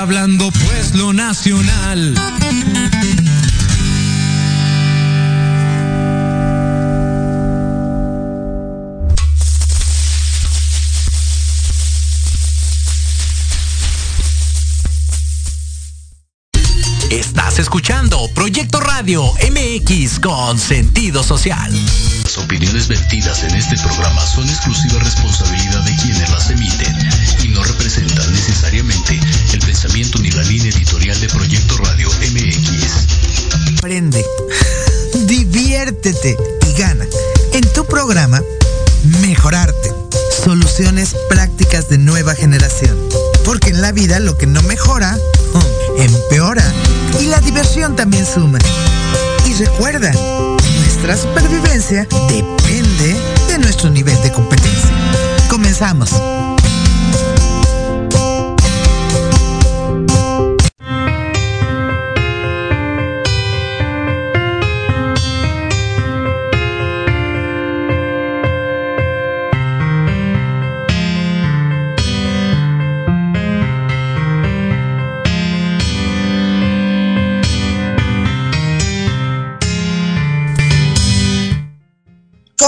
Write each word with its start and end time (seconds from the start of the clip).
hablando 0.00 0.50
pues 0.66 0.94
lo 0.94 1.12
nacional. 1.12 2.14
Estás 17.10 17.58
escuchando 17.58 18.28
Proyecto 18.34 18.75
Radio 18.96 19.30
MX 19.50 20.20
con 20.20 20.58
sentido 20.58 21.22
social. 21.22 21.70
Las 22.22 22.38
opiniones 22.38 22.88
vertidas 22.88 23.44
en 23.44 23.54
este 23.54 23.76
programa 23.76 24.26
son 24.26 24.48
exclusiva 24.48 24.98
responsabilidad 25.00 25.84
de 25.84 25.94
quienes 25.96 26.30
las 26.30 26.48
emiten 26.48 26.96
y 27.44 27.48
no 27.48 27.62
representan 27.62 28.32
necesariamente 28.32 29.20
el 29.52 29.58
pensamiento 29.58 30.18
ni 30.18 30.30
la 30.30 30.42
línea 30.44 30.70
editorial 30.70 31.20
de 31.20 31.28
Proyecto 31.28 31.76
Radio 31.76 32.08
MX. 32.08 33.76
Aprende, 33.76 34.24
diviértete 35.26 36.34
y 36.66 36.80
gana. 36.80 37.04
En 37.52 37.70
tu 37.74 37.84
programa, 37.84 38.40
Mejorarte. 39.20 39.92
Soluciones 40.42 41.14
prácticas 41.28 41.90
de 41.90 41.98
nueva 41.98 42.34
generación. 42.34 42.96
Porque 43.44 43.70
en 43.70 43.82
la 43.82 43.92
vida 43.92 44.20
lo 44.20 44.38
que 44.38 44.46
no 44.46 44.62
mejora, 44.62 45.18
oh, 45.54 45.75
empeora. 45.96 46.64
Y 47.20 47.26
la 47.26 47.40
diversión 47.40 47.96
también 47.96 48.26
suma. 48.26 48.58
Y 49.46 49.54
recuerda, 49.54 50.12
nuestra 50.78 51.16
supervivencia 51.16 52.06
depende 52.28 53.16
de 53.48 53.58
nuestro 53.58 53.90
nivel 53.90 54.20
de 54.22 54.32
competencia. 54.32 54.90
Comenzamos. 55.48 56.10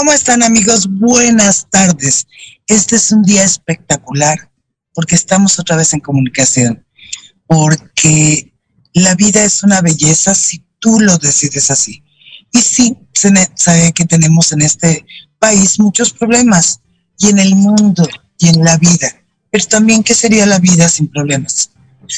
¿Cómo 0.09 0.17
están 0.17 0.41
amigos? 0.41 0.87
Buenas 0.89 1.67
tardes. 1.69 2.25
Este 2.65 2.95
es 2.95 3.11
un 3.11 3.21
día 3.21 3.43
espectacular 3.43 4.51
porque 4.95 5.13
estamos 5.13 5.59
otra 5.59 5.75
vez 5.75 5.93
en 5.93 5.99
comunicación, 5.99 6.83
porque 7.45 8.51
la 8.93 9.13
vida 9.13 9.43
es 9.43 9.61
una 9.61 9.81
belleza 9.81 10.33
si 10.33 10.65
tú 10.79 10.99
lo 10.99 11.19
decides 11.19 11.69
así. 11.69 12.03
Y 12.51 12.57
sí, 12.61 12.97
se 13.13 13.31
sabe 13.53 13.93
que 13.93 14.05
tenemos 14.05 14.51
en 14.51 14.63
este 14.63 15.05
país 15.37 15.79
muchos 15.79 16.11
problemas 16.11 16.79
y 17.19 17.27
en 17.27 17.37
el 17.37 17.53
mundo 17.53 18.09
y 18.39 18.47
en 18.47 18.63
la 18.63 18.77
vida, 18.77 19.15
pero 19.51 19.63
también 19.67 20.01
qué 20.01 20.15
sería 20.15 20.47
la 20.47 20.57
vida 20.57 20.89
sin 20.89 21.07
problemas. 21.07 21.69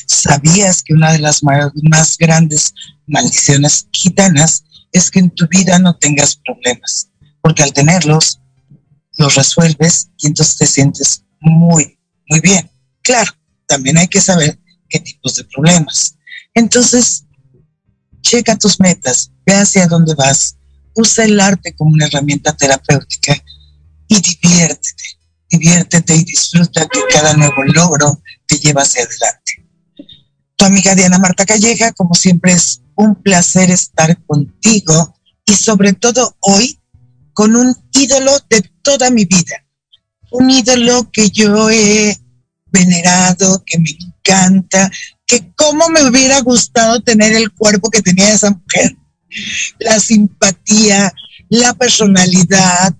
¿Sabías 0.07 0.81
que 0.81 0.93
una 0.93 1.11
de 1.11 1.19
las 1.19 1.43
más 1.43 2.17
grandes 2.17 2.73
maldiciones 3.05 3.85
gitanas 3.91 4.63
es 4.93 5.11
que 5.11 5.19
en 5.19 5.29
tu 5.31 5.45
vida 5.49 5.77
no 5.77 5.97
tengas 5.97 6.37
problemas? 6.37 7.10
Porque 7.41 7.63
al 7.63 7.73
tenerlos, 7.73 8.39
los 9.17 9.35
resuelves 9.35 10.09
y 10.17 10.27
entonces 10.27 10.57
te 10.57 10.67
sientes 10.67 11.23
muy, 11.39 11.99
muy 12.27 12.39
bien. 12.39 12.69
Claro, 13.01 13.31
también 13.67 13.97
hay 13.97 14.07
que 14.07 14.21
saber 14.21 14.59
qué 14.89 14.99
tipos 14.99 15.35
de 15.35 15.43
problemas. 15.45 16.15
Entonces, 16.53 17.25
checa 18.21 18.57
tus 18.57 18.79
metas, 18.79 19.31
ve 19.45 19.53
hacia 19.53 19.87
dónde 19.87 20.13
vas, 20.15 20.57
usa 20.95 21.25
el 21.25 21.39
arte 21.39 21.73
como 21.73 21.91
una 21.91 22.05
herramienta 22.05 22.55
terapéutica 22.55 23.35
y 24.07 24.19
diviértete, 24.19 25.03
diviértete 25.49 26.15
y 26.15 26.23
disfruta 26.23 26.87
que 26.87 26.99
cada 27.11 27.33
nuevo 27.33 27.63
logro 27.63 28.21
te 28.45 28.57
lleva 28.57 28.81
hacia 28.81 29.03
adelante. 29.03 29.65
Tu 30.55 30.65
amiga 30.65 30.93
Diana 30.93 31.17
Marta 31.17 31.45
Calleja, 31.45 31.91
como 31.93 32.13
siempre 32.13 32.51
es 32.51 32.81
un 32.95 33.15
placer 33.15 33.71
estar 33.71 34.21
contigo 34.25 35.15
y 35.45 35.55
sobre 35.55 35.93
todo 35.93 36.35
hoy 36.41 36.80
con 37.33 37.55
un 37.55 37.75
ídolo 37.93 38.31
de 38.49 38.61
toda 38.81 39.09
mi 39.09 39.25
vida. 39.25 39.65
Un 40.31 40.49
ídolo 40.49 41.09
que 41.11 41.29
yo 41.29 41.69
he 41.69 42.17
venerado, 42.71 43.63
que 43.65 43.79
me 43.79 43.89
encanta, 43.89 44.89
que 45.25 45.51
cómo 45.55 45.89
me 45.89 46.03
hubiera 46.03 46.39
gustado 46.41 47.01
tener 47.01 47.33
el 47.33 47.51
cuerpo 47.51 47.89
que 47.89 48.01
tenía 48.01 48.33
esa 48.33 48.51
mujer. 48.51 48.97
La 49.79 49.99
simpatía, 49.99 51.13
la 51.49 51.73
personalidad, 51.73 52.95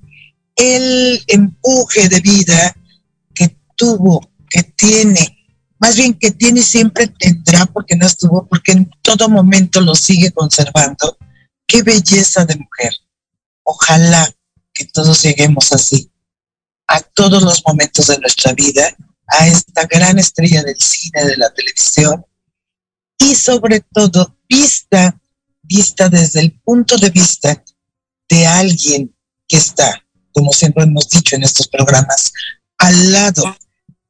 el 0.56 1.24
empuje 1.28 2.10
de 2.10 2.20
vida 2.20 2.76
que 3.34 3.56
tuvo, 3.76 4.30
que 4.50 4.64
tiene, 4.64 5.38
más 5.80 5.96
bien 5.96 6.14
que 6.14 6.32
tiene 6.32 6.60
y 6.60 6.64
siempre 6.64 7.08
tendrá 7.08 7.66
porque 7.66 7.96
no 7.96 8.06
estuvo, 8.06 8.48
porque 8.48 8.74
en 8.74 8.90
todo 9.02 9.28
momento 9.30 9.82
lo 9.82 9.96
sigue 9.96 10.32
conservando. 10.32 11.18
Qué 11.66 11.82
belleza 11.82 12.46
de 12.46 12.56
mujer. 12.56 12.94
Ojalá 13.64 14.30
que 14.74 14.86
todos 14.86 15.22
lleguemos 15.22 15.72
así, 15.74 16.12
a 16.88 17.02
todos 17.02 17.44
los 17.44 17.64
momentos 17.66 18.08
de 18.08 18.18
nuestra 18.20 18.54
vida, 18.54 18.96
a 19.28 19.48
esta 19.48 19.86
gran 19.86 20.20
estrella 20.20 20.64
del 20.64 20.78
cine, 20.80 21.26
de 21.26 21.38
la 21.38 21.54
televisión, 21.54 22.26
y 23.18 23.36
sobre 23.36 23.82
todo 23.82 24.38
vista, 24.50 25.20
vista 25.62 26.10
desde 26.10 26.40
el 26.42 26.60
punto 26.62 26.98
de 26.98 27.10
vista 27.10 27.64
de 28.28 28.48
alguien 28.48 29.16
que 29.48 29.58
está, 29.58 30.06
como 30.32 30.52
siempre 30.52 30.84
hemos 30.84 31.08
dicho 31.10 31.36
en 31.36 31.44
estos 31.44 31.68
programas, 31.68 32.32
al 32.78 33.12
lado, 33.12 33.56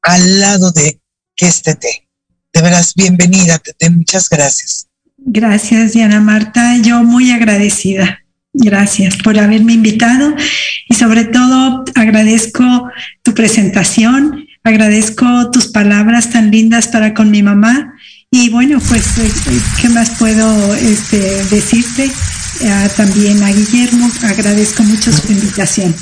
al 0.02 0.40
lado 0.40 0.70
de 0.72 1.00
que 1.36 1.46
este 1.46 1.74
té. 1.74 2.08
De 2.52 2.62
veras, 2.62 2.94
bienvenida, 2.94 3.58
Tete, 3.58 3.90
muchas 3.90 4.28
gracias. 4.28 4.88
Gracias, 5.16 5.92
Diana 5.92 6.20
Marta. 6.20 6.78
Yo 6.82 7.02
muy 7.02 7.30
agradecida. 7.30 8.21
Gracias 8.54 9.16
por 9.18 9.38
haberme 9.38 9.72
invitado 9.72 10.34
y 10.88 10.94
sobre 10.94 11.24
todo 11.24 11.84
agradezco 11.94 12.90
tu 13.22 13.32
presentación, 13.32 14.46
agradezco 14.62 15.50
tus 15.50 15.68
palabras 15.68 16.30
tan 16.30 16.50
lindas 16.50 16.88
para 16.88 17.14
con 17.14 17.30
mi 17.30 17.42
mamá 17.42 17.94
Y 18.30 18.48
bueno, 18.48 18.78
pues, 18.88 19.18
eh, 19.18 19.30
¿qué 19.80 19.88
más 19.90 20.10
puedo 20.18 20.74
este, 20.76 21.44
decirte? 21.50 22.10
también 22.96 23.42
a 23.42 23.50
Guillermo, 23.50 24.08
agradezco 24.22 24.82
mucho 24.84 25.10
su 25.12 25.32
invitación. 25.32 25.94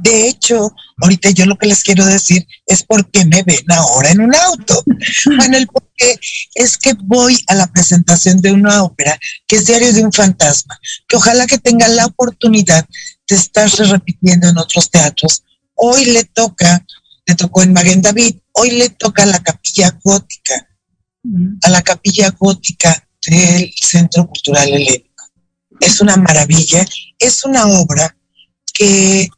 De 0.00 0.28
hecho, 0.28 0.72
ahorita 0.98 1.30
yo 1.30 1.44
lo 1.44 1.58
que 1.58 1.66
les 1.66 1.82
quiero 1.82 2.06
decir 2.06 2.46
es 2.66 2.84
por 2.84 3.10
qué 3.10 3.24
me 3.24 3.42
ven 3.42 3.64
ahora 3.70 4.10
en 4.10 4.20
un 4.20 4.34
auto. 4.34 4.84
Bueno, 5.36 5.56
el 5.56 5.66
porqué 5.66 6.18
es 6.54 6.76
que 6.76 6.94
voy 6.94 7.38
a 7.48 7.54
la 7.54 7.66
presentación 7.66 8.40
de 8.40 8.52
una 8.52 8.82
ópera 8.82 9.18
que 9.46 9.56
es 9.56 9.66
Diario 9.66 9.92
de 9.92 10.04
un 10.04 10.12
Fantasma, 10.12 10.78
que 11.08 11.16
ojalá 11.16 11.46
que 11.46 11.58
tenga 11.58 11.88
la 11.88 12.06
oportunidad 12.06 12.86
de 13.28 13.36
estarse 13.36 13.84
repitiendo 13.84 14.48
en 14.48 14.58
otros 14.58 14.90
teatros. 14.90 15.42
Hoy 15.74 16.06
le 16.06 16.24
toca, 16.24 16.84
le 17.26 17.34
tocó 17.34 17.62
en 17.62 17.72
Maguen 17.72 18.02
David, 18.02 18.36
hoy 18.52 18.70
le 18.70 18.90
toca 18.90 19.24
a 19.24 19.26
la 19.26 19.42
capilla 19.42 19.96
gótica, 20.02 20.68
a 21.62 21.70
la 21.70 21.82
capilla 21.82 22.30
gótica 22.30 23.08
del 23.26 23.72
Centro 23.80 24.26
Cultural 24.26 24.68
Helénico. 24.68 25.24
Es 25.80 26.00
una 26.00 26.16
maravilla, 26.16 26.86
es 27.18 27.44
una 27.44 27.66
obra 27.66 28.16
que 28.72 29.28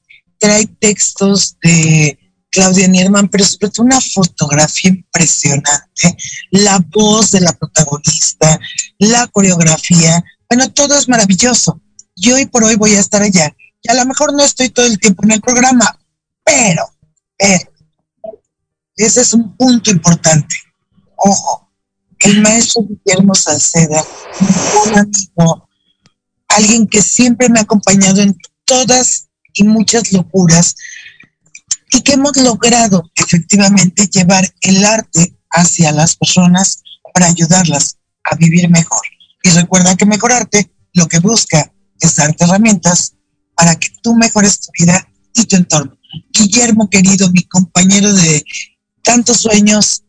trae 0.40 0.66
textos 0.66 1.56
de 1.62 2.19
Claudia 2.50 2.88
Nierman, 2.88 3.28
pero 3.28 3.44
sobre 3.44 3.70
todo 3.70 3.87
una 3.87 4.00
fotografía 4.00 4.90
impresionante, 4.90 6.16
la 6.50 6.84
voz 6.88 7.31
de 7.31 7.40
la 7.40 7.52
protagonista, 7.52 8.58
la 8.98 9.28
coreografía, 9.28 10.25
bueno, 10.48 10.72
todo 10.72 10.98
es 10.98 11.08
maravilloso. 11.08 11.81
Yo 12.16 12.34
hoy 12.34 12.46
por 12.46 12.64
hoy 12.64 12.75
voy 12.75 12.94
a 12.94 13.00
estar 13.00 13.22
allá. 13.22 13.54
Y 13.82 13.90
a 13.90 13.94
lo 13.94 14.04
mejor 14.04 14.34
no 14.34 14.42
estoy 14.42 14.70
todo 14.70 14.87
el 14.87 14.98
tiempo 14.98 15.22
en 15.25 15.32
el 15.32 15.40
programa, 15.40 15.98
pero, 16.44 16.84
ese 18.96 19.20
es 19.20 19.32
un 19.32 19.56
punto 19.56 19.90
importante. 19.90 20.54
Ojo, 21.16 21.70
el 22.19 22.42
maestro 22.42 22.82
Guillermo 22.82 23.34
Salceda, 23.34 24.04
un 24.87 24.98
amigo, 24.98 25.69
alguien 26.48 26.87
que 26.87 27.00
siempre 27.00 27.48
me 27.48 27.60
ha 27.60 27.62
acompañado 27.62 28.20
en 28.20 28.37
todas 28.64 29.29
y 29.55 29.64
muchas 29.64 30.12
locuras 30.12 30.76
y 31.93 32.02
que 32.02 32.12
hemos 32.12 32.37
logrado 32.37 33.11
efectivamente 33.14 34.06
llevar 34.06 34.49
el 34.62 34.85
arte 34.85 35.35
hacia 35.50 35.93
las 35.93 36.17
personas 36.17 36.82
para 37.12 37.26
ayudarlas 37.26 37.99
a 38.25 38.37
vivir 38.37 38.69
mejor. 38.70 39.02
Y 39.43 39.50
recuerda 39.50 39.97
que 39.97 40.06
mejorarte 40.06 40.70
lo 40.93 41.06
que 41.08 41.19
busca 41.19 41.73
es 41.99 42.17
darte 42.17 42.44
herramientas 42.44 43.14
para 43.55 43.75
que 43.76 43.88
tú 44.02 44.14
mejores 44.14 44.61
tu 44.61 44.70
vida 44.79 45.06
y 45.35 45.44
tu 45.44 45.56
entorno. 45.56 45.97
Guillermo, 46.32 46.88
querido, 46.88 47.31
mi 47.31 47.43
compañero 47.44 48.12
de 48.12 48.44
tantos 49.02 49.38
sueños, 49.38 50.05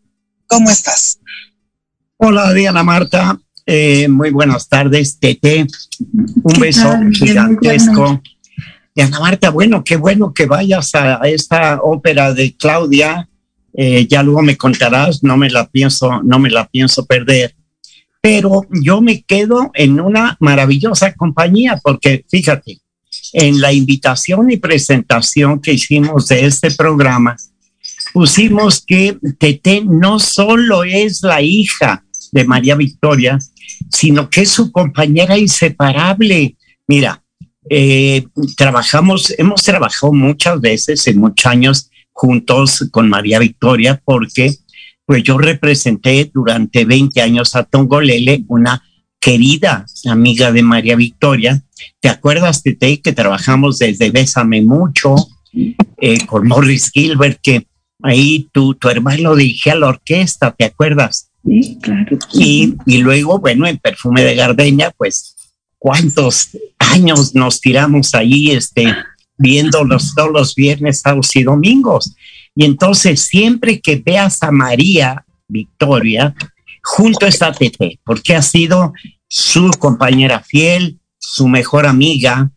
¿cómo 0.48 0.70
estás? 0.70 1.20
Hola, 2.18 2.54
Diana 2.54 2.84
Marta. 2.84 3.40
Eh, 3.66 4.08
muy 4.08 4.32
buenas 4.32 4.68
tardes, 4.68 5.18
Tete. 5.20 5.68
Un 6.44 6.60
beso 6.60 6.94
gigantesco. 7.14 8.22
Ana 8.98 9.20
Marta, 9.20 9.50
bueno, 9.50 9.84
qué 9.84 9.96
bueno 9.96 10.34
que 10.34 10.46
vayas 10.46 10.94
a, 10.96 11.16
esta 11.24 11.80
ópera 11.82 12.34
de 12.34 12.56
Claudia. 12.56 13.30
Eh, 13.74 14.06
ya 14.08 14.22
luego 14.22 14.42
me 14.42 14.58
contarás, 14.58 15.24
no 15.24 15.38
me 15.38 15.50
la 15.50 15.70
pienso, 15.70 16.22
no 16.24 16.40
me 16.40 16.50
la 16.50 16.68
pienso 16.68 17.06
perder. 17.06 17.56
Pero 18.20 18.66
yo 18.70 19.02
me 19.02 19.24
quedo 19.24 19.72
en 19.74 20.00
una 20.00 20.38
maravillosa 20.40 21.14
compañía 21.14 21.80
porque 21.82 22.26
fíjate, 22.30 22.80
en 23.34 23.62
la 23.62 23.72
invitación 23.72 24.52
y 24.52 24.58
presentación 24.58 25.62
que 25.62 25.74
hicimos 25.74 26.28
de 26.28 26.46
este 26.46 26.72
programa, 26.72 27.38
pusimos 28.14 28.84
que 28.86 29.18
Tete 29.40 29.84
no 29.86 30.20
solo 30.20 30.84
es 30.84 31.24
la 31.24 31.42
hija 31.42 32.04
de 32.32 32.46
María 32.46 32.76
Victoria, 32.76 33.40
sino 33.90 34.30
que 34.30 34.42
es 34.42 34.52
su 34.52 34.72
compañera 34.72 35.38
inseparable. 35.38 36.56
Mira, 36.88 37.24
eh, 37.74 38.28
trabajamos, 38.58 39.34
hemos 39.38 39.64
trabajado 39.64 40.12
muchas 40.12 40.60
veces 40.60 41.08
en 41.08 41.20
muchos 41.20 41.46
años 41.46 41.90
juntos 42.12 42.86
con 42.92 43.08
María 43.08 43.40
Victoria 43.40 44.02
porque 44.04 44.54
pues 45.06 45.24
yo 45.24 45.38
representé 45.38 46.30
durante 46.34 46.84
20 46.84 47.22
años 47.22 47.56
a 47.56 47.64
Tongolele, 47.64 48.44
una 48.50 48.84
querida 49.22 49.86
amiga 50.10 50.52
de 50.52 50.64
María 50.64 50.98
Victoria. 50.98 51.64
¿Te 52.02 52.10
acuerdas, 52.10 52.62
Tete, 52.62 53.00
que 53.00 53.14
trabajamos 53.14 53.80
desde 53.80 54.12
Bésame 54.12 54.62
Mucho 54.62 55.16
eh, 55.54 56.26
con 56.26 56.50
Morris 56.50 56.92
Gilbert, 56.92 57.40
que 57.42 57.68
ahí 58.04 58.50
tu, 58.52 58.76
tu 58.76 58.90
hermano 58.90 59.34
dirigía 59.34 59.76
la 59.76 59.88
orquesta, 59.88 60.52
¿te 60.52 60.66
acuerdas? 60.66 61.30
Sí, 61.46 61.78
claro. 61.82 62.18
Y, 62.34 62.76
y 62.86 62.98
luego, 62.98 63.40
bueno, 63.40 63.66
en 63.66 63.78
Perfume 63.78 64.26
de 64.26 64.36
Gardenia, 64.36 64.92
pues 64.98 65.38
cuántos 65.82 66.50
años 66.78 67.34
nos 67.34 67.60
tiramos 67.60 68.14
ahí, 68.14 68.52
este, 68.52 68.96
viéndolos 69.36 70.14
todos 70.14 70.32
los 70.32 70.54
viernes, 70.54 71.00
sábados 71.00 71.36
y 71.36 71.42
domingos. 71.42 72.16
Y 72.54 72.66
entonces, 72.66 73.22
siempre 73.22 73.82
que 73.82 73.96
veas 73.96 74.44
a 74.44 74.52
María 74.52 75.26
Victoria, 75.48 76.36
junto 76.84 77.26
está 77.26 77.52
Tete, 77.52 78.00
porque 78.06 78.36
ha 78.36 78.44
sido 78.44 78.94
su 79.28 79.72
compañera 79.80 80.42
fiel, 80.42 81.00
su 81.18 81.48
mejor 81.48 81.88
amiga. 81.88 82.52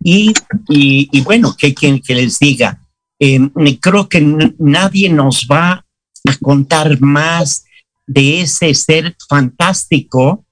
Y, 0.00 0.32
y, 0.68 1.20
bueno, 1.22 1.56
que 1.58 1.74
quien 1.74 2.00
que 2.00 2.14
les 2.14 2.38
diga, 2.38 2.80
em, 3.18 3.50
creo 3.80 4.08
que 4.08 4.20
nadie 4.56 5.08
nos 5.08 5.48
va 5.50 5.84
a 6.24 6.36
contar 6.40 7.00
más 7.00 7.64
de 8.06 8.42
ese 8.42 8.72
ser 8.72 9.16
fantástico 9.28 10.44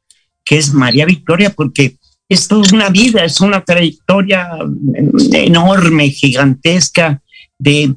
que 0.44 0.58
es 0.58 0.74
María 0.74 1.06
Victoria, 1.06 1.50
porque 1.50 1.96
esto 2.28 2.60
es 2.60 2.72
una 2.72 2.90
vida, 2.90 3.24
es 3.24 3.40
una 3.40 3.62
trayectoria 3.62 4.48
enorme, 5.32 6.10
gigantesca, 6.10 7.22
de, 7.58 7.94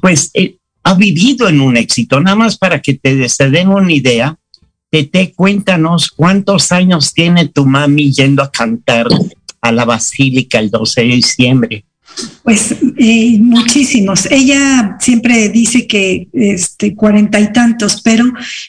pues 0.00 0.30
eh, 0.34 0.56
ha 0.82 0.94
vivido 0.94 1.48
en 1.48 1.60
un 1.60 1.76
éxito. 1.76 2.20
Nada 2.20 2.36
más 2.36 2.58
para 2.58 2.80
que 2.80 2.94
te, 2.94 3.16
den 3.16 3.68
una 3.68 3.92
idea, 3.92 4.38
te 4.90 5.32
cuéntanos 5.32 6.10
cuántos 6.10 6.70
años 6.70 7.12
tiene 7.12 7.48
tu 7.48 7.66
mami 7.66 8.12
yendo 8.12 8.42
a 8.42 8.50
cantar 8.50 9.08
a 9.60 9.72
la 9.72 9.84
basílica 9.84 10.58
el 10.60 10.70
12 10.70 11.00
de 11.00 11.06
diciembre. 11.06 11.84
Pues 12.42 12.76
eh, 12.96 13.38
muchísimos. 13.40 14.26
Ella 14.30 14.96
siempre 15.00 15.48
dice 15.48 15.86
que 15.86 16.28
este 16.32 16.94
cuarenta 16.94 17.40
y 17.40 17.52
tantos, 17.52 18.02
pero 18.02 18.24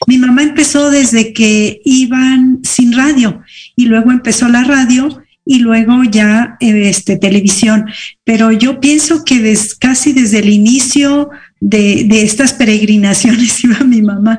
mi 0.06 0.18
mamá 0.18 0.42
empezó 0.42 0.90
desde 0.90 1.32
que 1.32 1.80
iban 1.84 2.60
sin 2.62 2.92
radio 2.92 3.42
y 3.76 3.86
luego 3.86 4.12
empezó 4.12 4.48
la 4.48 4.64
radio 4.64 5.22
y 5.44 5.60
luego 5.60 6.02
ya 6.02 6.56
este 6.60 7.16
televisión. 7.16 7.86
Pero 8.24 8.50
yo 8.50 8.80
pienso 8.80 9.24
que 9.24 9.56
casi 9.78 10.12
desde 10.12 10.40
el 10.40 10.48
inicio 10.48 11.30
de, 11.60 12.04
de 12.04 12.22
estas 12.22 12.52
peregrinaciones 12.52 13.62
iba 13.64 13.78
mi 13.80 14.02
mamá, 14.02 14.38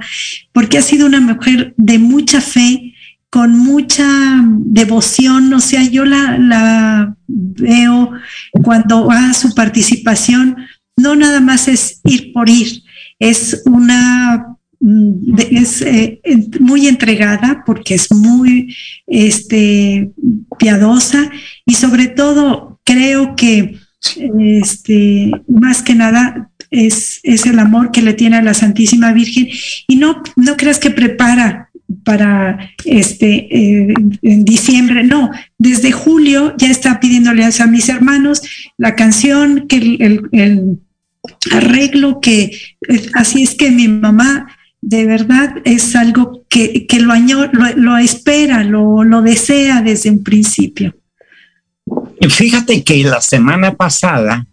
porque 0.52 0.78
ha 0.78 0.82
sido 0.82 1.08
una 1.08 1.22
mujer 1.22 1.74
de 1.78 1.98
mucha 1.98 2.42
fe, 2.42 2.87
con 3.30 3.58
mucha 3.58 4.08
devoción, 4.46 5.54
o 5.54 5.60
sea, 5.60 5.84
yo 5.84 6.06
la, 6.06 6.38
la 6.38 7.16
veo 7.28 8.12
cuando 8.64 9.12
a 9.12 9.34
su 9.34 9.54
participación, 9.54 10.58
no 10.96 11.16
nada 11.16 11.40
más 11.42 11.68
es 11.68 12.00
ir 12.06 12.32
por 12.34 12.50
ir, 12.50 12.84
es 13.20 13.62
una 13.66 14.58
mm, 14.80 15.40
es 15.52 15.82
eh, 15.82 16.22
muy 16.60 16.88
entregada 16.88 17.64
porque 17.66 17.96
es 17.96 18.12
muy 18.12 18.76
este, 19.06 20.12
piadosa 20.58 21.30
y 21.66 21.74
sobre 21.74 22.08
todo 22.08 22.80
creo 22.84 23.36
que 23.36 23.78
este, 24.40 25.32
más 25.48 25.82
que 25.84 25.96
nada 25.96 26.50
es, 26.70 27.20
es, 27.24 27.46
el 27.46 27.60
amor 27.60 27.92
que 27.92 28.02
le 28.02 28.14
tiene 28.14 28.38
a 28.38 28.42
la 28.42 28.54
Santísima 28.54 29.12
Virgen 29.12 29.48
y 29.88 29.96
no, 29.96 30.22
no 30.36 30.58
creas 30.58 30.80
que 30.80 30.92
prepara 30.92 31.67
para 32.04 32.72
este 32.86 33.48
eh, 33.50 33.94
en 34.22 34.44
diciembre, 34.44 35.04
no, 35.04 35.32
desde 35.58 35.92
julio 35.92 36.54
ya 36.58 36.70
está 36.70 37.00
pidiéndole 37.00 37.46
a 37.46 37.68
mis 37.68 37.90
hermanos 37.90 38.42
la 38.78 38.96
canción, 38.96 39.68
que 39.68 39.78
el, 39.78 40.80
arreglo, 41.52 42.20
que 42.22 42.58
así 43.14 43.44
es 43.44 43.56
que 43.56 43.72
mi 43.72 43.88
mamá 43.88 44.48
de 44.82 45.06
verdad 45.06 45.56
es 45.66 45.96
algo 45.96 46.46
que, 46.50 46.88
lo, 47.00 47.12
año, 47.12 47.50
lo, 47.52 47.98
espera, 47.98 48.64
lo, 48.64 49.04
lo 49.04 49.22
desea 49.22 49.82
desde 49.82 50.10
un 50.10 50.24
principio. 50.24 50.96
Fíjate 52.30 52.84
que 52.84 53.04
la 53.04 53.22
semana 53.22 53.76
pasada 53.76 54.46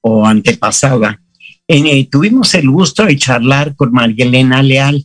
o 0.00 0.26
antepasada 0.26 1.20
eh, 1.66 2.08
tuvimos 2.10 2.54
el 2.54 2.70
gusto 2.70 3.04
de 3.04 3.16
charlar 3.16 3.76
con 3.76 3.92
María 3.92 4.24
Elena 4.24 4.62
Leal 4.62 5.04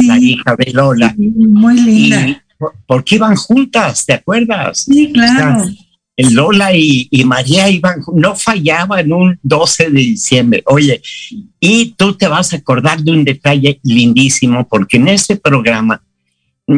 la 0.00 0.18
hija 0.18 0.56
de 0.56 0.72
Lola. 0.72 1.14
muy 1.16 1.80
linda. 1.80 2.42
porque 2.86 3.16
iban 3.16 3.36
juntas, 3.36 4.04
¿te 4.04 4.14
acuerdas? 4.14 4.84
Sí, 4.84 5.12
claro. 5.12 5.64
Lola 6.18 6.74
y, 6.74 7.08
María 7.24 7.70
iban, 7.70 8.00
no 8.12 8.34
fallaban 8.34 9.12
un 9.12 9.38
12 9.42 9.90
de 9.90 10.00
diciembre. 10.00 10.62
Oye, 10.66 11.00
y 11.60 11.94
tú 11.96 12.14
te 12.14 12.26
vas 12.26 12.52
a 12.52 12.56
acordar 12.56 13.00
de 13.00 13.12
un 13.12 13.24
detalle 13.24 13.78
lindísimo, 13.84 14.66
porque 14.66 14.96
en 14.96 15.08
ese 15.08 15.36
programa, 15.36 16.02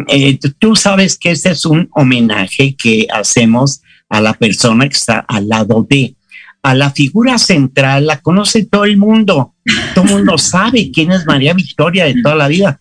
eh, 0.08 0.38
tú 0.58 0.76
sabes 0.76 1.16
que 1.16 1.30
este 1.30 1.50
es 1.50 1.64
un 1.64 1.88
homenaje 1.92 2.76
que 2.76 3.06
hacemos 3.10 3.80
a 4.10 4.20
la 4.20 4.34
persona 4.34 4.86
que 4.88 4.96
está 4.96 5.20
al 5.20 5.48
lado 5.48 5.86
de. 5.88 6.14
A 6.62 6.74
la 6.74 6.90
figura 6.90 7.38
central 7.38 8.06
la 8.06 8.20
conoce 8.20 8.66
todo 8.66 8.84
el 8.84 8.98
mundo. 8.98 9.54
Todo 9.94 10.04
el 10.04 10.10
mundo 10.10 10.36
sabe 10.36 10.90
quién 10.92 11.10
es 11.10 11.24
María 11.24 11.54
Victoria 11.54 12.04
de 12.04 12.20
toda 12.20 12.34
la 12.34 12.48
vida 12.48 12.78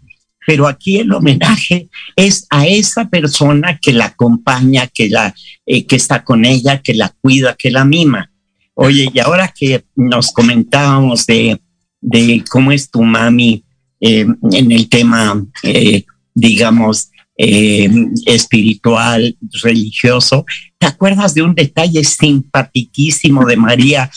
pero 0.50 0.66
aquí 0.66 0.98
el 0.98 1.14
homenaje 1.14 1.90
es 2.16 2.48
a 2.50 2.66
esa 2.66 3.08
persona 3.08 3.78
que 3.80 3.94
la 3.94 4.06
acompaña, 4.06 4.88
que, 4.88 5.08
la, 5.08 5.32
eh, 5.64 5.86
que 5.86 5.96
está 5.96 6.24
con 6.24 6.44
ella, 6.44 6.82
que 6.82 6.96
la 6.96 7.14
cuida, 7.22 7.54
que 7.54 7.70
la 7.70 7.86
mima. 7.86 8.32
Oye, 8.74 9.12
y 9.14 9.20
ahora 9.20 9.54
que 9.56 9.84
nos 9.96 10.32
comentábamos 10.32 11.28
de, 11.28 11.62
de 12.02 12.44
cómo 12.50 12.72
es 12.72 12.90
tu 12.90 13.04
mami 13.04 13.64
eh, 14.02 14.26
en 14.52 14.72
el 14.72 14.90
tema, 14.90 15.40
eh, 15.62 16.04
digamos, 16.34 17.12
espiritual, 17.38 19.38
religioso, 19.62 20.48
¿te 20.80 20.88
acuerdas 20.88 21.36
de 21.36 21.44
un 21.44 21.54
detalle 21.54 22.04
simpaticísimo 22.04 23.46
de 23.46 23.56
María 23.56 24.10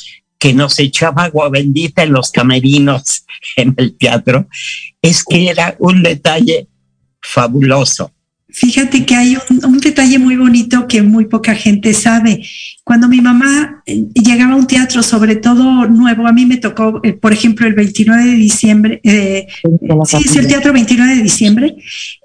que 0.43 0.53
nos 0.53 0.77
echaba 0.81 1.23
agua 1.23 1.49
bendita 1.51 2.03
en 2.03 2.13
los 2.13 2.33
camerinos 2.33 3.25
en 3.55 3.75
el 3.77 3.97
teatro, 3.97 4.49
es 5.01 5.23
que 5.23 5.49
era 5.49 5.77
un 5.79 6.03
detalle 6.03 6.67
fabuloso. 7.21 8.11
Fíjate 8.53 9.07
que 9.07 9.17
hay 9.17 9.39
un, 9.49 9.79
detalle 9.79 10.19
muy 10.19 10.37
bonito 10.37 10.87
que 10.87 11.03
muy 11.03 11.25
poca 11.25 11.55
gente 11.55 11.95
sabe. 11.95 12.45
Cuando 12.85 13.09
mi 13.09 13.21
mamá 13.21 13.83
eh, 13.87 14.05
llegaba 14.13 14.53
a 14.53 14.57
un 14.57 14.67
teatro, 14.67 15.03
sobre 15.03 15.37
todo 15.37 15.89
nuevo, 15.89 16.27
a 16.27 16.33
mí 16.33 16.45
me 16.45 16.59
tocó, 16.59 17.01
eh, 17.03 17.15
por 17.15 17.33
ejemplo, 17.33 17.67
el 17.67 17.75
29 17.75 18.25
de 18.25 18.35
diciembre, 18.35 19.01
eh, 19.05 19.47
sí, 20.05 20.19
es 20.25 20.37
el 20.37 20.47
teatro 20.49 20.73
29 20.75 21.17
de 21.17 21.23
diciembre, 21.23 21.77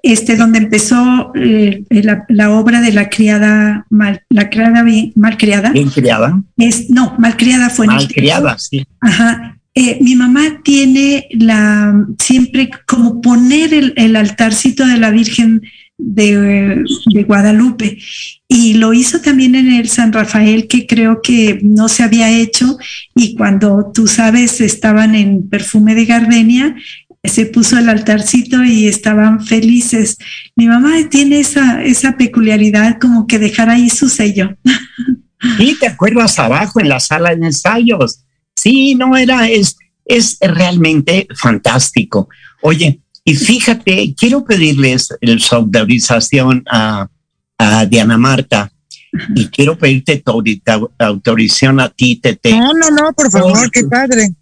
este, 0.02 0.36
donde 0.36 0.58
empezó 0.58 1.32
la, 1.34 2.50
obra 2.50 2.82
de 2.82 2.92
la 2.92 3.08
criada 3.08 3.86
mal, 3.88 4.22
la 4.28 4.50
criada 4.50 4.84
mal 5.14 5.36
criada. 5.38 5.70
Bien 5.70 5.88
criada. 5.88 6.42
Es, 6.58 6.90
no, 6.90 7.14
mal 7.18 7.36
criada 7.36 7.70
fue. 7.70 7.86
Mal 7.86 8.06
criada, 8.06 8.58
sí. 8.58 8.86
Ajá. 9.00 9.58
mi 10.00 10.14
mamá 10.14 10.60
tiene 10.62 11.26
la 11.30 12.06
siempre 12.18 12.68
como 12.86 13.22
poner 13.22 13.72
el, 13.72 13.94
el 13.96 14.14
altarcito 14.14 14.86
de 14.86 14.98
la 14.98 15.10
Virgen 15.10 15.62
de, 15.98 16.84
Guadalupe. 17.26 17.98
Y 18.46 18.74
lo 18.74 18.94
hizo 18.94 19.20
también 19.20 19.54
en 19.54 19.72
el 19.72 19.88
San 19.88 20.12
Rafael, 20.12 20.68
que 20.68 20.86
creo 20.86 21.20
que 21.22 21.58
no 21.62 21.88
se 21.88 22.04
había 22.04 22.30
hecho. 22.30 22.78
Y 23.14 23.34
cuando 23.34 23.90
tú 23.92 24.06
sabes, 24.06 24.60
estaban 24.60 25.14
en 25.14 25.48
perfume 25.48 25.94
de 25.94 26.06
gardenia, 26.06 26.76
se 27.24 27.46
puso 27.46 27.76
el 27.76 27.88
altarcito 27.88 28.64
y 28.64 28.86
estaban 28.86 29.44
felices. 29.44 30.16
Mi 30.56 30.66
mamá 30.66 30.94
tiene 31.10 31.40
esa, 31.40 31.82
esa 31.82 32.16
peculiaridad 32.16 32.98
como 32.98 33.26
que 33.26 33.38
dejar 33.38 33.68
ahí 33.68 33.90
su 33.90 34.08
sello. 34.08 34.56
Y 35.58 35.74
te 35.74 35.88
acuerdas 35.88 36.38
abajo 36.38 36.80
en 36.80 36.88
la 36.88 37.00
sala 37.00 37.34
de 37.34 37.46
ensayos. 37.46 38.24
Sí, 38.56 38.94
no 38.94 39.16
era, 39.16 39.48
es, 39.48 39.76
es 40.04 40.38
realmente 40.40 41.28
fantástico. 41.36 42.28
Oye, 42.62 43.00
y 43.28 43.34
fíjate, 43.34 44.14
quiero 44.16 44.42
pedirles 44.42 45.08
su 45.38 45.54
autorización 45.54 46.64
a, 46.70 47.10
Diana 47.90 48.16
Marta 48.16 48.72
y 49.34 49.48
quiero 49.48 49.76
pedirte 49.76 50.22
tu 50.24 50.42
autorización 50.98 51.78
a 51.80 51.90
ti, 51.90 52.16
Tete. 52.16 52.52
No, 52.52 52.72
no, 52.72 52.88
no, 52.90 53.12
por 53.12 53.30
favor, 53.30 53.70
qué 53.70 53.84
padre. 53.84 54.32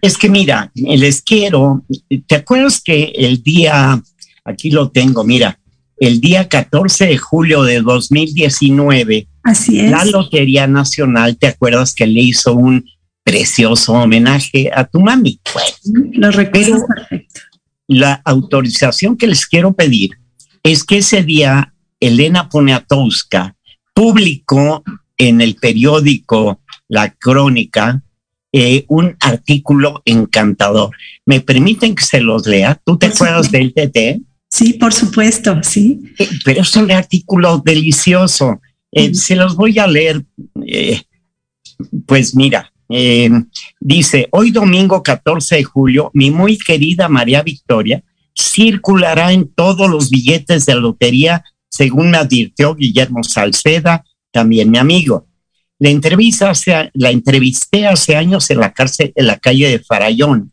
Es 0.00 0.16
que 0.16 0.28
mira, 0.28 0.70
les 0.74 1.22
quiero, 1.22 1.84
¿te 2.28 2.36
acuerdas 2.36 2.80
que 2.80 3.12
el 3.16 3.42
día, 3.42 4.00
aquí 4.44 4.70
lo 4.70 4.90
tengo, 4.90 5.24
mira, 5.24 5.58
el 5.96 6.20
día 6.20 6.48
14 6.48 7.06
de 7.06 7.18
julio 7.18 7.64
de 7.64 7.80
2019, 7.80 9.26
Así 9.42 9.80
es. 9.80 9.90
la 9.90 10.04
Lotería 10.04 10.68
Nacional, 10.68 11.38
¿te 11.38 11.48
acuerdas 11.48 11.92
que 11.92 12.06
le 12.06 12.20
hizo 12.20 12.54
un 12.54 12.84
precioso 13.24 13.94
homenaje 13.94 14.70
a 14.72 14.84
tu 14.84 15.00
mami? 15.00 15.40
Bueno, 15.52 16.10
lo 16.12 16.30
recuerdo 16.30 16.86
perfecto 16.86 17.51
la 18.00 18.22
autorización 18.24 19.16
que 19.16 19.26
les 19.26 19.46
quiero 19.46 19.72
pedir 19.72 20.18
es 20.62 20.84
que 20.84 20.98
ese 20.98 21.22
día 21.22 21.74
Elena 22.00 22.48
Poniatowska 22.48 23.56
publicó 23.94 24.82
en 25.18 25.40
el 25.40 25.56
periódico 25.56 26.60
La 26.88 27.10
Crónica 27.10 28.02
eh, 28.52 28.84
un 28.88 29.16
artículo 29.20 30.02
encantador. 30.04 30.90
¿Me 31.24 31.40
permiten 31.40 31.94
que 31.94 32.04
se 32.04 32.20
los 32.20 32.46
lea? 32.46 32.80
¿Tú 32.84 32.98
te 32.98 33.06
acuerdas 33.06 33.50
del 33.50 33.72
TT? 33.72 34.20
Sí, 34.48 34.74
por 34.74 34.92
supuesto, 34.92 35.58
sí. 35.62 36.02
Eh, 36.18 36.28
pero 36.44 36.62
es 36.62 36.76
un 36.76 36.90
artículo 36.90 37.62
delicioso. 37.64 38.60
Eh, 38.90 39.14
se 39.14 39.36
los 39.36 39.56
voy 39.56 39.78
a 39.78 39.86
leer. 39.86 40.24
pues 42.06 42.34
mira, 42.34 42.71
eh, 42.88 43.30
dice, 43.80 44.28
hoy 44.32 44.50
domingo 44.50 45.02
14 45.02 45.56
de 45.56 45.64
julio, 45.64 46.10
mi 46.14 46.30
muy 46.30 46.58
querida 46.58 47.08
María 47.08 47.42
Victoria 47.42 48.02
circulará 48.34 49.32
en 49.32 49.48
todos 49.48 49.90
los 49.90 50.10
billetes 50.10 50.66
de 50.66 50.74
lotería, 50.74 51.44
según 51.68 52.10
me 52.10 52.18
advirtió 52.18 52.74
Guillermo 52.74 53.22
Salceda, 53.22 54.04
también 54.30 54.70
mi 54.70 54.78
amigo. 54.78 55.26
La, 55.78 55.90
entrevista 55.90 56.50
hace, 56.50 56.90
la 56.94 57.10
entrevisté 57.10 57.86
hace 57.86 58.16
años 58.16 58.50
en 58.50 58.60
la 58.60 58.72
cárcel, 58.72 59.12
en 59.16 59.26
la 59.26 59.38
calle 59.38 59.68
de 59.68 59.78
Farallón, 59.78 60.52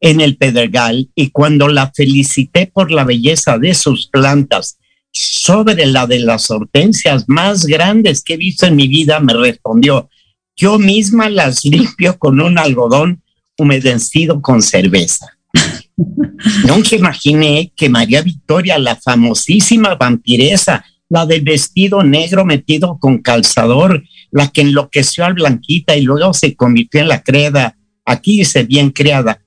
en 0.00 0.20
el 0.20 0.36
Pedregal, 0.36 1.10
y 1.14 1.30
cuando 1.30 1.68
la 1.68 1.90
felicité 1.94 2.66
por 2.66 2.90
la 2.90 3.04
belleza 3.04 3.58
de 3.58 3.74
sus 3.74 4.08
plantas 4.08 4.78
sobre 5.10 5.84
la 5.86 6.06
de 6.06 6.20
las 6.20 6.50
hortensias 6.50 7.24
más 7.28 7.66
grandes 7.66 8.22
que 8.22 8.34
he 8.34 8.38
visto 8.38 8.66
en 8.66 8.76
mi 8.76 8.88
vida, 8.88 9.20
me 9.20 9.34
respondió, 9.34 10.08
yo 10.56 10.78
misma 10.78 11.28
las 11.28 11.64
limpio 11.64 12.18
con 12.18 12.40
un 12.40 12.58
algodón 12.58 13.22
humedecido 13.58 14.40
con 14.40 14.62
cerveza. 14.62 15.38
Nunca 16.66 16.96
imaginé 16.96 17.72
que 17.76 17.88
María 17.88 18.22
Victoria, 18.22 18.78
la 18.78 18.96
famosísima 18.96 19.94
vampiresa, 19.94 20.84
la 21.08 21.26
del 21.26 21.42
vestido 21.42 22.02
negro 22.02 22.44
metido 22.44 22.98
con 22.98 23.18
calzador, 23.18 24.02
la 24.30 24.48
que 24.48 24.62
enloqueció 24.62 25.24
al 25.24 25.34
Blanquita 25.34 25.94
y 25.96 26.02
luego 26.02 26.32
se 26.32 26.56
convirtió 26.56 27.00
en 27.00 27.08
la 27.08 27.22
creda, 27.22 27.76
aquí 28.04 28.38
dice 28.38 28.64
bien 28.64 28.90
creada, 28.90 29.42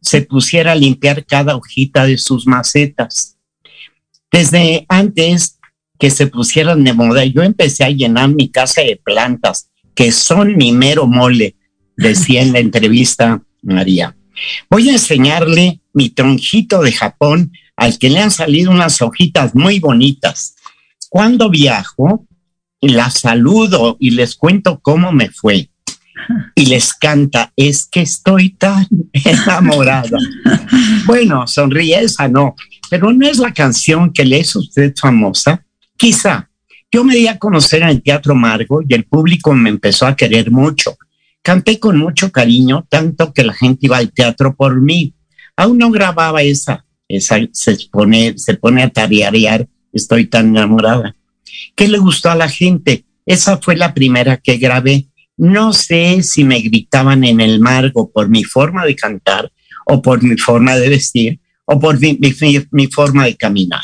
se 0.00 0.22
pusiera 0.22 0.72
a 0.72 0.76
limpiar 0.76 1.26
cada 1.26 1.56
hojita 1.56 2.06
de 2.06 2.16
sus 2.16 2.46
macetas. 2.46 3.36
Desde 4.30 4.86
antes 4.88 5.58
que 5.98 6.10
se 6.10 6.26
pusieran 6.26 6.84
de 6.84 6.94
moda, 6.94 7.24
yo 7.24 7.42
empecé 7.42 7.84
a 7.84 7.90
llenar 7.90 8.30
mi 8.30 8.48
casa 8.48 8.80
de 8.80 9.00
plantas, 9.02 9.69
que 10.00 10.12
son 10.12 10.56
mi 10.56 10.72
mero 10.72 11.06
mole, 11.06 11.56
decía 11.94 12.40
en 12.40 12.54
la 12.54 12.58
entrevista 12.58 13.42
María. 13.60 14.16
Voy 14.70 14.88
a 14.88 14.92
enseñarle 14.92 15.82
mi 15.92 16.08
tronjito 16.08 16.80
de 16.80 16.90
Japón 16.90 17.52
al 17.76 17.98
que 17.98 18.08
le 18.08 18.20
han 18.20 18.30
salido 18.30 18.70
unas 18.70 19.02
hojitas 19.02 19.54
muy 19.54 19.78
bonitas. 19.78 20.54
Cuando 21.10 21.50
viajo, 21.50 22.26
la 22.80 23.10
saludo 23.10 23.98
y 24.00 24.12
les 24.12 24.36
cuento 24.36 24.80
cómo 24.80 25.12
me 25.12 25.28
fue. 25.28 25.68
Y 26.54 26.64
les 26.64 26.94
canta, 26.94 27.52
es 27.54 27.86
que 27.86 28.00
estoy 28.00 28.54
tan 28.54 28.88
enamorada. 29.12 30.18
bueno, 31.04 31.46
sonríe 31.46 32.00
esa 32.00 32.26
no, 32.26 32.54
pero 32.88 33.12
no 33.12 33.26
es 33.26 33.36
la 33.36 33.52
canción 33.52 34.14
que 34.14 34.24
le 34.24 34.40
es 34.40 34.56
usted 34.56 34.94
famosa. 34.98 35.62
Quizá, 35.98 36.49
yo 36.92 37.04
me 37.04 37.14
di 37.14 37.28
a 37.28 37.38
conocer 37.38 37.82
en 37.82 37.88
el 37.88 38.02
Teatro 38.02 38.34
Margo 38.34 38.80
y 38.86 38.94
el 38.94 39.04
público 39.04 39.54
me 39.54 39.70
empezó 39.70 40.06
a 40.06 40.16
querer 40.16 40.50
mucho. 40.50 40.96
Canté 41.42 41.78
con 41.78 41.96
mucho 41.96 42.32
cariño, 42.32 42.86
tanto 42.88 43.32
que 43.32 43.44
la 43.44 43.54
gente 43.54 43.86
iba 43.86 43.96
al 43.96 44.12
teatro 44.12 44.54
por 44.54 44.80
mí. 44.80 45.14
Aún 45.56 45.78
no 45.78 45.90
grababa 45.90 46.42
esa, 46.42 46.84
esa 47.08 47.38
se 47.52 47.76
pone, 47.90 48.36
se 48.36 48.54
pone 48.54 48.82
a 48.82 48.90
tarearear, 48.90 49.66
estoy 49.92 50.26
tan 50.26 50.48
enamorada. 50.48 51.16
¿Qué 51.74 51.88
le 51.88 51.98
gustó 51.98 52.30
a 52.30 52.34
la 52.34 52.48
gente? 52.48 53.04
Esa 53.24 53.58
fue 53.58 53.76
la 53.76 53.94
primera 53.94 54.36
que 54.36 54.58
grabé. 54.58 55.06
No 55.36 55.72
sé 55.72 56.22
si 56.22 56.44
me 56.44 56.60
gritaban 56.60 57.24
en 57.24 57.40
el 57.40 57.60
Margo 57.60 58.10
por 58.10 58.28
mi 58.28 58.44
forma 58.44 58.84
de 58.84 58.96
cantar 58.96 59.50
o 59.86 60.02
por 60.02 60.22
mi 60.22 60.36
forma 60.36 60.76
de 60.76 60.88
vestir 60.88 61.40
o 61.64 61.78
por 61.80 61.98
mi 62.00 62.86
forma 62.88 63.24
de 63.24 63.36
caminar. 63.36 63.80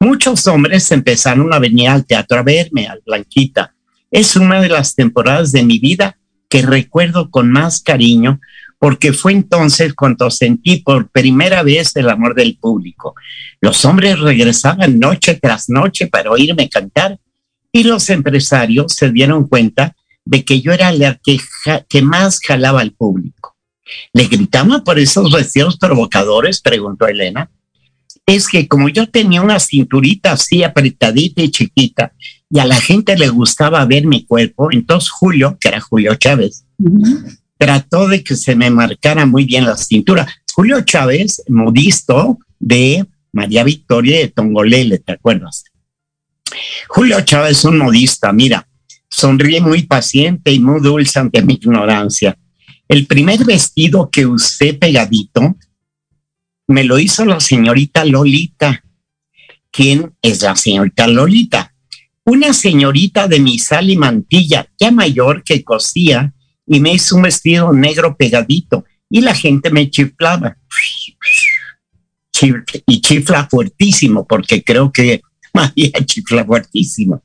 Muchos 0.00 0.46
hombres 0.46 0.90
empezaron 0.90 1.52
a 1.52 1.58
venir 1.58 1.88
al 1.88 2.04
teatro 2.04 2.38
a 2.38 2.42
verme, 2.42 2.86
al 2.86 3.00
Blanquita. 3.04 3.74
Es 4.10 4.36
una 4.36 4.60
de 4.60 4.68
las 4.68 4.94
temporadas 4.94 5.52
de 5.52 5.62
mi 5.62 5.78
vida 5.78 6.18
que 6.48 6.62
recuerdo 6.62 7.30
con 7.30 7.50
más 7.50 7.80
cariño 7.80 8.40
porque 8.78 9.14
fue 9.14 9.32
entonces 9.32 9.94
cuando 9.94 10.30
sentí 10.30 10.76
por 10.76 11.08
primera 11.08 11.62
vez 11.62 11.96
el 11.96 12.10
amor 12.10 12.34
del 12.34 12.58
público. 12.58 13.14
Los 13.62 13.82
hombres 13.86 14.18
regresaban 14.20 14.98
noche 14.98 15.38
tras 15.40 15.70
noche 15.70 16.06
para 16.06 16.30
oírme 16.30 16.68
cantar 16.68 17.18
Y 17.72 17.84
los 17.84 18.10
empresarios 18.10 18.92
se 18.92 19.10
dieron 19.10 19.48
cuenta 19.48 19.96
de 20.24 20.44
que 20.44 20.60
yo 20.60 20.72
era 20.72 20.92
la 20.92 21.18
que, 21.24 22.02
más 22.02 22.40
jalaba 22.40 22.82
al 22.82 22.92
público. 22.92 23.56
¿Le 24.12 24.26
gritaban 24.26 24.84
por 24.84 24.98
esos 24.98 25.32
vestidos 25.32 25.78
provocadores? 25.78 26.60
Preguntó 26.60 27.06
Elena. 27.06 27.50
Es 28.26 28.48
que 28.48 28.66
como 28.68 28.88
yo 28.88 29.08
tenía 29.08 29.42
una 29.42 29.60
cinturita 29.60 30.32
así 30.32 30.62
apretadita 30.62 31.42
y 31.42 31.50
chiquita, 31.50 32.12
y 32.50 32.58
a 32.58 32.64
la 32.64 32.80
gente 32.80 33.16
le 33.18 33.28
gustaba 33.28 33.84
ver 33.84 34.06
mi 34.06 34.24
cuerpo, 34.24 34.68
entonces 34.70 35.10
Julio, 35.10 35.58
que 35.60 35.68
era 35.68 35.80
Julio 35.80 36.14
Chávez, 36.14 36.64
trató 37.58 38.08
de 38.08 38.22
que 38.22 38.36
se 38.36 38.54
me 38.54 38.70
marcara 38.70 39.26
muy 39.26 39.44
bien 39.44 39.66
la 39.66 39.76
cintura. 39.76 40.26
Julio 40.54 40.80
Chávez, 40.82 41.42
modisto 41.48 42.38
de 42.58 43.04
María 43.32 43.64
Victoria 43.64 44.18
de 44.18 44.28
Tongolele, 44.28 44.98
¿te 44.98 45.12
acuerdas? 45.12 45.64
Julio 46.88 47.20
Chávez 47.22 47.64
un 47.64 47.78
modista, 47.78 48.32
mira, 48.32 48.68
sonríe 49.08 49.60
muy 49.60 49.82
paciente 49.82 50.52
y 50.52 50.60
muy 50.60 50.80
dulce 50.80 51.18
ante 51.18 51.42
mi 51.42 51.54
ignorancia. 51.54 52.38
El 52.88 53.06
primer 53.06 53.44
vestido 53.44 54.10
que 54.10 54.26
usé 54.26 54.74
pegadito 54.74 55.56
me 56.66 56.84
lo 56.84 56.98
hizo 56.98 57.24
la 57.24 57.40
señorita 57.40 58.04
Lolita. 58.04 58.82
¿Quién 59.70 60.14
es 60.22 60.42
la 60.42 60.56
señorita 60.56 61.06
Lolita? 61.06 61.74
Una 62.24 62.52
señorita 62.52 63.28
de 63.28 63.40
mi 63.40 63.58
sal 63.58 63.90
y 63.90 63.96
mantilla, 63.96 64.66
ya 64.78 64.90
mayor 64.90 65.42
que 65.42 65.62
cosía, 65.62 66.32
y 66.66 66.80
me 66.80 66.94
hizo 66.94 67.16
un 67.16 67.22
vestido 67.22 67.72
negro 67.72 68.16
pegadito, 68.16 68.84
y 69.10 69.20
la 69.20 69.34
gente 69.34 69.70
me 69.70 69.90
chiflaba. 69.90 70.56
Y 72.86 73.00
chifla 73.00 73.48
fuertísimo, 73.48 74.26
porque 74.26 74.62
creo 74.62 74.90
que 74.90 75.22
María 75.52 75.92
chifla 76.04 76.44
fuertísimo. 76.44 77.22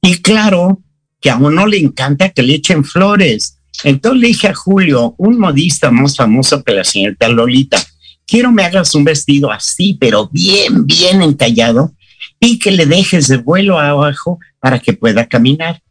Y 0.00 0.18
claro 0.18 0.82
que 1.20 1.30
a 1.30 1.36
uno 1.36 1.66
le 1.66 1.78
encanta 1.78 2.30
que 2.30 2.42
le 2.42 2.54
echen 2.54 2.84
flores. 2.84 3.58
Entonces 3.82 4.20
le 4.20 4.28
dije 4.28 4.48
a 4.48 4.54
Julio, 4.54 5.14
un 5.18 5.38
modista 5.38 5.90
más 5.90 6.16
famoso 6.16 6.62
que 6.62 6.72
la 6.72 6.84
señorita 6.84 7.28
Lolita, 7.28 7.84
quiero 8.26 8.52
me 8.52 8.64
hagas 8.64 8.94
un 8.94 9.04
vestido 9.04 9.50
así, 9.50 9.96
pero 9.98 10.28
bien, 10.32 10.86
bien 10.86 11.22
entallado, 11.22 11.94
y 12.40 12.58
que 12.58 12.70
le 12.70 12.86
dejes 12.86 13.28
de 13.28 13.38
vuelo 13.38 13.78
abajo 13.78 14.38
para 14.60 14.78
que 14.78 14.92
pueda 14.92 15.26
caminar. 15.26 15.82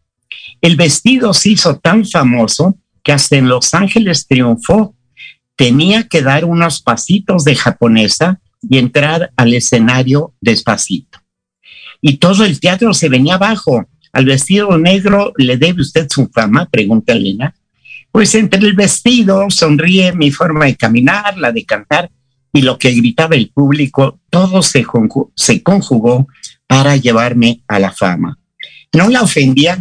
El 0.62 0.76
vestido 0.76 1.34
se 1.34 1.52
hizo 1.52 1.78
tan 1.80 2.06
famoso 2.06 2.78
que 3.04 3.12
hasta 3.12 3.38
en 3.38 3.48
Los 3.48 3.74
Ángeles 3.74 4.28
triunfó. 4.28 4.96
Tenía 5.56 6.08
que 6.08 6.22
dar 6.22 6.46
unos 6.46 6.82
pasitos 6.82 7.44
de 7.46 7.56
japonesa 7.56 8.40
y 8.62 8.78
entrar 8.78 9.32
al 9.38 9.54
escenario 9.54 10.34
despacito. 10.42 11.20
Y 12.02 12.18
todo 12.18 12.44
el 12.44 12.60
teatro 12.60 12.94
se 12.94 13.10
venía 13.10 13.36
abajo. 13.36 13.86
Al 14.12 14.26
vestido 14.26 14.78
negro 14.78 15.34
le 15.38 15.58
debe 15.58 15.82
usted 15.82 16.08
su 16.10 16.28
fama, 16.28 16.68
pregunta 16.70 17.14
Elena. 17.14 17.56
Pues 18.12 18.34
entre 18.36 18.60
el 18.60 18.74
vestido 18.74 19.50
sonríe 19.50 20.14
mi 20.14 20.32
forma 20.32 20.66
de 20.66 20.76
caminar, 20.76 21.38
la 21.38 21.52
de 21.52 21.66
cantar 21.66 22.10
y 22.56 22.62
lo 22.62 22.80
que 22.80 22.92
gritaba 22.92 23.36
el 23.36 23.50
público, 23.50 24.22
todo 24.30 24.64
se, 24.64 24.86
conjugó 25.62 26.28
para 26.66 26.96
llevarme 26.96 27.62
a 27.68 27.80
la 27.80 27.92
fama. 27.92 28.40
No 28.94 29.10
la 29.10 29.24
ofendía, 29.24 29.78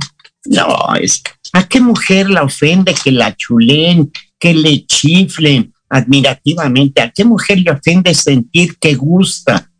no, 0.46 0.76
es, 1.00 1.22
¿a 1.52 1.68
qué 1.68 1.80
mujer 1.80 2.28
la 2.28 2.42
ofende 2.42 2.92
que 2.92 3.12
la 3.12 3.36
chulen, 3.36 4.10
que 4.40 4.54
le 4.54 4.84
chiflen 4.86 5.72
admirativamente? 5.88 7.00
¿A 7.00 7.12
qué 7.12 7.24
mujer 7.24 7.60
le 7.60 7.70
ofende 7.70 8.12
sentir 8.12 8.76
que 8.78 8.94
gusta? 8.94 9.70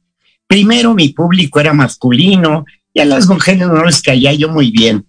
Primero 0.47 0.95
mi 0.95 1.09
público 1.09 1.59
era 1.59 1.73
masculino 1.73 2.65
y 2.93 3.01
a 3.01 3.05
las 3.05 3.27
mujeres 3.27 3.67
no 3.67 3.85
les 3.85 4.03
caía 4.03 4.33
yo 4.35 4.51
muy 4.51 4.71
bien. 4.71 5.05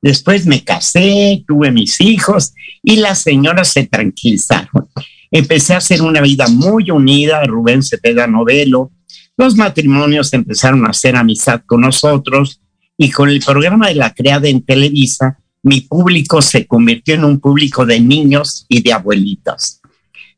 Después 0.00 0.46
me 0.46 0.64
casé, 0.64 1.44
tuve 1.46 1.70
mis 1.70 2.00
hijos 2.00 2.54
y 2.82 2.96
las 2.96 3.18
señoras 3.18 3.68
se 3.68 3.86
tranquilizaron. 3.86 4.88
Empecé 5.36 5.74
a 5.74 5.78
hacer 5.78 6.00
una 6.00 6.22
vida 6.22 6.48
muy 6.48 6.90
unida, 6.90 7.44
Rubén 7.44 7.82
Cepeda 7.82 8.26
Novelo. 8.26 8.90
Los 9.36 9.54
matrimonios 9.54 10.32
empezaron 10.32 10.86
a 10.86 10.88
hacer 10.88 11.14
amistad 11.14 11.60
con 11.66 11.82
nosotros 11.82 12.62
y 12.96 13.10
con 13.10 13.28
el 13.28 13.40
programa 13.40 13.88
de 13.88 13.96
la 13.96 14.14
creada 14.14 14.48
en 14.48 14.64
Televisa, 14.64 15.38
mi 15.62 15.82
público 15.82 16.40
se 16.40 16.66
convirtió 16.66 17.16
en 17.16 17.26
un 17.26 17.38
público 17.38 17.84
de 17.84 18.00
niños 18.00 18.64
y 18.70 18.80
de 18.80 18.94
abuelitas. 18.94 19.82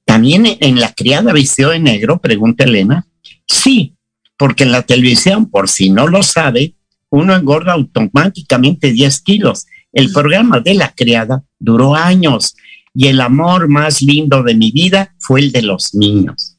También 0.05 0.57
en 0.59 0.81
la 0.81 0.93
criada 0.93 1.33
vestido 1.33 1.71
de 1.71 1.79
negro, 1.79 2.19
pregunta 2.19 2.65
Elena. 2.65 3.07
Sí, 3.47 3.95
porque 4.37 4.65
en 4.65 4.73
la 4.73 4.83
televisión, 4.83 5.49
por 5.49 5.69
si 5.69 5.91
no 5.91 6.09
lo 6.09 6.25
sabe, 6.25 6.75
uno 7.09 7.37
engorda 7.37 7.75
automáticamente 7.75 8.91
10 8.91 9.21
kilos. 9.21 9.67
El 9.93 10.11
programa 10.11 10.59
de 10.59 10.75
la 10.75 10.93
criada 10.93 11.45
duró 11.61 11.95
años 11.95 12.57
y 12.99 13.07
el 13.07 13.21
amor 13.21 13.69
más 13.69 14.03
lindo 14.03 14.43
de 14.43 14.57
mi 14.57 14.73
vida 14.73 15.15
fue 15.21 15.39
el 15.39 15.53
de 15.53 15.63
los 15.63 15.95
niños. 15.95 16.57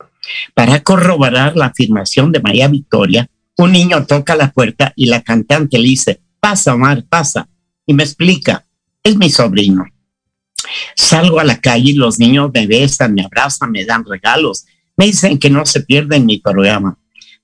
Para 0.54 0.82
corroborar 0.84 1.58
la 1.58 1.66
afirmación 1.66 2.32
de 2.32 2.40
María 2.40 2.70
Victoria, 2.70 3.30
un 3.58 3.74
niño 3.74 4.06
toca 4.06 4.38
la 4.38 4.50
puerta 4.50 4.94
y 4.96 5.08
la 5.08 5.22
cantante 5.22 5.78
le 5.78 5.84
dice, 5.84 6.22
pasa, 6.40 6.76
Omar, 6.76 7.04
pasa. 7.10 7.50
Y 7.86 7.94
me 7.94 8.04
explica, 8.04 8.66
es 9.04 9.18
mi 9.18 9.30
sobrino. 9.30 9.84
Salgo 10.96 11.42
a 11.42 11.44
la 11.44 11.60
calle 11.60 11.90
y 11.90 11.96
los 11.96 12.20
niños 12.20 12.52
me 12.54 12.68
besan, 12.68 13.16
me 13.16 13.26
abrazan, 13.26 13.72
me 13.72 13.84
dan 13.84 14.06
regalos. 14.06 14.64
Me 14.96 15.08
dicen 15.08 15.40
que 15.40 15.50
no 15.50 15.66
se 15.66 15.82
pierden 15.82 16.26
mi 16.26 16.38
programa. 16.38 16.98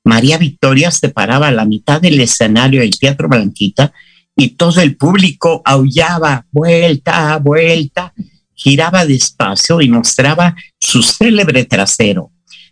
María 0.05 0.37
Victoria 0.37 0.89
se 0.89 1.09
paraba 1.09 1.49
a 1.49 1.51
la 1.51 1.65
mitad 1.65 1.99
del 1.99 2.21
escenario 2.21 2.79
del 2.79 2.97
Teatro 2.97 3.27
Blanquita 3.27 3.91
y 4.37 4.51
todo 4.51 4.79
el 4.79 4.95
público 4.95 5.61
aullaba, 5.65 6.45
vuelta, 6.49 7.37
vuelta, 7.39 8.13
giraba 8.55 9.05
despacio 9.05 9.81
y 9.81 9.89
mostraba 9.89 10.55
su 10.79 11.03
célebre 11.03 11.65
trasero. 11.65 12.31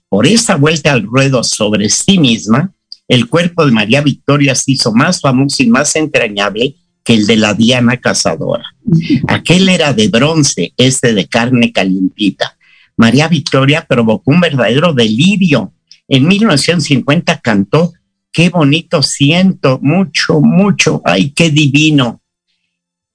Por 0.10 0.28
esa 0.28 0.56
vuelta 0.56 0.92
al 0.92 1.04
ruedo 1.04 1.44
sobre 1.44 1.90
sí 1.90 2.18
misma, 2.18 2.72
el 3.08 3.28
cuerpo 3.28 3.66
de 3.66 3.72
María 3.72 4.02
Victoria 4.02 4.56
se 4.56 4.72
hizo 4.72 4.94
más 4.94 5.22
famoso 5.22 5.62
y 5.62 5.68
más 5.68 5.96
entrañable 5.96 6.76
que 7.04 7.14
el 7.14 7.28
de 7.28 7.36
la 7.36 7.54
Diana 7.54 7.98
Cazadora. 7.98 8.64
Aquel 9.28 9.68
era 9.70 9.94
de 9.94 10.08
bronce, 10.08 10.74
este 10.78 11.14
de 11.14 11.28
carne 11.28 11.72
calientita. 11.72 12.58
María 12.96 13.28
Victoria 13.28 13.86
provocó 13.88 14.32
un 14.32 14.40
verdadero 14.40 14.94
delirio. 14.94 15.74
En 16.08 16.28
1950 16.28 17.40
cantó 17.40 17.94
Qué 18.34 18.50
bonito 18.50 19.04
siento, 19.04 19.80
mucho, 19.84 20.42
mucho, 20.42 21.04
ay, 21.06 21.30
qué 21.30 21.52
divino 21.52 22.20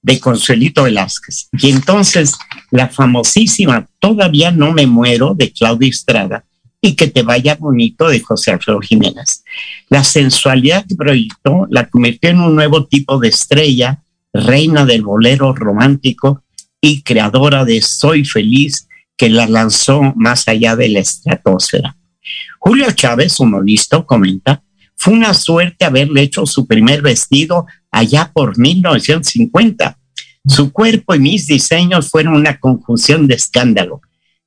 de 0.01 0.17
Consuelito 0.17 0.83
Velázquez. 0.83 1.49
Y 1.51 1.71
entonces 1.71 2.37
la 2.71 2.87
famosísima 2.87 3.87
Todavía 3.99 4.51
no 4.51 4.71
me 4.71 4.87
muero 4.87 5.33
de 5.35 5.51
Claudia 5.51 5.89
Estrada 5.89 6.45
y 6.81 6.95
que 6.95 7.07
te 7.07 7.23
vaya 7.23 7.55
bonito 7.55 8.07
de 8.07 8.21
José 8.21 8.51
Alfredo 8.51 8.79
Jiménez. 8.79 9.43
La 9.89 10.03
sensualidad 10.03 10.85
que 10.87 10.95
proyectó 10.95 11.67
la 11.69 11.89
convirtió 11.89 12.29
en 12.29 12.39
un 12.39 12.55
nuevo 12.55 12.85
tipo 12.85 13.19
de 13.19 13.27
estrella, 13.27 14.01
reina 14.33 14.85
del 14.85 15.03
bolero 15.03 15.53
romántico 15.53 16.43
y 16.79 17.01
creadora 17.01 17.65
de 17.65 17.81
Soy 17.81 18.23
feliz 18.23 18.87
que 19.17 19.29
la 19.29 19.47
lanzó 19.47 20.13
más 20.15 20.47
allá 20.47 20.77
de 20.77 20.87
la 20.87 20.99
estratosfera. 20.99 21.97
Julio 22.59 22.91
Chávez, 22.91 23.39
humorista, 23.39 24.01
comenta, 24.03 24.63
fue 24.95 25.13
una 25.13 25.33
suerte 25.33 25.85
haberle 25.85 26.21
hecho 26.21 26.45
su 26.45 26.67
primer 26.67 27.01
vestido 27.01 27.65
allá 27.91 28.31
por 28.33 28.57
1950. 28.57 29.97
Su 30.47 30.71
cuerpo 30.71 31.15
y 31.15 31.19
mis 31.19 31.47
diseños 31.47 32.09
fueron 32.09 32.35
una 32.35 32.59
conjunción 32.59 33.27
de 33.27 33.35
escándalo. 33.35 34.01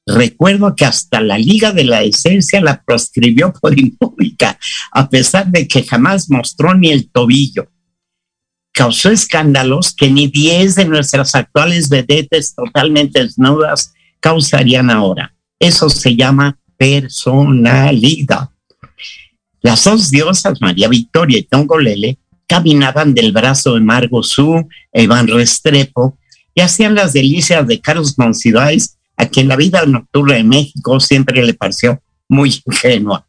Recuerdo 0.07 0.75
que 0.75 0.85
hasta 0.85 1.21
la 1.21 1.39
Liga 1.39 1.73
de 1.73 1.85
la 1.85 2.03
Esencia 2.03 2.61
la 2.61 2.83
proscribió 2.83 3.53
por 3.53 3.79
impública, 3.79 4.59
a 4.91 5.09
pesar 5.09 5.47
de 5.49 5.69
que 5.69 5.85
jamás 5.85 6.29
mostró 6.29 6.75
ni 6.75 6.91
el 6.91 7.09
tobillo. 7.11 7.71
Causó 8.73 9.11
escándalos 9.11 9.95
que 9.95 10.11
ni 10.11 10.27
10 10.27 10.75
de 10.75 10.85
nuestras 10.87 11.35
actuales 11.35 11.89
vedetes 11.89 12.55
totalmente 12.55 13.23
desnudas 13.23 13.93
causarían 14.19 14.91
ahora. 14.91 15.35
Eso 15.59 15.89
se 15.89 16.17
llama 16.17 16.59
personalidad. 16.77 18.49
Las 19.61 19.85
dos 19.85 20.11
diosas, 20.11 20.61
María 20.61 20.89
Victoria 20.89 21.39
y 21.39 21.45
Tongolele, 21.45 22.19
caminaban 22.53 23.15
del 23.15 23.33
brazo 23.33 23.73
de 23.73 23.81
Margot 23.81 24.23
Su, 24.23 24.69
Iván 24.93 25.27
Restrepo, 25.27 26.19
y 26.55 26.61
hacían 26.61 26.95
las 26.95 27.15
delicias 27.15 27.67
de 27.67 27.81
Carlos 27.81 28.19
Monsiváis, 28.19 28.99
a 29.17 29.25
quien 29.25 29.49
la 29.49 29.57
vida 29.57 29.87
nocturna 29.87 30.35
de 30.35 30.45
México 30.45 31.01
siempre 31.01 31.43
le 31.43 31.55
pareció 31.55 32.03
muy 32.29 32.63
ingenua. 32.67 33.27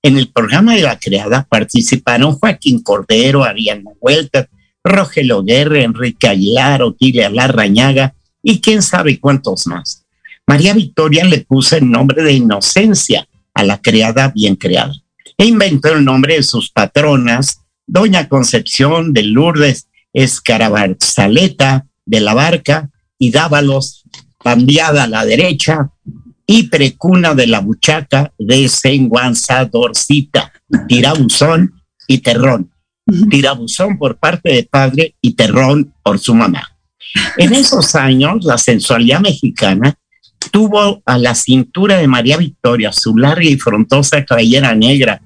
En 0.00 0.16
el 0.16 0.28
programa 0.28 0.76
de 0.76 0.82
la 0.82 0.96
creada 0.96 1.44
participaron 1.50 2.36
Joaquín 2.36 2.84
Cordero, 2.84 3.42
Ariana 3.42 3.90
Huelta, 4.00 4.48
Rogelio 4.84 5.42
Guerra, 5.42 5.82
Enrique 5.82 6.28
Aguilar, 6.28 6.82
Otilia 6.82 7.30
Larrañaga 7.30 8.14
y 8.44 8.60
quién 8.60 8.80
sabe 8.80 9.18
cuántos 9.18 9.66
más. 9.66 10.04
María 10.46 10.72
Victoria 10.72 11.24
le 11.24 11.40
puso 11.40 11.76
el 11.76 11.90
nombre 11.90 12.22
de 12.22 12.34
Inocencia 12.34 13.26
a 13.54 13.64
la 13.64 13.82
creada 13.82 14.28
bien 14.28 14.54
creada 14.54 14.94
e 15.36 15.46
inventó 15.46 15.88
el 15.88 16.04
nombre 16.04 16.36
de 16.36 16.44
sus 16.44 16.70
patronas 16.70 17.61
Doña 17.86 18.28
Concepción 18.28 19.12
de 19.12 19.22
Lourdes 19.24 19.88
Escarabarzaleta 20.12 21.86
de 22.04 22.20
la 22.20 22.34
Barca 22.34 22.90
y 23.18 23.30
Dávalos, 23.30 24.04
Pandeada 24.42 25.04
a 25.04 25.08
la 25.08 25.24
derecha, 25.24 25.90
y 26.46 26.64
Precuna 26.64 27.34
de 27.34 27.46
la 27.46 27.60
Buchaca 27.60 28.32
de 28.38 28.68
Senguanzadorcita, 28.68 30.52
Tirabuzón 30.88 31.72
y 32.08 32.18
Terrón. 32.18 32.72
Tirabuzón 33.30 33.98
por 33.98 34.18
parte 34.18 34.52
de 34.52 34.64
padre 34.64 35.14
y 35.20 35.34
Terrón 35.34 35.94
por 36.02 36.18
su 36.18 36.34
mamá. 36.34 36.76
En 37.36 37.54
esos 37.54 37.94
años, 37.94 38.44
la 38.44 38.58
sensualidad 38.58 39.20
mexicana 39.20 39.96
tuvo 40.50 41.02
a 41.06 41.18
la 41.18 41.34
cintura 41.34 41.96
de 41.98 42.08
María 42.08 42.36
Victoria 42.36 42.92
su 42.92 43.16
larga 43.16 43.44
y 43.44 43.56
frondosa 43.56 44.24
cabellera 44.24 44.74
negra 44.74 45.22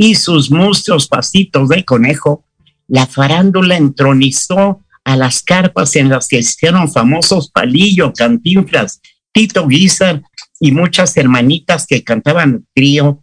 y 0.00 0.14
sus 0.14 0.50
monstruos 0.50 1.08
pasitos 1.08 1.68
de 1.68 1.84
conejo, 1.84 2.46
la 2.88 3.06
farándula 3.06 3.76
entronizó 3.76 4.80
a 5.04 5.14
las 5.14 5.42
carpas 5.42 5.94
en 5.94 6.08
las 6.08 6.26
que 6.26 6.38
hicieron 6.38 6.90
famosos 6.90 7.50
Palillo, 7.50 8.10
Cantinflas, 8.14 9.02
Tito 9.30 9.68
Guizar 9.68 10.22
y 10.58 10.72
muchas 10.72 11.14
hermanitas 11.18 11.86
que 11.86 12.02
cantaban 12.02 12.66
trío 12.74 13.22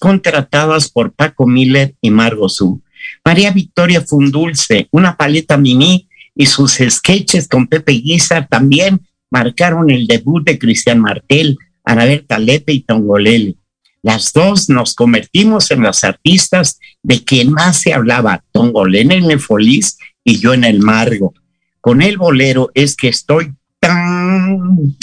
contratadas 0.00 0.88
por 0.88 1.12
Paco 1.12 1.46
Miller 1.46 1.94
y 2.00 2.08
Margo 2.08 2.48
Su. 2.48 2.80
María 3.22 3.50
Victoria 3.50 4.00
fue 4.00 4.20
un 4.20 4.30
dulce, 4.30 4.88
una 4.92 5.18
paleta 5.18 5.58
mini 5.58 6.08
y 6.34 6.46
sus 6.46 6.78
sketches 6.88 7.46
con 7.48 7.66
Pepe 7.66 7.92
Guizar 7.92 8.48
también 8.48 9.02
marcaron 9.30 9.90
el 9.90 10.06
debut 10.06 10.42
de 10.42 10.58
Cristian 10.58 11.00
Martel, 11.00 11.58
Anabel 11.84 12.24
Talepe 12.26 12.72
y 12.72 12.80
Tongolele. 12.80 13.59
Las 14.02 14.32
dos 14.32 14.68
nos 14.70 14.94
convertimos 14.94 15.70
en 15.70 15.82
las 15.82 16.04
artistas 16.04 16.78
de 17.02 17.22
quien 17.22 17.52
más 17.52 17.80
se 17.80 17.92
hablaba, 17.92 18.42
Tongolele 18.52 19.16
en 19.16 19.30
el 19.30 19.40
Folies 19.40 19.98
y 20.24 20.38
yo 20.38 20.54
en 20.54 20.64
el 20.64 20.80
Margo. 20.80 21.34
Con 21.80 22.02
el 22.02 22.16
bolero 22.16 22.70
es 22.74 22.96
que 22.96 23.08
estoy 23.08 23.52
tan 23.78 24.96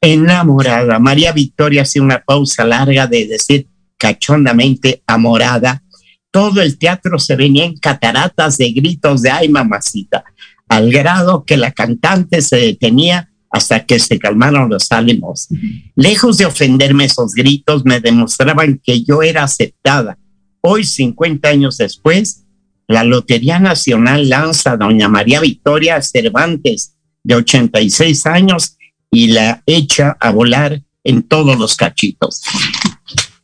enamorada. 0.00 0.98
María 0.98 1.32
Victoria 1.32 1.82
hace 1.82 2.00
una 2.00 2.22
pausa 2.22 2.64
larga 2.64 3.06
de 3.06 3.26
decir 3.26 3.68
cachondamente 3.96 5.02
amorada. 5.06 5.82
Todo 6.30 6.60
el 6.60 6.78
teatro 6.78 7.18
se 7.18 7.36
venía 7.36 7.64
en 7.64 7.76
cataratas 7.76 8.58
de 8.58 8.72
gritos 8.72 9.22
de 9.22 9.30
ay 9.30 9.48
mamacita, 9.48 10.24
al 10.68 10.90
grado 10.90 11.44
que 11.44 11.56
la 11.56 11.72
cantante 11.72 12.42
se 12.42 12.56
detenía 12.56 13.31
hasta 13.52 13.84
que 13.84 13.98
se 13.98 14.18
calmaron 14.18 14.70
los 14.70 14.90
ánimos. 14.90 15.48
Lejos 15.94 16.38
de 16.38 16.46
ofenderme 16.46 17.04
esos 17.04 17.34
gritos, 17.34 17.84
me 17.84 18.00
demostraban 18.00 18.80
que 18.82 19.04
yo 19.04 19.22
era 19.22 19.44
aceptada. 19.44 20.18
Hoy, 20.62 20.84
50 20.84 21.48
años 21.48 21.76
después, 21.76 22.44
la 22.88 23.04
Lotería 23.04 23.58
Nacional 23.58 24.28
lanza 24.28 24.72
a 24.72 24.76
doña 24.76 25.08
María 25.08 25.40
Victoria 25.40 26.00
Cervantes, 26.00 26.96
de 27.22 27.36
86 27.36 28.26
años, 28.26 28.78
y 29.10 29.28
la 29.28 29.62
echa 29.66 30.16
a 30.18 30.30
volar 30.30 30.82
en 31.04 31.22
todos 31.22 31.58
los 31.58 31.76
cachitos. 31.76 32.42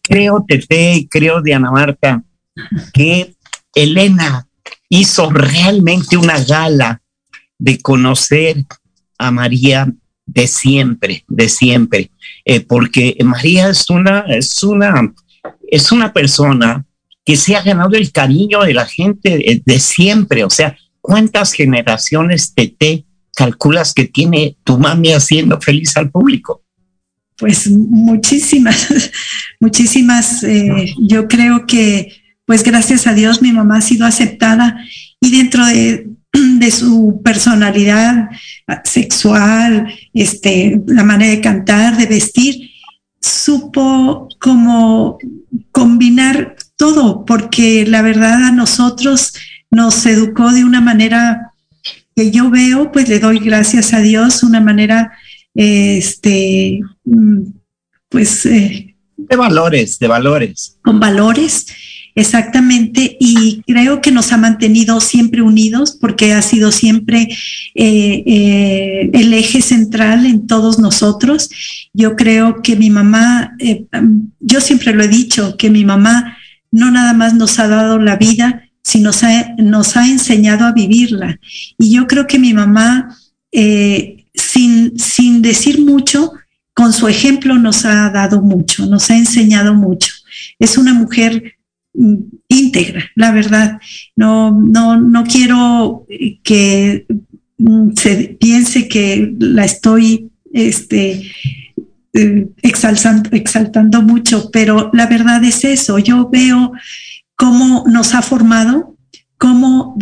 Creo, 0.02 0.44
Tete, 0.48 1.06
creo, 1.10 1.42
Diana 1.42 1.70
Marta, 1.70 2.22
que 2.94 3.34
Elena 3.74 4.48
hizo 4.88 5.30
realmente 5.30 6.16
una 6.16 6.42
gala 6.42 7.02
de 7.58 7.78
conocer 7.78 8.64
a 9.18 9.30
María 9.30 9.92
de 10.26 10.46
siempre, 10.46 11.24
de 11.26 11.48
siempre, 11.48 12.10
eh, 12.44 12.60
porque 12.60 13.16
María 13.24 13.70
es 13.70 13.88
una, 13.90 14.20
es 14.28 14.62
una, 14.62 15.14
es 15.70 15.90
una 15.90 16.12
persona 16.12 16.84
que 17.24 17.36
se 17.36 17.56
ha 17.56 17.62
ganado 17.62 17.94
el 17.96 18.12
cariño 18.12 18.62
de 18.62 18.74
la 18.74 18.86
gente 18.86 19.62
de, 19.64 19.80
siempre, 19.80 20.44
o 20.44 20.50
sea, 20.50 20.76
¿cuántas 21.00 21.52
generaciones 21.52 22.54
te 22.54 23.04
calculas 23.34 23.94
que 23.94 24.06
tiene 24.06 24.56
tu 24.64 24.78
mami 24.78 25.12
haciendo 25.12 25.60
feliz 25.60 25.96
al 25.96 26.10
público? 26.10 26.64
Pues 27.38 27.70
muchísimas, 27.70 28.88
muchísimas. 29.60 30.42
Eh, 30.42 30.92
yo 30.98 31.28
creo 31.28 31.66
que, 31.66 32.12
pues 32.44 32.64
gracias 32.64 33.06
a 33.06 33.14
Dios, 33.14 33.40
mi 33.40 33.52
mamá 33.52 33.78
ha 33.78 33.80
sido 33.80 34.06
aceptada 34.06 34.76
y 35.20 35.30
dentro 35.30 35.64
de, 35.64 36.07
de 36.58 36.70
su 36.70 37.20
personalidad 37.24 38.28
sexual, 38.84 39.92
este, 40.14 40.80
la 40.86 41.04
manera 41.04 41.30
de 41.30 41.40
cantar, 41.40 41.96
de 41.96 42.06
vestir, 42.06 42.70
supo 43.20 44.28
como 44.38 45.18
combinar 45.72 46.56
todo, 46.76 47.24
porque 47.24 47.84
la 47.86 48.02
verdad 48.02 48.44
a 48.44 48.52
nosotros 48.52 49.32
nos 49.70 50.06
educó 50.06 50.52
de 50.52 50.64
una 50.64 50.80
manera 50.80 51.52
que 52.14 52.30
yo 52.30 52.50
veo, 52.50 52.90
pues 52.92 53.08
le 53.08 53.18
doy 53.18 53.38
gracias 53.38 53.92
a 53.92 54.00
Dios, 54.00 54.42
una 54.42 54.60
manera, 54.60 55.12
este, 55.54 56.80
mm, 57.04 57.42
pues... 58.08 58.46
Eh, 58.46 58.96
de 59.16 59.36
valores, 59.36 59.98
de 59.98 60.08
valores. 60.08 60.78
Con 60.82 61.00
valores 61.00 61.66
Exactamente, 62.18 63.16
y 63.20 63.62
creo 63.64 64.00
que 64.00 64.10
nos 64.10 64.32
ha 64.32 64.36
mantenido 64.36 65.00
siempre 65.00 65.40
unidos 65.40 65.96
porque 66.00 66.32
ha 66.32 66.42
sido 66.42 66.72
siempre 66.72 67.28
eh, 67.76 68.24
eh, 68.26 69.10
el 69.12 69.32
eje 69.32 69.62
central 69.62 70.26
en 70.26 70.48
todos 70.48 70.80
nosotros. 70.80 71.48
Yo 71.94 72.16
creo 72.16 72.60
que 72.60 72.74
mi 72.74 72.90
mamá, 72.90 73.54
eh, 73.60 73.84
yo 74.40 74.60
siempre 74.60 74.94
lo 74.94 75.04
he 75.04 75.08
dicho, 75.08 75.56
que 75.56 75.70
mi 75.70 75.84
mamá 75.84 76.36
no 76.72 76.90
nada 76.90 77.12
más 77.12 77.34
nos 77.34 77.60
ha 77.60 77.68
dado 77.68 78.00
la 78.00 78.16
vida, 78.16 78.64
sino 78.82 79.10
nos 79.10 79.22
ha, 79.22 79.54
nos 79.56 79.96
ha 79.96 80.08
enseñado 80.08 80.64
a 80.66 80.72
vivirla. 80.72 81.38
Y 81.78 81.92
yo 81.92 82.08
creo 82.08 82.26
que 82.26 82.40
mi 82.40 82.52
mamá, 82.52 83.16
sin, 84.34 84.98
sin 84.98 85.40
decir 85.40 85.80
mucho, 85.80 86.32
con 86.74 86.92
su 86.92 87.06
ejemplo 87.06 87.54
nos 87.58 87.84
ha 87.84 88.10
dado 88.10 88.42
mucho, 88.42 88.86
nos 88.86 89.08
ha 89.08 89.16
enseñado 89.16 89.72
mucho. 89.72 90.14
Es 90.58 90.76
una 90.76 90.94
mujer 90.94 91.57
íntegra, 92.48 93.04
la 93.14 93.32
verdad. 93.32 93.80
No, 94.16 94.50
no, 94.50 95.00
no 95.00 95.24
quiero 95.24 96.06
que 96.42 97.06
se 97.96 98.36
piense 98.40 98.88
que 98.88 99.34
la 99.38 99.64
estoy 99.64 100.30
este, 100.52 101.30
eh, 102.14 102.48
exaltando, 102.62 103.30
exaltando 103.32 104.02
mucho, 104.02 104.50
pero 104.52 104.90
la 104.92 105.06
verdad 105.06 105.42
es 105.44 105.64
eso. 105.64 105.98
Yo 105.98 106.28
veo 106.30 106.72
cómo 107.34 107.84
nos 107.86 108.14
ha 108.14 108.22
formado, 108.22 108.96
cómo, 109.36 109.96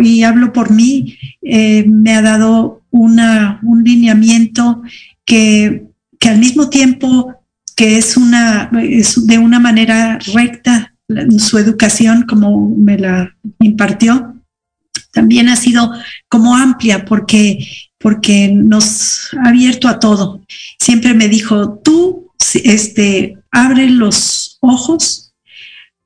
y 0.00 0.22
hablo 0.22 0.52
por 0.52 0.70
mí, 0.70 1.16
eh, 1.42 1.84
me 1.86 2.14
ha 2.14 2.22
dado 2.22 2.82
una, 2.90 3.60
un 3.62 3.84
lineamiento 3.84 4.82
que, 5.24 5.84
que 6.18 6.28
al 6.28 6.38
mismo 6.38 6.68
tiempo 6.68 7.34
que 7.76 7.96
es, 7.96 8.16
una, 8.16 8.70
es 8.82 9.26
de 9.26 9.38
una 9.38 9.60
manera 9.60 10.18
recta, 10.34 10.94
su 11.38 11.58
educación 11.58 12.24
como 12.28 12.68
me 12.76 12.98
la 12.98 13.34
impartió, 13.60 14.34
también 15.12 15.48
ha 15.48 15.56
sido 15.56 15.92
como 16.28 16.54
amplia 16.54 17.04
porque, 17.04 17.66
porque 17.98 18.50
nos 18.52 19.30
ha 19.34 19.48
abierto 19.48 19.88
a 19.88 19.98
todo. 19.98 20.42
Siempre 20.78 21.14
me 21.14 21.28
dijo, 21.28 21.80
tú 21.82 22.30
este, 22.54 23.38
abre 23.50 23.90
los 23.90 24.58
ojos, 24.60 25.32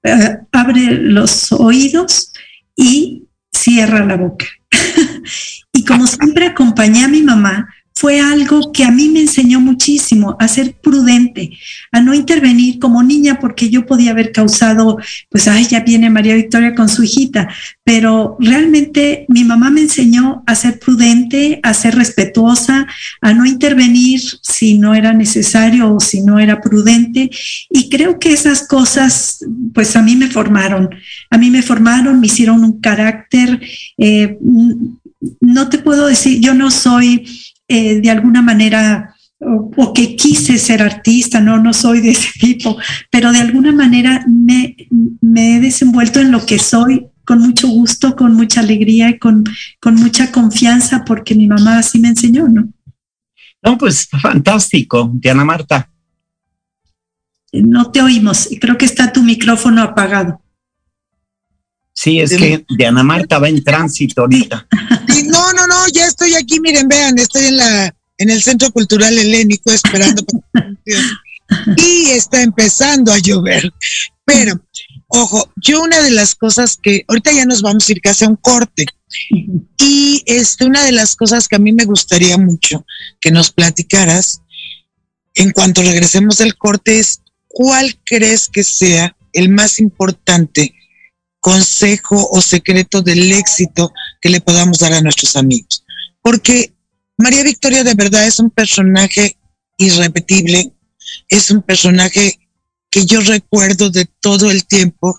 eh, 0.02 0.38
abre 0.52 0.92
los 0.92 1.52
oídos 1.52 2.32
y 2.76 3.24
cierra 3.52 4.04
la 4.04 4.16
boca. 4.16 4.46
y 5.72 5.84
como 5.84 6.06
siempre 6.06 6.46
acompañé 6.46 7.04
a 7.04 7.08
mi 7.08 7.22
mamá, 7.22 7.68
fue 8.02 8.18
algo 8.18 8.72
que 8.72 8.82
a 8.82 8.90
mí 8.90 9.10
me 9.10 9.20
enseñó 9.20 9.60
muchísimo 9.60 10.36
a 10.40 10.48
ser 10.48 10.74
prudente, 10.74 11.56
a 11.92 12.00
no 12.00 12.14
intervenir 12.14 12.80
como 12.80 13.00
niña 13.00 13.38
porque 13.38 13.70
yo 13.70 13.86
podía 13.86 14.10
haber 14.10 14.32
causado, 14.32 14.98
pues, 15.30 15.46
ay, 15.46 15.68
ya 15.70 15.84
viene 15.84 16.10
María 16.10 16.34
Victoria 16.34 16.74
con 16.74 16.88
su 16.88 17.04
hijita, 17.04 17.48
pero 17.84 18.36
realmente 18.40 19.24
mi 19.28 19.44
mamá 19.44 19.70
me 19.70 19.82
enseñó 19.82 20.42
a 20.48 20.56
ser 20.56 20.80
prudente, 20.80 21.60
a 21.62 21.72
ser 21.74 21.94
respetuosa, 21.94 22.88
a 23.20 23.34
no 23.34 23.46
intervenir 23.46 24.20
si 24.42 24.78
no 24.78 24.96
era 24.96 25.12
necesario 25.12 25.94
o 25.94 26.00
si 26.00 26.22
no 26.22 26.40
era 26.40 26.60
prudente. 26.60 27.30
Y 27.70 27.88
creo 27.88 28.18
que 28.18 28.32
esas 28.32 28.66
cosas, 28.66 29.46
pues, 29.72 29.94
a 29.94 30.02
mí 30.02 30.16
me 30.16 30.26
formaron, 30.26 30.90
a 31.30 31.38
mí 31.38 31.50
me 31.50 31.62
formaron, 31.62 32.18
me 32.18 32.26
hicieron 32.26 32.64
un 32.64 32.80
carácter. 32.80 33.60
Eh, 33.96 34.38
no 35.40 35.68
te 35.68 35.78
puedo 35.78 36.08
decir, 36.08 36.40
yo 36.40 36.52
no 36.52 36.72
soy 36.72 37.24
eh, 37.72 38.00
de 38.02 38.10
alguna 38.10 38.42
manera 38.42 39.14
o, 39.40 39.92
que 39.92 40.14
quise 40.14 40.58
ser 40.58 40.82
artista, 40.82 41.40
no, 41.40 41.58
no 41.58 41.72
soy 41.72 42.00
de 42.00 42.10
ese 42.10 42.28
tipo, 42.40 42.76
pero 43.10 43.32
de 43.32 43.38
alguna 43.38 43.72
manera 43.72 44.24
me, 44.28 44.76
he 45.36 45.60
desenvuelto 45.60 46.20
en 46.20 46.30
lo 46.30 46.44
que 46.44 46.58
soy 46.58 47.06
con 47.24 47.38
mucho 47.38 47.68
gusto, 47.68 48.14
con 48.14 48.34
mucha 48.34 48.60
alegría 48.60 49.08
y 49.08 49.18
con, 49.18 49.44
con 49.80 49.94
mucha 49.94 50.30
confianza 50.30 51.04
porque 51.04 51.34
mi 51.34 51.46
mamá 51.46 51.78
así 51.78 51.98
me 51.98 52.08
enseñó, 52.08 52.46
¿no? 52.48 52.68
No, 53.62 53.78
pues 53.78 54.06
fantástico, 54.06 55.10
Diana 55.14 55.44
Marta. 55.44 55.88
No 57.52 57.90
te 57.90 58.02
oímos, 58.02 58.48
creo 58.60 58.76
que 58.76 58.84
está 58.84 59.12
tu 59.12 59.22
micrófono 59.22 59.82
apagado. 59.82 60.42
Sí, 61.94 62.20
es 62.20 62.36
que 62.36 62.64
Diana 62.68 63.02
Marta 63.02 63.38
va 63.38 63.48
en 63.48 63.62
tránsito 63.62 64.22
ahorita. 64.22 64.66
No, 65.52 65.66
no, 65.66 65.66
no, 65.66 65.88
ya 65.92 66.06
estoy 66.06 66.34
aquí, 66.34 66.60
miren, 66.60 66.88
vean, 66.88 67.18
estoy 67.18 67.46
en 67.46 67.56
la 67.56 67.94
en 68.18 68.30
el 68.30 68.42
Centro 68.42 68.70
Cultural 68.70 69.18
Helénico 69.18 69.72
esperando 69.72 70.24
y 71.76 72.10
está 72.10 72.42
empezando 72.42 73.12
a 73.12 73.18
llover. 73.18 73.72
Pero, 74.24 74.60
ojo, 75.08 75.52
yo 75.56 75.82
una 75.82 76.00
de 76.02 76.10
las 76.12 76.34
cosas 76.34 76.78
que 76.80 77.04
ahorita 77.08 77.32
ya 77.32 77.44
nos 77.44 77.62
vamos 77.62 77.88
a 77.88 77.92
ir 77.92 78.00
casi 78.00 78.24
a 78.24 78.28
un 78.28 78.36
corte. 78.36 78.86
Y 79.78 80.22
este, 80.26 80.64
una 80.64 80.84
de 80.84 80.92
las 80.92 81.16
cosas 81.16 81.48
que 81.48 81.56
a 81.56 81.58
mí 81.58 81.72
me 81.72 81.84
gustaría 81.84 82.38
mucho 82.38 82.86
que 83.20 83.30
nos 83.30 83.50
platicaras 83.50 84.40
en 85.34 85.50
cuanto 85.50 85.82
regresemos 85.82 86.38
del 86.38 86.56
corte 86.56 86.98
es 86.98 87.22
cuál 87.48 87.98
crees 88.04 88.48
que 88.48 88.62
sea 88.62 89.16
el 89.32 89.48
más 89.48 89.80
importante 89.80 90.74
consejo 91.42 92.28
o 92.30 92.40
secreto 92.40 93.02
del 93.02 93.32
éxito 93.32 93.92
que 94.20 94.30
le 94.30 94.40
podamos 94.40 94.78
dar 94.78 94.92
a 94.92 95.00
nuestros 95.00 95.34
amigos. 95.34 95.84
Porque 96.22 96.72
María 97.18 97.42
Victoria 97.42 97.82
de 97.82 97.94
verdad 97.94 98.24
es 98.26 98.38
un 98.38 98.48
personaje 98.48 99.36
irrepetible, 99.76 100.72
es 101.28 101.50
un 101.50 101.60
personaje 101.60 102.38
que 102.88 103.04
yo 103.06 103.20
recuerdo 103.22 103.90
de 103.90 104.06
todo 104.20 104.52
el 104.52 104.64
tiempo 104.66 105.18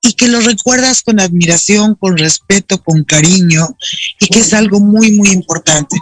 y 0.00 0.14
que 0.14 0.26
lo 0.26 0.40
recuerdas 0.40 1.02
con 1.02 1.20
admiración, 1.20 1.96
con 1.96 2.16
respeto, 2.16 2.82
con 2.82 3.04
cariño 3.04 3.76
y 4.20 4.28
que 4.28 4.40
es 4.40 4.54
algo 4.54 4.80
muy, 4.80 5.12
muy 5.12 5.28
importante. 5.28 5.96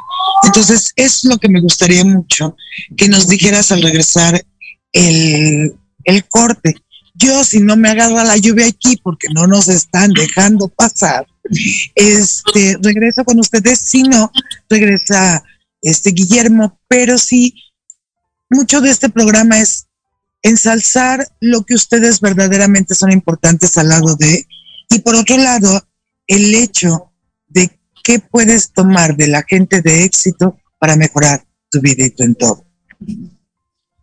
Entonces, 0.45 0.93
es 0.95 1.25
lo 1.25 1.39
que 1.39 1.49
me 1.49 1.61
gustaría 1.61 2.05
mucho 2.05 2.57
que 2.97 3.09
nos 3.09 3.27
dijeras 3.27 3.73
al 3.73 3.83
regresar 3.83 4.47
el, 4.93 5.75
el 6.05 6.25
corte. 6.29 6.77
Yo, 7.21 7.45
si 7.45 7.61
no 7.61 7.77
me 7.77 7.91
agarra 7.91 8.25
la 8.25 8.39
lluvia 8.39 8.67
aquí 8.67 8.97
porque 8.97 9.29
no 9.35 9.47
nos 9.47 9.69
están 9.69 10.11
dejando 10.13 10.69
pasar, 10.69 11.27
este, 11.95 12.79
regreso 12.83 13.25
con 13.25 13.39
ustedes, 13.39 13.79
si 13.79 14.05
no, 14.05 14.33
regresa 14.71 15.45
este 15.83 16.13
Guillermo, 16.13 16.81
pero 16.89 17.19
sí, 17.19 17.55
mucho 18.49 18.81
de 18.81 18.91
este 18.91 19.11
programa 19.11 19.61
es 19.61 19.87
ensalzar 20.43 21.29
lo 21.41 21.65
que 21.65 21.75
ustedes 21.75 22.21
verdaderamente 22.21 22.95
son 22.95 23.13
importantes 23.13 23.77
al 23.77 23.91
lado 23.91 24.17
de, 24.17 24.47
y 24.89 25.01
por 25.01 25.15
otro 25.15 25.37
lado, 25.37 25.87
el 26.27 26.55
hecho 26.55 27.13
de 27.49 27.79
qué 28.03 28.19
puedes 28.19 28.73
tomar 28.73 29.15
de 29.17 29.29
la 29.29 29.43
gente 29.43 29.83
de 29.83 30.05
éxito 30.05 30.59
para 30.79 30.97
mejorar 30.97 31.47
tu 31.71 31.83
vida 31.83 32.07
y 32.07 32.11
tu 32.11 32.23
entorno. 32.23 32.65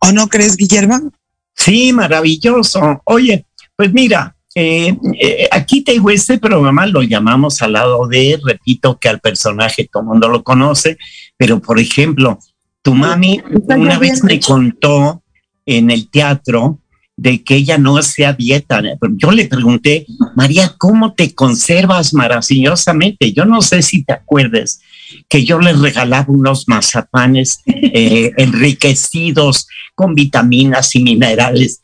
¿O 0.00 0.12
no 0.12 0.28
crees, 0.28 0.56
Guillermo? 0.56 1.12
Sí, 1.58 1.92
maravilloso. 1.92 3.02
Oye, 3.04 3.44
pues 3.76 3.92
mira, 3.92 4.36
eh, 4.54 4.96
eh, 5.20 5.48
aquí 5.50 5.82
te 5.82 5.92
digo, 5.92 6.10
este 6.10 6.38
programa 6.38 6.86
lo 6.86 7.02
llamamos 7.02 7.60
al 7.62 7.72
lado 7.72 8.06
de, 8.06 8.40
repito 8.44 8.98
que 8.98 9.08
al 9.08 9.20
personaje 9.20 9.88
todo 9.92 10.02
el 10.02 10.08
mundo 10.08 10.28
lo 10.28 10.42
conoce, 10.42 10.96
pero 11.36 11.60
por 11.60 11.78
ejemplo, 11.78 12.38
tu 12.82 12.94
mami 12.94 13.42
una 13.68 13.98
vez 13.98 14.24
me 14.24 14.40
contó 14.40 15.22
en 15.66 15.90
el 15.90 16.08
teatro 16.10 16.80
de 17.16 17.42
que 17.42 17.56
ella 17.56 17.76
no 17.76 17.98
hacía 17.98 18.32
dieta. 18.32 18.80
Yo 19.16 19.32
le 19.32 19.46
pregunté, 19.46 20.06
María, 20.36 20.74
¿cómo 20.78 21.12
te 21.14 21.34
conservas 21.34 22.14
maravillosamente? 22.14 23.32
Yo 23.32 23.44
no 23.44 23.60
sé 23.60 23.82
si 23.82 24.04
te 24.04 24.12
acuerdes 24.12 24.80
que 25.28 25.44
yo 25.44 25.58
le 25.58 25.72
regalaba 25.72 26.26
unos 26.28 26.68
mazapanes 26.68 27.60
eh, 27.66 28.32
enriquecidos 28.36 29.66
con 29.94 30.14
vitaminas 30.14 30.94
y 30.94 31.02
minerales. 31.02 31.80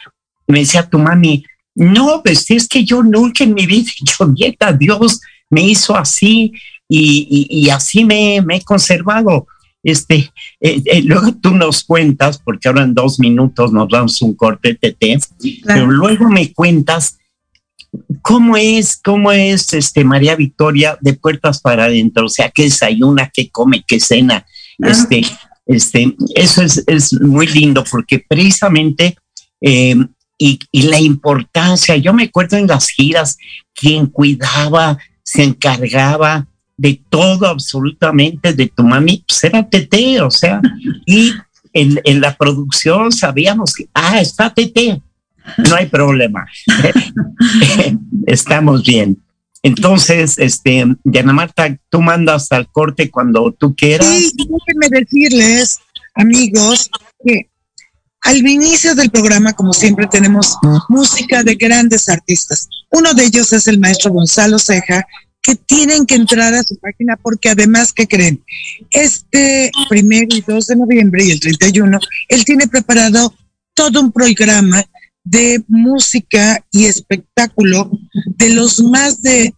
Me 0.47 0.61
decía 0.61 0.89
tu 0.89 0.99
mami, 0.99 1.45
no, 1.75 2.23
pues 2.23 2.51
es 2.51 2.69
que 2.69 2.85
yo 2.85 3.03
nunca 3.03 3.45
en 3.45 3.55
mi 3.55 3.67
vida 3.67 3.91
he 3.91 4.03
hecho 4.03 4.27
dieta, 4.27 4.73
Dios 4.73 5.21
me 5.51 5.63
hizo 5.63 5.97
así 5.97 6.53
y, 6.89 7.69
así 7.71 8.05
me, 8.05 8.37
he 8.37 8.65
conservado. 8.65 9.47
Este, 9.83 10.31
eh, 10.61 10.83
eh, 10.87 11.03
luego 11.03 11.35
tú 11.35 11.51
nos 11.51 11.85
cuentas, 11.85 12.39
porque 12.39 12.69
ahora 12.69 12.85
en 12.85 12.95
dos 12.95 13.19
minutos 13.19 13.73
nos 13.73 13.89
damos 13.89 14.23
un 14.23 14.35
corte 14.35 14.75
TT, 14.75 15.19
pero 15.67 15.87
luego 15.87 16.29
me 16.29 16.53
cuentas 16.53 17.19
cómo 18.23 18.57
es, 18.57 18.97
cómo 18.97 19.33
es 19.33 19.73
este 19.73 20.05
María 20.05 20.37
Victoria 20.37 20.99
de 21.01 21.15
puertas 21.15 21.61
para 21.61 21.85
adentro, 21.85 22.27
o 22.27 22.29
sea, 22.29 22.51
qué 22.51 22.65
desayuna, 22.65 23.31
qué 23.33 23.51
come, 23.51 23.85
qué 23.87 24.01
cena. 24.01 24.47
Este, 24.79 25.23
este, 25.67 26.15
eso 26.35 26.63
es, 26.63 26.83
es 26.87 27.13
muy 27.21 27.47
lindo 27.47 27.85
porque 27.91 28.25
precisamente 28.27 29.17
eh, 29.61 29.97
y, 30.39 30.59
la 30.73 31.01
importancia. 31.01 31.97
Yo 31.97 32.13
me 32.13 32.25
acuerdo 32.25 32.57
en 32.57 32.67
las 32.67 32.89
giras, 32.89 33.39
quien 33.75 34.07
cuidaba, 34.07 34.99
se 35.23 35.43
encargaba 35.43 36.47
de 36.77 37.01
todo 37.09 37.47
absolutamente 37.47 38.53
de 38.53 38.67
tu 38.67 38.83
mami, 38.83 39.25
pues 39.27 39.45
era 39.45 39.69
Tete, 39.69 40.21
o 40.21 40.31
sea, 40.31 40.61
y 41.07 41.33
en, 41.73 42.01
en 42.05 42.21
la 42.21 42.35
producción 42.37 43.13
sabíamos 43.13 43.75
que, 43.75 43.89
ah, 43.95 44.21
está 44.21 44.53
Tete, 44.53 45.01
no 45.69 45.77
hay 45.77 45.87
problema, 45.87 46.47
estamos 48.27 48.85
bien. 48.85 49.19
Entonces, 49.63 50.39
este, 50.39 50.85
Diana 51.05 51.33
Marta, 51.33 51.75
tú 51.89 52.03
mandas 52.03 52.53
al 52.53 52.71
corte 52.71 53.11
cuando 53.11 53.51
tú 53.53 53.75
quieras. 53.75 54.07
Sí, 54.07 54.33
déjenme 54.37 54.89
decirles, 54.91 55.79
amigos, 56.15 56.91
que 57.25 57.49
al 58.21 58.37
inicio 58.47 58.95
del 58.95 59.11
programa, 59.11 59.55
como 59.55 59.73
siempre, 59.73 60.07
tenemos 60.07 60.57
música 60.89 61.43
de 61.43 61.55
grandes 61.55 62.09
artistas. 62.09 62.69
Uno 62.91 63.15
de 63.15 63.25
ellos 63.25 63.53
es 63.53 63.67
el 63.67 63.79
maestro 63.79 64.13
Gonzalo 64.13 64.59
Ceja, 64.59 65.07
que 65.41 65.55
tienen 65.55 66.07
que 66.07 66.15
entrar 66.15 66.55
a 66.55 66.63
su 66.63 66.77
página 66.79 67.17
porque 67.23 67.51
además, 67.51 67.93
¿qué 67.93 68.09
creen? 68.09 68.43
Este 68.91 69.71
primero 69.91 70.29
y 70.31 70.41
2 70.41 70.67
de 70.67 70.77
noviembre 70.77 71.25
y 71.25 71.33
el 71.33 71.41
31, 71.41 71.99
él 72.29 72.45
tiene 72.47 72.67
preparado 72.67 73.35
todo 73.75 74.01
un 74.01 74.11
programa 74.11 74.83
de 75.25 75.65
música 75.69 76.65
y 76.71 76.85
espectáculo 76.85 77.91
de 78.27 78.51
los 78.51 78.81
más 78.81 79.23
de 79.23 79.55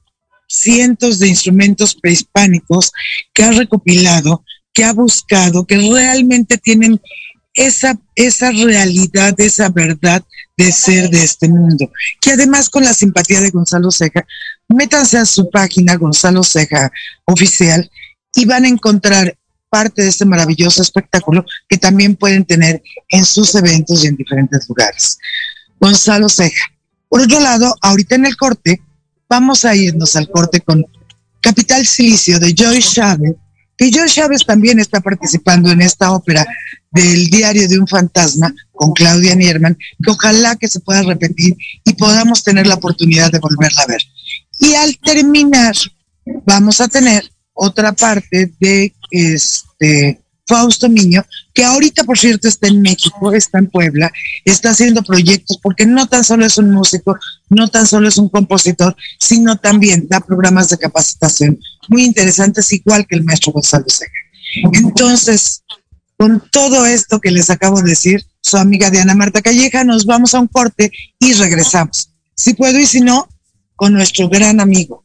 cientos 0.48 1.18
de 1.18 1.28
instrumentos 1.28 1.94
prehispánicos 1.94 2.92
que 3.34 3.42
ha 3.42 3.50
recopilado, 3.50 4.44
que 4.72 4.84
ha 4.84 4.92
buscado, 4.92 5.66
que 5.66 5.76
realmente 5.76 6.56
tienen 6.56 7.00
esa, 7.54 7.98
esa 8.14 8.52
realidad, 8.52 9.34
esa 9.38 9.68
verdad 9.70 10.22
de 10.56 10.70
ser 10.72 11.10
de 11.10 11.24
este 11.24 11.48
mundo. 11.48 11.90
Que 12.20 12.32
además 12.32 12.70
con 12.70 12.84
la 12.84 12.94
simpatía 12.94 13.40
de 13.40 13.50
Gonzalo 13.50 13.90
Ceja, 13.90 14.24
métanse 14.68 15.18
a 15.18 15.26
su 15.26 15.50
página 15.50 15.96
Gonzalo 15.96 16.44
Ceja 16.44 16.90
oficial 17.24 17.90
y 18.34 18.44
van 18.44 18.64
a 18.64 18.68
encontrar 18.68 19.36
parte 19.68 20.02
de 20.02 20.08
este 20.08 20.24
maravilloso 20.24 20.80
espectáculo 20.80 21.44
que 21.68 21.76
también 21.76 22.14
pueden 22.14 22.44
tener 22.44 22.82
en 23.08 23.24
sus 23.24 23.54
eventos 23.54 24.04
y 24.04 24.06
en 24.06 24.16
diferentes 24.16 24.68
lugares. 24.68 25.18
Gonzalo 25.80 26.28
Ceja. 26.28 26.64
Por 27.08 27.20
otro 27.20 27.40
lado, 27.40 27.74
ahorita 27.82 28.14
en 28.14 28.26
el 28.26 28.36
corte, 28.36 28.80
vamos 29.28 29.64
a 29.64 29.74
irnos 29.74 30.16
al 30.16 30.30
corte 30.30 30.60
con 30.60 30.84
Capital 31.40 31.86
Silicio 31.86 32.38
de 32.38 32.54
Joy 32.54 32.80
Chávez, 32.80 33.34
que 33.76 33.90
Joy 33.90 34.08
Chávez 34.08 34.44
también 34.44 34.80
está 34.80 35.00
participando 35.00 35.70
en 35.70 35.82
esta 35.82 36.10
ópera 36.12 36.46
del 36.90 37.26
diario 37.26 37.68
de 37.68 37.78
un 37.78 37.86
fantasma 37.86 38.52
con 38.72 38.92
Claudia 38.92 39.34
Nierman, 39.34 39.76
que 40.02 40.10
ojalá 40.10 40.56
que 40.56 40.68
se 40.68 40.80
pueda 40.80 41.02
repetir 41.02 41.56
y 41.84 41.92
podamos 41.92 42.42
tener 42.42 42.66
la 42.66 42.74
oportunidad 42.74 43.30
de 43.30 43.38
volverla 43.38 43.82
a 43.82 43.86
ver. 43.86 44.02
Y 44.58 44.74
al 44.74 44.96
terminar, 44.98 45.74
vamos 46.46 46.80
a 46.80 46.88
tener 46.88 47.30
otra 47.52 47.92
parte 47.92 48.52
de 48.58 48.94
este 49.10 50.20
Fausto 50.46 50.88
Miño, 50.88 51.24
que 51.56 51.64
ahorita, 51.64 52.04
por 52.04 52.18
cierto, 52.18 52.46
está 52.48 52.68
en 52.68 52.82
México, 52.82 53.32
está 53.32 53.58
en 53.58 53.68
Puebla, 53.68 54.12
está 54.44 54.70
haciendo 54.70 55.02
proyectos, 55.02 55.58
porque 55.62 55.86
no 55.86 56.06
tan 56.06 56.22
solo 56.22 56.44
es 56.44 56.58
un 56.58 56.70
músico, 56.70 57.18
no 57.48 57.68
tan 57.68 57.86
solo 57.86 58.08
es 58.08 58.18
un 58.18 58.28
compositor, 58.28 58.94
sino 59.18 59.56
también 59.56 60.06
da 60.06 60.20
programas 60.20 60.68
de 60.68 60.76
capacitación 60.76 61.58
muy 61.88 62.04
interesantes, 62.04 62.70
igual 62.72 63.06
que 63.06 63.16
el 63.16 63.24
maestro 63.24 63.52
Gonzalo 63.52 63.86
Sega. 63.88 64.12
Entonces, 64.74 65.64
con 66.18 66.42
todo 66.52 66.84
esto 66.84 67.20
que 67.20 67.30
les 67.30 67.48
acabo 67.48 67.80
de 67.80 67.88
decir, 67.88 68.22
su 68.42 68.58
amiga 68.58 68.90
Diana 68.90 69.14
Marta 69.14 69.40
Calleja, 69.40 69.82
nos 69.82 70.04
vamos 70.04 70.34
a 70.34 70.40
un 70.40 70.48
corte 70.48 70.92
y 71.18 71.32
regresamos. 71.32 72.10
Si 72.34 72.52
puedo 72.52 72.78
y 72.78 72.86
si 72.86 73.00
no, 73.00 73.28
con 73.76 73.94
nuestro 73.94 74.28
gran 74.28 74.60
amigo. 74.60 75.04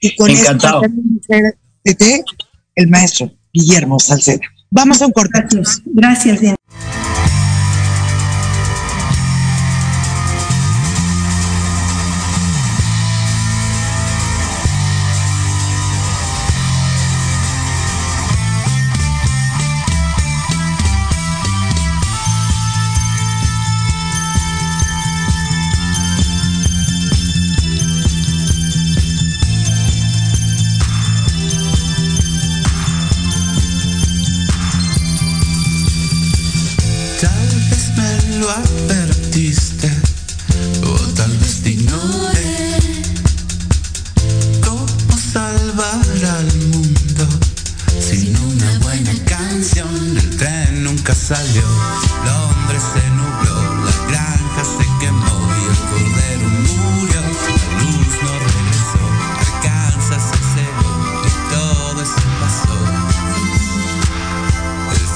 Y 0.00 0.16
con 0.16 0.30
Encantado. 0.30 0.80
este, 1.84 2.24
el 2.74 2.88
maestro 2.88 3.30
Guillermo 3.52 4.00
Salceda. 4.00 4.46
Vamos 4.72 5.02
a 5.02 5.06
un 5.06 5.12
corte. 5.12 5.38
Gracias, 5.84 5.84
Gracias 5.84 6.56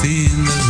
feelings 0.07 0.66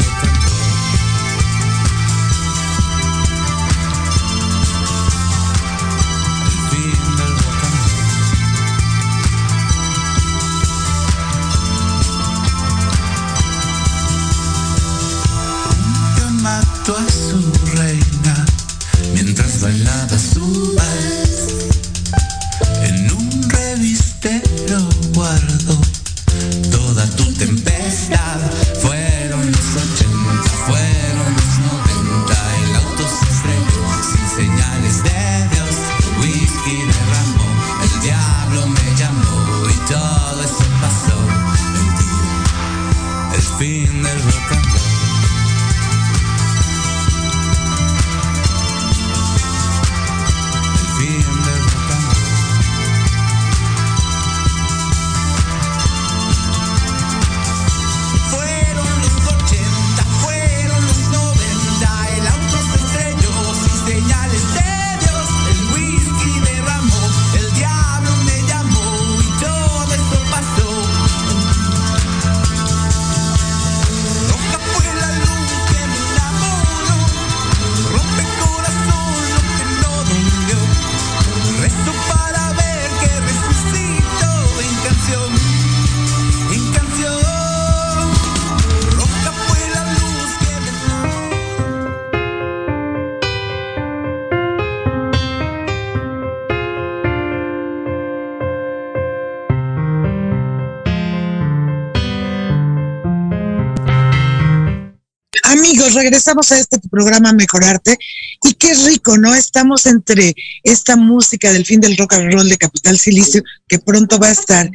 Diana. 105.63 105.95
regresamos 105.95 106.53
a 106.53 106.59
este 106.59 106.79
programa 106.91 107.33
Mejorarte 107.33 107.99
y 108.43 108.55
qué 108.55 108.75
rico, 108.75 109.17
¿no? 109.17 109.35
Estamos 109.35 109.87
entre 109.87 110.35
esta 110.63 110.97
música 110.97 111.53
del 111.53 111.65
fin 111.65 111.81
del 111.81 111.97
rock 111.97 112.15
and 112.15 112.33
roll 112.33 112.49
de 112.49 112.59
Capital 112.59 112.99
Silicio 112.99 113.43
que 113.69 113.79
pronto 113.79 114.19
va 114.19 114.29
a 114.29 114.33
estar 114.33 114.71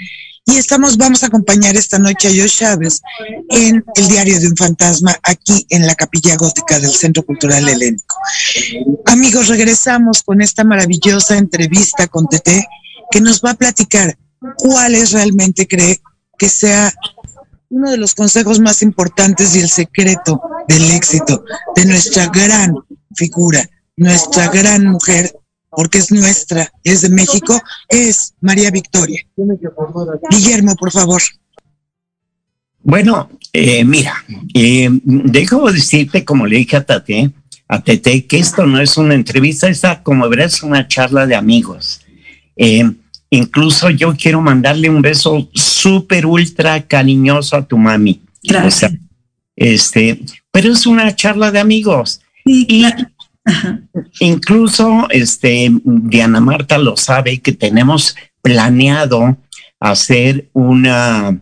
y 0.45 0.57
estamos, 0.57 0.97
vamos 0.97 1.23
a 1.23 1.27
acompañar 1.27 1.75
esta 1.75 1.99
noche 1.99 2.27
a 2.27 2.31
Josh 2.31 2.57
Chávez 2.57 3.01
en 3.49 3.83
el 3.95 4.07
Diario 4.07 4.39
de 4.39 4.47
un 4.47 4.57
Fantasma 4.57 5.15
aquí 5.21 5.65
en 5.69 5.85
la 5.85 5.93
Capilla 5.93 6.35
Gótica 6.35 6.79
del 6.79 6.91
Centro 6.91 7.23
Cultural 7.23 7.69
Helénico. 7.69 8.17
Amigos, 9.05 9.49
regresamos 9.49 10.23
con 10.23 10.41
esta 10.41 10.63
maravillosa 10.63 11.37
entrevista 11.37 12.07
con 12.07 12.27
Tete 12.27 12.65
que 13.11 13.21
nos 13.21 13.41
va 13.41 13.51
a 13.51 13.55
platicar 13.55 14.17
cuáles 14.57 15.11
realmente 15.11 15.67
cree 15.67 16.01
que 16.39 16.49
sea 16.49 16.91
uno 17.71 17.89
de 17.89 17.97
los 17.97 18.13
consejos 18.13 18.59
más 18.59 18.83
importantes 18.83 19.55
y 19.55 19.59
el 19.59 19.69
secreto 19.69 20.41
del 20.67 20.91
éxito 20.91 21.43
de 21.75 21.85
nuestra 21.85 22.27
gran 22.27 22.75
figura, 23.15 23.67
nuestra 23.95 24.49
gran 24.49 24.85
mujer, 24.85 25.33
porque 25.69 25.99
es 25.99 26.11
nuestra, 26.11 26.69
es 26.83 27.01
de 27.01 27.09
México, 27.09 27.59
es 27.87 28.33
María 28.41 28.71
Victoria. 28.71 29.25
Guillermo, 30.29 30.75
por 30.75 30.91
favor. 30.91 31.21
Bueno, 32.83 33.29
eh, 33.53 33.85
mira, 33.85 34.15
eh, 34.53 34.89
dejo 34.91 35.71
decirte, 35.71 36.25
como 36.25 36.45
le 36.45 36.57
dije 36.57 36.75
a 36.75 36.85
Tate, 36.85 37.31
a 37.69 37.81
Tete, 37.81 38.25
que 38.25 38.39
esto 38.39 38.65
no 38.65 38.81
es 38.81 38.97
una 38.97 39.13
entrevista, 39.13 39.69
esta, 39.69 40.03
como 40.03 40.27
verás, 40.27 40.61
una 40.61 40.87
charla 40.89 41.25
de 41.25 41.35
amigos. 41.35 42.01
Eh, 42.57 42.83
Incluso 43.31 43.89
yo 43.89 44.13
quiero 44.15 44.41
mandarle 44.41 44.89
un 44.89 45.01
beso 45.01 45.49
súper 45.53 46.25
ultra 46.25 46.81
cariñoso 46.85 47.55
a 47.55 47.65
tu 47.65 47.77
mami. 47.77 48.21
Gracias. 48.43 48.93
este, 49.55 50.21
pero 50.51 50.71
es 50.71 50.85
una 50.85 51.15
charla 51.15 51.51
de 51.51 51.59
amigos. 51.59 52.21
y 52.45 52.85
incluso 54.19 55.07
este 55.09 55.71
Diana 55.83 56.39
Marta 56.41 56.77
lo 56.77 56.97
sabe 56.97 57.39
que 57.39 57.53
tenemos 57.53 58.15
planeado 58.41 59.37
hacer 59.79 60.49
una 60.53 61.39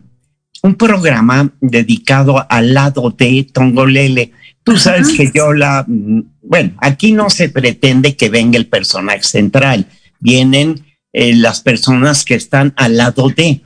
un 0.62 0.74
programa 0.74 1.50
dedicado 1.60 2.44
al 2.50 2.74
lado 2.74 3.10
de 3.10 3.48
Tongolele. 3.52 4.32
Tú 4.62 4.76
sabes 4.76 5.08
que 5.16 5.30
yo 5.34 5.52
la, 5.52 5.84
bueno, 5.88 6.72
aquí 6.78 7.12
no 7.12 7.30
se 7.30 7.48
pretende 7.48 8.14
que 8.14 8.28
venga 8.28 8.58
el 8.58 8.66
personaje 8.66 9.22
central, 9.22 9.86
vienen 10.20 10.84
eh, 11.12 11.34
las 11.34 11.60
personas 11.60 12.24
que 12.24 12.34
están 12.34 12.72
al 12.76 12.96
lado 12.96 13.28
de. 13.28 13.62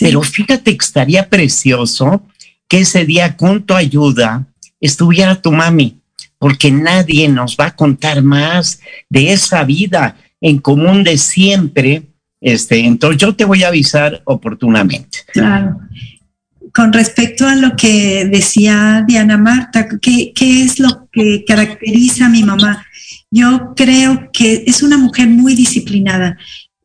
Pero 0.00 0.22
fíjate 0.22 0.76
que 0.76 0.84
estaría 0.84 1.28
precioso 1.28 2.22
que 2.68 2.80
ese 2.80 3.04
día 3.04 3.36
con 3.36 3.64
tu 3.64 3.74
ayuda 3.74 4.46
estuviera 4.80 5.40
tu 5.40 5.50
mami, 5.50 5.98
porque 6.38 6.70
nadie 6.70 7.28
nos 7.28 7.56
va 7.56 7.66
a 7.66 7.76
contar 7.76 8.22
más 8.22 8.80
de 9.08 9.32
esa 9.32 9.64
vida 9.64 10.16
en 10.40 10.58
común 10.58 11.02
de 11.02 11.18
siempre. 11.18 12.02
Este, 12.40 12.80
entonces 12.80 13.20
yo 13.20 13.34
te 13.34 13.44
voy 13.44 13.64
a 13.64 13.68
avisar 13.68 14.22
oportunamente. 14.24 15.18
Claro. 15.32 15.80
Con 16.72 16.92
respecto 16.92 17.46
a 17.46 17.56
lo 17.56 17.74
que 17.74 18.26
decía 18.26 19.04
Diana 19.06 19.36
Marta, 19.36 19.88
¿qué, 20.00 20.32
qué 20.34 20.62
es 20.62 20.78
lo 20.78 21.08
que 21.10 21.44
caracteriza 21.46 22.26
a 22.26 22.28
mi 22.28 22.44
mamá? 22.44 22.86
Yo 23.30 23.74
creo 23.74 24.30
que 24.32 24.64
es 24.66 24.82
una 24.82 24.96
mujer 24.96 25.28
muy 25.28 25.54
disciplinada 25.54 26.38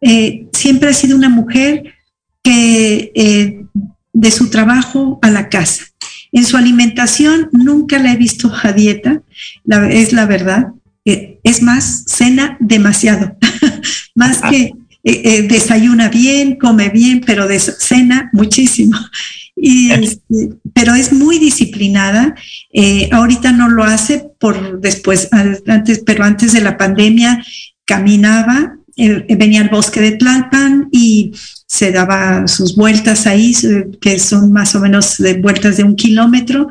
eh, 0.03 0.47
siempre 0.51 0.89
ha 0.89 0.93
sido 0.93 1.15
una 1.15 1.29
mujer 1.29 1.95
que 2.43 3.11
eh, 3.15 3.65
de 4.11 4.31
su 4.31 4.49
trabajo 4.49 5.17
a 5.21 5.31
la 5.31 5.47
casa. 5.47 5.85
En 6.33 6.45
su 6.45 6.57
alimentación 6.57 7.49
nunca 7.53 7.99
la 7.99 8.11
he 8.11 8.17
visto 8.17 8.51
a 8.63 8.73
dieta, 8.73 9.21
es 9.89 10.11
la 10.11 10.25
verdad. 10.25 10.67
Eh, 11.05 11.39
es 11.43 11.61
más, 11.61 12.03
cena 12.07 12.57
demasiado, 12.59 13.37
más 14.15 14.41
que 14.41 14.73
desayuna 15.03 16.07
bien, 16.07 16.55
come 16.55 16.89
bien, 16.89 17.21
pero 17.25 17.47
de 17.47 17.59
cena 17.59 18.29
muchísimo. 18.33 18.97
Y, 19.55 19.91
este, 19.91 20.49
pero 20.73 20.95
es 20.95 21.13
muy 21.13 21.39
disciplinada. 21.39 22.35
ahorita 23.11 23.51
no 23.51 23.69
lo 23.69 23.83
hace 23.83 24.25
por 24.39 24.81
después, 24.81 25.29
antes, 25.31 25.99
pero 26.05 26.23
antes 26.23 26.53
de 26.53 26.61
la 26.61 26.77
pandemia 26.77 27.43
caminaba 27.85 28.77
venía 28.95 29.61
al 29.61 29.69
bosque 29.69 30.01
de 30.01 30.11
Tlalpan 30.13 30.89
y 30.91 31.31
se 31.65 31.91
daba 31.91 32.47
sus 32.47 32.75
vueltas 32.75 33.25
ahí, 33.25 33.53
que 33.99 34.19
son 34.19 34.51
más 34.51 34.75
o 34.75 34.79
menos 34.79 35.17
de 35.17 35.33
vueltas 35.35 35.77
de 35.77 35.83
un 35.83 35.95
kilómetro, 35.95 36.69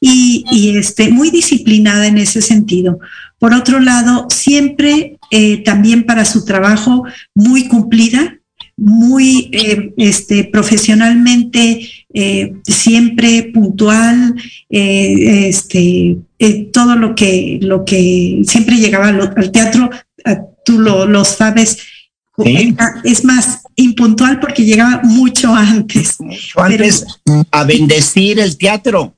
y, 0.00 0.74
este, 0.76 1.10
muy 1.10 1.30
disciplinada 1.30 2.06
en 2.06 2.18
ese 2.18 2.40
sentido. 2.40 3.00
Por 3.38 3.52
otro 3.52 3.80
lado, 3.80 4.26
siempre 4.30 5.18
eh, 5.30 5.62
también 5.64 6.04
para 6.04 6.24
su 6.24 6.44
trabajo 6.44 7.04
muy 7.34 7.66
cumplida, 7.66 8.38
muy 8.76 9.50
eh, 9.52 9.92
este, 9.96 10.44
profesionalmente, 10.44 11.88
eh, 12.12 12.54
siempre 12.64 13.50
puntual, 13.52 14.34
eh, 14.68 15.48
este, 15.48 16.18
todo 16.72 16.96
lo 16.96 17.14
que, 17.14 17.58
lo 17.62 17.84
que 17.84 18.42
siempre 18.46 18.76
llegaba 18.76 19.08
al, 19.08 19.52
teatro, 19.52 19.90
tú 20.64 20.78
lo, 20.78 21.24
sabes, 21.24 21.78
es 23.04 23.24
más, 23.24 23.60
impuntual 23.76 24.40
porque 24.40 24.64
llegaba 24.64 25.00
mucho 25.02 25.54
antes. 25.54 26.20
Mucho 26.20 26.60
antes 26.60 27.04
a 27.50 27.64
bendecir 27.64 28.38
el 28.38 28.56
teatro. 28.56 29.16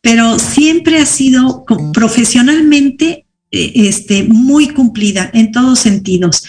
pero 0.00 0.38
siempre 0.38 0.98
ha 0.98 1.06
sido 1.06 1.64
profesionalmente 1.92 3.26
eh, 3.50 3.72
este, 3.74 4.24
muy 4.24 4.68
cumplida 4.68 5.30
en 5.32 5.52
todos 5.52 5.78
sentidos. 5.78 6.42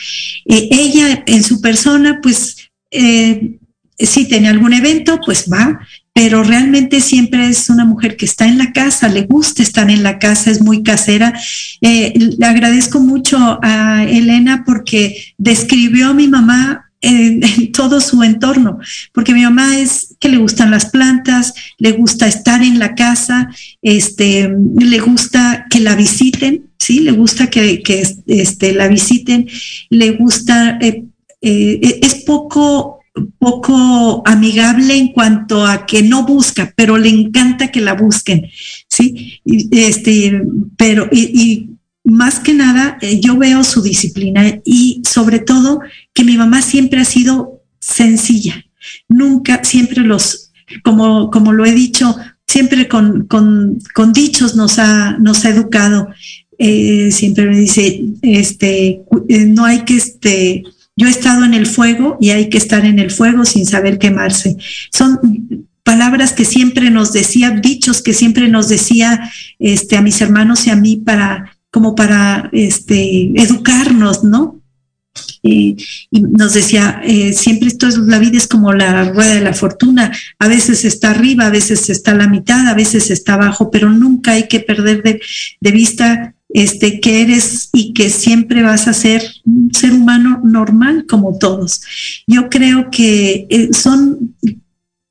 Eh, 0.46 0.70
ella 0.72 1.24
en 1.28 1.44
su 1.44 1.62
persona, 1.62 2.20
pues, 2.22 2.58
eh, 2.92 3.58
si 3.98 4.26
tiene 4.26 4.50
algún 4.50 4.74
evento, 4.74 5.20
pues 5.26 5.46
va, 5.52 5.80
pero 6.16 6.44
realmente 6.44 7.02
siempre 7.02 7.50
es 7.50 7.70
una 7.70 7.84
mujer 7.84 8.16
que 8.16 8.24
está 8.24 8.48
en 8.48 8.58
la 8.58 8.72
casa, 8.72 9.10
le 9.10 9.24
gusta 9.24 9.62
estar 9.62 9.90
en 9.90 10.02
la 10.02 10.18
casa, 10.18 10.50
es 10.50 10.62
muy 10.62 10.82
casera. 10.82 11.34
le 11.82 12.46
agradezco 12.46 13.02
mucho 13.02 13.60
a 13.62 14.06
Elena 14.06 14.64
porque 14.66 15.34
describió 15.38 16.08
a 16.08 16.14
mi 16.14 16.30
mamá 16.30 16.90
en, 17.02 17.72
todo 17.74 18.00
su 18.00 18.24
entorno, 18.24 18.80
porque 19.12 19.34
mi 19.34 19.44
mamá 19.44 19.78
es 19.78 20.16
que 20.22 20.30
le 20.30 20.38
gustan 20.38 20.72
las 20.72 20.86
plantas, 20.86 21.54
le 21.80 21.92
gusta 21.92 22.28
estar 22.28 22.64
en 22.64 22.80
la 22.80 22.96
casa, 22.96 23.50
este, 23.82 24.50
le 24.80 25.00
gusta 25.00 25.66
que 25.70 25.82
la 25.82 25.96
visiten, 25.96 26.70
sí, 26.80 27.02
le 27.02 27.12
gusta 27.12 27.50
que, 27.50 27.84
este, 28.26 28.74
la 28.74 28.88
visiten, 28.88 29.50
le 29.90 30.12
gusta, 30.12 30.80
eh, 30.82 31.04
eh, 31.42 32.00
es 32.02 32.24
poco 32.24 32.95
poco 33.40 34.24
amigable 34.26 34.96
en 34.96 35.14
cuanto 35.14 35.66
a 35.66 35.86
que 35.86 36.04
no 36.04 36.26
busca, 36.26 36.74
pero 36.76 36.98
le 36.98 37.10
encanta 37.10 37.72
que 37.72 37.82
la 37.82 37.94
busquen, 37.94 38.48
¿sí? 38.90 39.42
Este, 39.46 40.42
pero, 40.78 41.08
y 41.12 41.76
más 42.06 42.40
que 42.40 42.54
nada, 42.54 42.98
eh, 43.02 43.20
yo 43.20 43.36
veo 43.36 43.64
su 43.64 43.82
disciplina 43.82 44.62
y 44.64 45.02
sobre 45.04 45.40
todo 45.40 45.80
que 46.14 46.24
mi 46.24 46.38
mamá 46.38 46.62
siempre 46.62 47.02
ha 47.02 47.06
sido 47.06 47.64
sencilla. 47.80 48.64
Nunca, 49.10 49.64
siempre 49.64 50.02
los, 50.02 50.52
como, 50.84 51.32
como 51.32 51.52
lo 51.52 51.66
he 51.66 51.72
dicho, 51.72 52.16
siempre 52.48 52.88
con, 52.88 53.26
con, 53.26 54.14
dichos 54.14 54.56
nos 54.56 54.78
ha, 54.78 55.18
nos 55.18 55.46
ha 55.46 55.50
educado. 55.50 56.08
Eh, 56.58 57.10
siempre 57.12 57.48
me 57.48 57.58
dice, 57.58 58.06
este, 58.22 59.02
eh, 59.28 59.46
no 59.46 59.66
hay 59.66 59.84
que, 59.84 59.98
este, 59.98 60.64
yo 60.96 61.08
he 61.08 61.12
estado 61.12 61.44
en 61.44 61.54
el 61.54 61.66
fuego 61.66 62.18
y 62.20 62.30
hay 62.30 62.50
que 62.50 62.58
estar 62.58 62.86
en 62.86 63.00
el 63.00 63.12
fuego 63.12 63.46
sin 63.46 63.66
saber 63.66 64.00
quemarse. 64.00 64.56
Son 64.92 65.68
palabras 65.84 66.34
que 66.34 66.46
siempre 66.46 66.90
nos 66.90 67.14
decía, 67.14 67.52
dichos 67.52 68.02
que 68.02 68.14
siempre 68.14 68.48
nos 68.48 68.70
decía 68.70 69.32
este, 69.60 69.98
a 69.98 70.02
mis 70.02 70.22
hermanos 70.22 70.66
y 70.68 70.70
a 70.72 70.76
mí 70.76 70.98
para 70.98 71.52
como 71.70 71.94
para 71.94 72.50
este, 72.54 73.34
educarnos, 73.36 74.24
¿no? 74.24 74.62
y 75.42 75.78
nos 76.12 76.54
decía, 76.54 77.02
eh, 77.06 77.34
siempre 77.34 77.68
esto 77.68 77.88
es, 77.88 77.98
la 77.98 78.20
vida 78.20 78.38
es 78.38 78.48
como 78.48 78.74
la 78.74 79.06
rueda 79.06 79.36
de 79.36 79.42
la 79.42 79.54
fortuna, 79.54 80.12
a 80.40 80.48
veces 80.48 80.86
está 80.86 81.12
arriba, 81.12 81.46
a 81.46 81.52
veces 81.52 81.90
está 81.90 82.12
a 82.12 82.16
la 82.16 82.28
mitad, 82.28 82.68
a 82.68 82.74
veces 82.74 83.12
está 83.12 83.36
abajo, 83.36 83.70
pero 83.70 83.90
nunca 83.90 84.32
hay 84.32 84.48
que 84.48 84.60
perder 84.60 85.04
de, 85.04 85.72
vista 85.72 86.35
este, 86.56 87.02
que 87.02 87.22
eres 87.22 87.70
y 87.74 87.92
que 87.92 88.10
siempre 88.10 88.64
vas 88.64 88.88
a 88.88 88.94
ser 88.94 89.22
un 89.44 89.74
ser 89.74 89.92
humano 89.92 90.40
normal 90.42 91.06
como 91.06 91.38
todos. 91.38 91.82
Yo 92.28 92.48
creo 92.50 92.90
que 92.90 93.46
eh, 93.50 93.74
son 93.74 94.34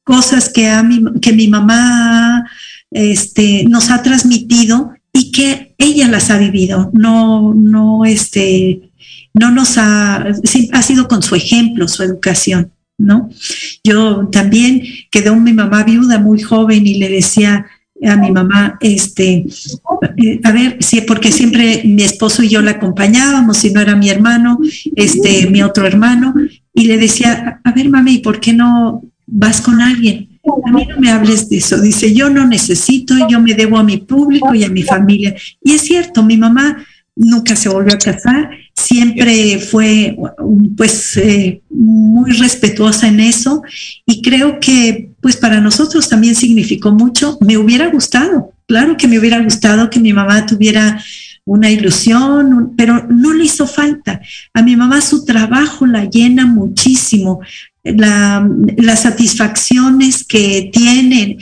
cosas 0.03 0.49
que, 0.49 0.71
a 0.71 0.83
mi, 0.83 1.05
que 1.21 1.35
mi 1.35 1.49
mamá 1.49 2.49
este, 2.91 3.65
nos 3.69 3.91
ha 3.91 4.03
transmitido 4.03 4.95
y 5.13 5.33
que 5.33 5.75
ella 5.77 6.09
las 6.09 6.31
ha 6.31 6.39
vivido, 6.39 6.91
no, 6.95 7.53
no, 7.53 8.07
este, 8.07 8.91
no 9.35 9.51
nos 9.51 9.77
ha, 9.77 10.25
ha 10.73 10.83
sido 10.83 11.09
con 11.09 11.23
su 11.23 11.35
ejemplo, 11.35 11.89
su 11.89 12.03
educación, 12.03 12.73
¿no? 12.97 13.29
Yo 13.85 14.29
también 14.33 14.83
quedó 15.11 15.37
mi 15.37 15.53
mamá 15.53 15.85
viuda 15.85 16.19
muy 16.19 16.41
joven 16.41 16.87
y 16.87 16.95
le 16.95 17.11
decía 17.11 17.67
a 18.03 18.17
mi 18.17 18.31
mamá, 18.31 18.77
este, 18.81 19.47
a 20.43 20.53
ver, 20.53 20.77
sí, 20.81 21.03
porque 21.03 21.33
siempre 21.33 21.83
mi 21.85 22.03
esposo 22.03 22.43
y 22.43 22.49
yo 22.49 22.61
la 22.61 22.73
acompañábamos, 22.73 23.59
si 23.59 23.71
no 23.71 23.81
era 23.81 23.97
mi 23.97 24.11
hermano, 24.11 24.59
este, 24.97 25.49
mi 25.49 25.63
otro 25.63 25.87
hermano, 25.87 26.35
y 26.75 26.85
le 26.85 26.99
decía, 26.99 27.61
a 27.63 27.73
ver, 27.73 27.89
mami, 27.89 28.19
¿por 28.19 28.41
qué 28.41 28.53
no 28.53 29.03
vas 29.27 29.61
con 29.61 29.81
alguien? 29.81 30.29
a 30.67 30.71
mí 30.71 30.87
no 30.87 31.01
me 31.01 31.11
hables 31.11 31.49
de 31.49 31.57
eso. 31.57 31.81
Dice, 31.81 32.13
yo 32.13 32.29
no 32.29 32.47
necesito, 32.47 33.15
yo 33.29 33.41
me 33.41 33.55
debo 33.55 33.79
a 33.79 33.83
mi 33.83 33.99
público 33.99 34.55
y 34.55 34.65
a 34.65 34.69
mi 34.69 34.83
familia. 34.83 35.35
Y 35.63 35.73
es 35.73 35.83
cierto, 35.83 36.23
mi 36.23 36.37
mamá 36.37 36.85
nunca 37.17 37.55
se 37.57 37.69
volvió 37.69 37.95
a 37.95 37.99
casar, 37.99 38.51
siempre 38.75 39.59
fue 39.59 40.17
pues 40.77 41.17
eh, 41.17 41.61
muy 41.71 42.33
respetuosa 42.33 43.09
en 43.09 43.21
eso 43.21 43.63
y 44.07 44.23
creo 44.23 44.59
que 44.61 45.11
pues 45.21 45.37
para 45.37 45.61
nosotros 45.61 46.09
también 46.09 46.35
significó 46.35 46.93
mucho. 46.93 47.39
Me 47.41 47.57
hubiera 47.57 47.89
gustado, 47.91 48.53
claro 48.67 48.97
que 48.97 49.09
me 49.09 49.19
hubiera 49.19 49.43
gustado 49.43 49.91
que 49.91 50.01
mi 50.01 50.13
mamá 50.13 50.47
tuviera 50.47 51.03
una 51.45 51.71
ilusión, 51.71 52.75
pero 52.77 53.07
no 53.09 53.33
le 53.35 53.45
hizo 53.45 53.67
falta. 53.67 54.21
A 54.53 54.63
mi 54.63 54.77
mamá 54.77 55.01
su 55.01 55.25
trabajo 55.25 55.87
la 55.87 56.05
llena 56.05 56.47
muchísimo 56.47 57.41
las 57.85 59.03
satisfacciones 59.03 60.25
que 60.25 60.71
tienen 60.73 61.39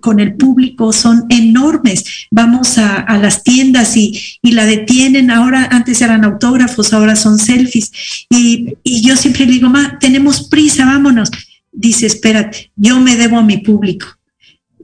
con 0.00 0.18
el 0.18 0.34
público 0.34 0.92
son 0.92 1.24
enormes. 1.28 2.04
Vamos 2.30 2.78
a, 2.78 3.18
las 3.18 3.44
tiendas 3.44 3.96
y, 3.96 4.20
la 4.42 4.66
detienen. 4.66 5.30
Ahora, 5.30 5.68
antes 5.70 6.00
eran 6.00 6.24
autógrafos, 6.24 6.92
ahora 6.92 7.14
son 7.14 7.38
selfies. 7.38 7.92
Y, 8.28 8.74
yo 8.84 9.16
siempre 9.16 9.46
digo, 9.46 9.68
ma, 9.68 9.98
tenemos 10.00 10.48
prisa, 10.48 10.84
vámonos. 10.84 11.30
Dice, 11.70 12.06
espérate, 12.06 12.72
yo 12.76 12.98
me 13.00 13.16
debo 13.16 13.38
a 13.38 13.44
mi 13.44 13.58
público. 13.58 14.06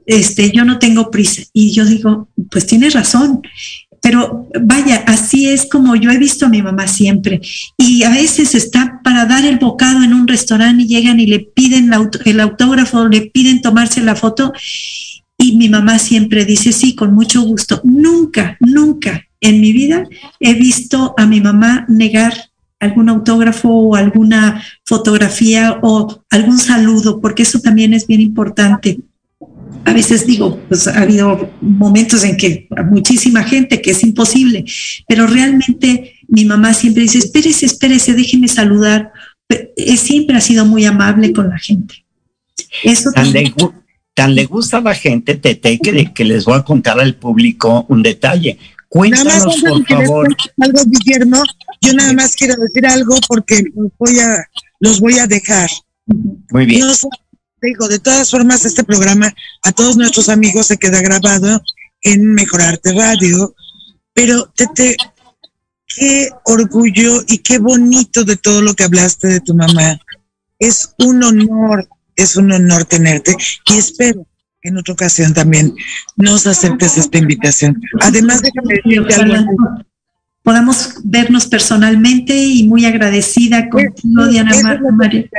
Este, 0.05 0.51
yo 0.51 0.63
no 0.63 0.79
tengo 0.79 1.11
prisa. 1.11 1.43
Y 1.51 1.73
yo 1.73 1.85
digo, 1.85 2.29
pues 2.49 2.65
tienes 2.65 2.93
razón 2.93 3.41
pero 4.01 4.47
vaya, 4.61 5.03
así 5.07 5.47
es 5.47 5.65
como 5.65 5.95
yo 5.95 6.11
he 6.11 6.17
visto 6.17 6.45
a 6.45 6.49
mi 6.49 6.61
mamá 6.61 6.87
siempre. 6.87 7.41
Y 7.77 8.03
a 8.03 8.09
veces 8.09 8.55
está 8.55 9.01
para 9.03 9.25
dar 9.25 9.45
el 9.45 9.57
bocado 9.57 10.03
en 10.03 10.13
un 10.13 10.27
restaurante 10.27 10.83
y 10.83 10.87
llegan 10.87 11.19
y 11.19 11.27
le 11.27 11.39
piden 11.39 11.91
el 12.25 12.39
autógrafo, 12.39 13.07
le 13.07 13.21
piden 13.21 13.61
tomarse 13.61 14.01
la 14.01 14.15
foto. 14.15 14.53
Y 15.37 15.57
mi 15.57 15.69
mamá 15.69 15.99
siempre 15.99 16.45
dice, 16.45 16.71
sí, 16.71 16.95
con 16.95 17.13
mucho 17.13 17.41
gusto. 17.41 17.81
Nunca, 17.83 18.57
nunca 18.59 19.25
en 19.41 19.61
mi 19.61 19.71
vida 19.71 20.03
he 20.39 20.53
visto 20.53 21.13
a 21.17 21.25
mi 21.25 21.39
mamá 21.41 21.85
negar 21.87 22.33
algún 22.79 23.09
autógrafo 23.09 23.69
o 23.69 23.95
alguna 23.95 24.63
fotografía 24.85 25.79
o 25.81 26.23
algún 26.29 26.57
saludo, 26.57 27.19
porque 27.19 27.43
eso 27.43 27.59
también 27.59 27.93
es 27.93 28.07
bien 28.07 28.21
importante 28.21 28.99
a 29.85 29.93
veces 29.93 30.25
digo, 30.25 30.59
pues 30.67 30.87
ha 30.87 31.01
habido 31.01 31.51
momentos 31.61 32.23
en 32.23 32.37
que 32.37 32.67
muchísima 32.89 33.43
gente 33.43 33.81
que 33.81 33.91
es 33.91 34.03
imposible, 34.03 34.65
pero 35.07 35.27
realmente 35.27 36.19
mi 36.27 36.45
mamá 36.45 36.73
siempre 36.73 37.03
dice, 37.03 37.19
espérese, 37.19 37.65
espérese, 37.65 38.13
déjeme 38.13 38.47
saludar. 38.47 39.11
Eh, 39.49 39.97
siempre 39.97 40.37
ha 40.37 40.41
sido 40.41 40.65
muy 40.65 40.85
amable 40.85 41.33
con 41.33 41.49
la 41.49 41.57
gente. 41.57 42.05
Eso 42.83 43.11
tan, 43.11 43.31
le, 43.31 43.51
tan 44.13 44.35
le 44.35 44.45
gusta 44.45 44.77
a 44.77 44.81
la 44.81 44.93
gente, 44.93 45.35
Tete, 45.35 45.79
que, 45.79 46.13
que 46.13 46.23
les 46.23 46.45
voy 46.45 46.57
a 46.57 46.63
contar 46.63 46.99
al 46.99 47.15
público 47.15 47.85
un 47.89 48.03
detalle. 48.03 48.59
Cuéntanos, 48.87 49.61
por 49.61 49.85
favor. 49.87 50.35
Algo, 50.59 50.79
Guillermo, 50.85 51.43
yo 51.81 51.93
nada 51.93 52.13
más 52.13 52.35
quiero 52.35 52.55
decir 52.55 52.85
algo 52.85 53.15
porque 53.27 53.63
los 53.75 53.91
voy 53.97 54.19
a, 54.19 54.45
los 54.79 54.99
voy 54.99 55.19
a 55.19 55.27
dejar. 55.27 55.69
Muy 56.51 56.65
bien 56.65 56.85
digo, 57.61 57.87
de 57.87 57.99
todas 57.99 58.29
formas, 58.31 58.65
este 58.65 58.83
programa 58.83 59.33
a 59.63 59.71
todos 59.71 59.97
nuestros 59.97 60.29
amigos 60.29 60.67
se 60.67 60.77
queda 60.77 61.01
grabado 61.01 61.61
en 62.01 62.33
Mejorarte 62.33 62.93
Radio, 62.93 63.55
pero 64.13 64.51
Tete, 64.55 64.95
qué 65.87 66.29
orgullo 66.45 67.23
y 67.27 67.39
qué 67.39 67.59
bonito 67.59 68.23
de 68.23 68.37
todo 68.37 68.61
lo 68.61 68.73
que 68.73 68.83
hablaste 68.83 69.27
de 69.27 69.39
tu 69.41 69.53
mamá. 69.55 69.99
Es 70.59 70.93
un 70.97 71.23
honor, 71.23 71.87
es 72.15 72.35
un 72.35 72.51
honor 72.51 72.85
tenerte 72.85 73.35
y 73.67 73.77
espero 73.77 74.25
que 74.61 74.69
en 74.69 74.77
otra 74.77 74.93
ocasión 74.93 75.33
también 75.33 75.73
nos 76.17 76.47
aceptes 76.47 76.97
esta 76.97 77.17
invitación. 77.17 77.81
Además, 78.01 78.41
déjame 78.41 78.75
decirte 78.75 79.15
algo 79.15 79.85
podamos 80.49 80.95
vernos 81.03 81.45
personalmente 81.45 82.35
y 82.35 82.67
muy 82.67 82.83
agradecida 82.83 83.69
contigo, 83.69 84.25
Diana 84.29 84.81
María. 84.91 85.29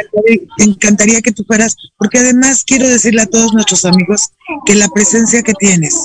Me 0.57 0.65
encantaría 0.65 1.21
que 1.21 1.33
tú 1.33 1.43
fueras, 1.45 1.75
porque 1.99 2.21
además 2.21 2.63
quiero 2.65 2.89
decirle 2.89 3.23
a 3.23 3.27
todos 3.27 3.53
nuestros 3.53 3.85
amigos 3.85 4.31
que 4.65 4.77
la 4.77 4.87
presencia 4.87 5.43
que 5.43 5.53
tienes, 5.55 5.99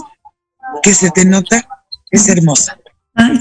que 0.81 0.95
se 0.95 1.11
te 1.11 1.23
nota, 1.23 1.67
es 2.09 2.27
hermosa. 2.29 2.79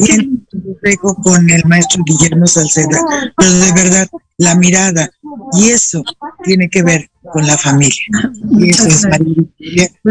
y 0.00 0.34
dejo 0.82 1.14
con 1.22 1.48
el 1.48 1.64
maestro 1.64 2.02
Guillermo 2.04 2.46
Salceda, 2.46 3.00
pero 3.34 3.50
de 3.50 3.72
verdad, 3.72 4.06
la 4.36 4.56
mirada. 4.56 5.08
Y 5.54 5.70
eso 5.70 6.04
tiene 6.44 6.68
que 6.68 6.82
ver 6.82 7.10
con 7.32 7.46
la 7.46 7.56
familia. 7.56 8.04
Y 8.58 8.68
eso 8.68 8.86
es 8.86 9.06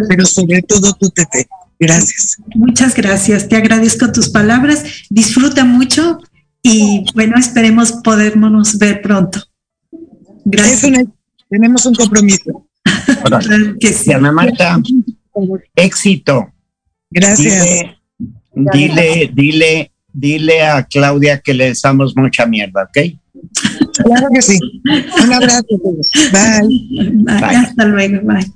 pero 0.10 0.26
sobre 0.26 0.64
todo 0.64 0.94
tú, 0.94 1.12
Tete. 1.12 1.48
Gracias. 1.84 2.38
Muchas 2.56 2.96
gracias. 2.96 3.50
Te 3.50 3.58
agradezco 3.58 4.10
tus 4.12 4.30
palabras. 4.30 4.86
Disfruta 5.10 5.66
mucho 5.66 6.18
y 6.62 7.04
bueno, 7.14 7.36
esperemos 7.38 7.92
podernos 7.92 8.78
ver 8.78 9.02
pronto. 9.02 9.44
Gracias. 10.46 11.08
tenemos 11.50 11.86
un 11.86 11.96
compromiso. 11.96 12.68
que 13.82 13.92
sí. 13.92 14.12
Marta, 14.16 14.82
éxito. 15.76 16.54
Gracias. 17.12 17.68
Dile, 18.56 19.30
dile, 19.34 19.92
dile, 20.14 20.64
a 20.64 20.84
Claudia 20.84 21.42
que 21.42 21.54
le 21.54 21.74
damos 21.84 22.16
mucha 22.16 22.46
mierda, 22.46 22.84
¿ok? 22.84 23.20
Claro 24.06 24.28
que 24.34 24.42
sí. 24.42 24.58
Un 25.22 25.34
abrazo. 25.34 25.66
Bye. 26.32 27.26
Hasta 27.28 27.86
luego. 27.86 28.22
Bye. 28.26 28.52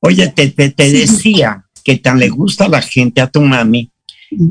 Oye, 0.00 0.28
te, 0.28 0.48
te, 0.48 0.92
decía 0.92 1.66
que 1.90 1.98
tan 1.98 2.20
le 2.20 2.28
gusta 2.28 2.66
a 2.66 2.68
la 2.68 2.82
gente, 2.82 3.20
a 3.20 3.26
tu 3.26 3.40
mami, 3.40 3.90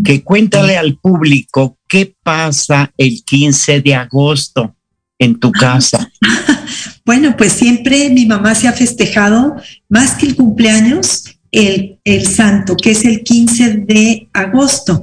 que 0.03 0.21
cuéntale 0.23 0.77
al 0.77 0.97
público 0.97 1.77
qué 1.87 2.13
pasa 2.21 2.91
el 2.97 3.23
15 3.23 3.79
de 3.79 3.95
agosto 3.95 4.75
en 5.17 5.39
tu 5.39 5.51
casa. 5.51 6.11
Bueno, 7.05 7.35
pues 7.35 7.53
siempre 7.53 8.11
mi 8.11 8.27
mamá 8.27 8.53
se 8.53 8.67
ha 8.67 8.71
festejado 8.71 9.55
más 9.89 10.11
que 10.11 10.27
el 10.27 10.35
cumpleaños, 10.35 11.23
el, 11.51 11.97
el, 12.03 12.27
santo, 12.27 12.75
que 12.77 12.91
es 12.91 13.03
el 13.03 13.23
15 13.23 13.77
de 13.77 14.29
agosto. 14.31 15.01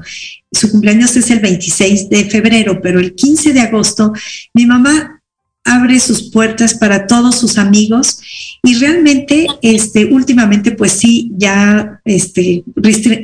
Su 0.53 0.71
cumpleaños 0.71 1.17
es 1.17 1.29
el 1.33 1.41
26 1.41 2.09
de 2.09 2.27
febrero, 2.27 2.81
pero 2.81 3.01
el 3.01 3.17
15 3.17 3.53
de 3.53 3.61
agosto 3.61 4.13
mi 4.55 4.67
mamá 4.67 5.21
abre 5.65 5.99
sus 5.99 6.31
puertas 6.31 6.75
para 6.75 7.09
todos 7.09 7.41
sus 7.41 7.59
amigos 7.59 8.21
y 8.67 8.75
realmente, 8.75 9.47
este, 9.63 10.07
últimamente, 10.07 10.73
pues 10.73 10.91
sí, 10.91 11.31
ya 11.37 12.01
este, 12.05 12.65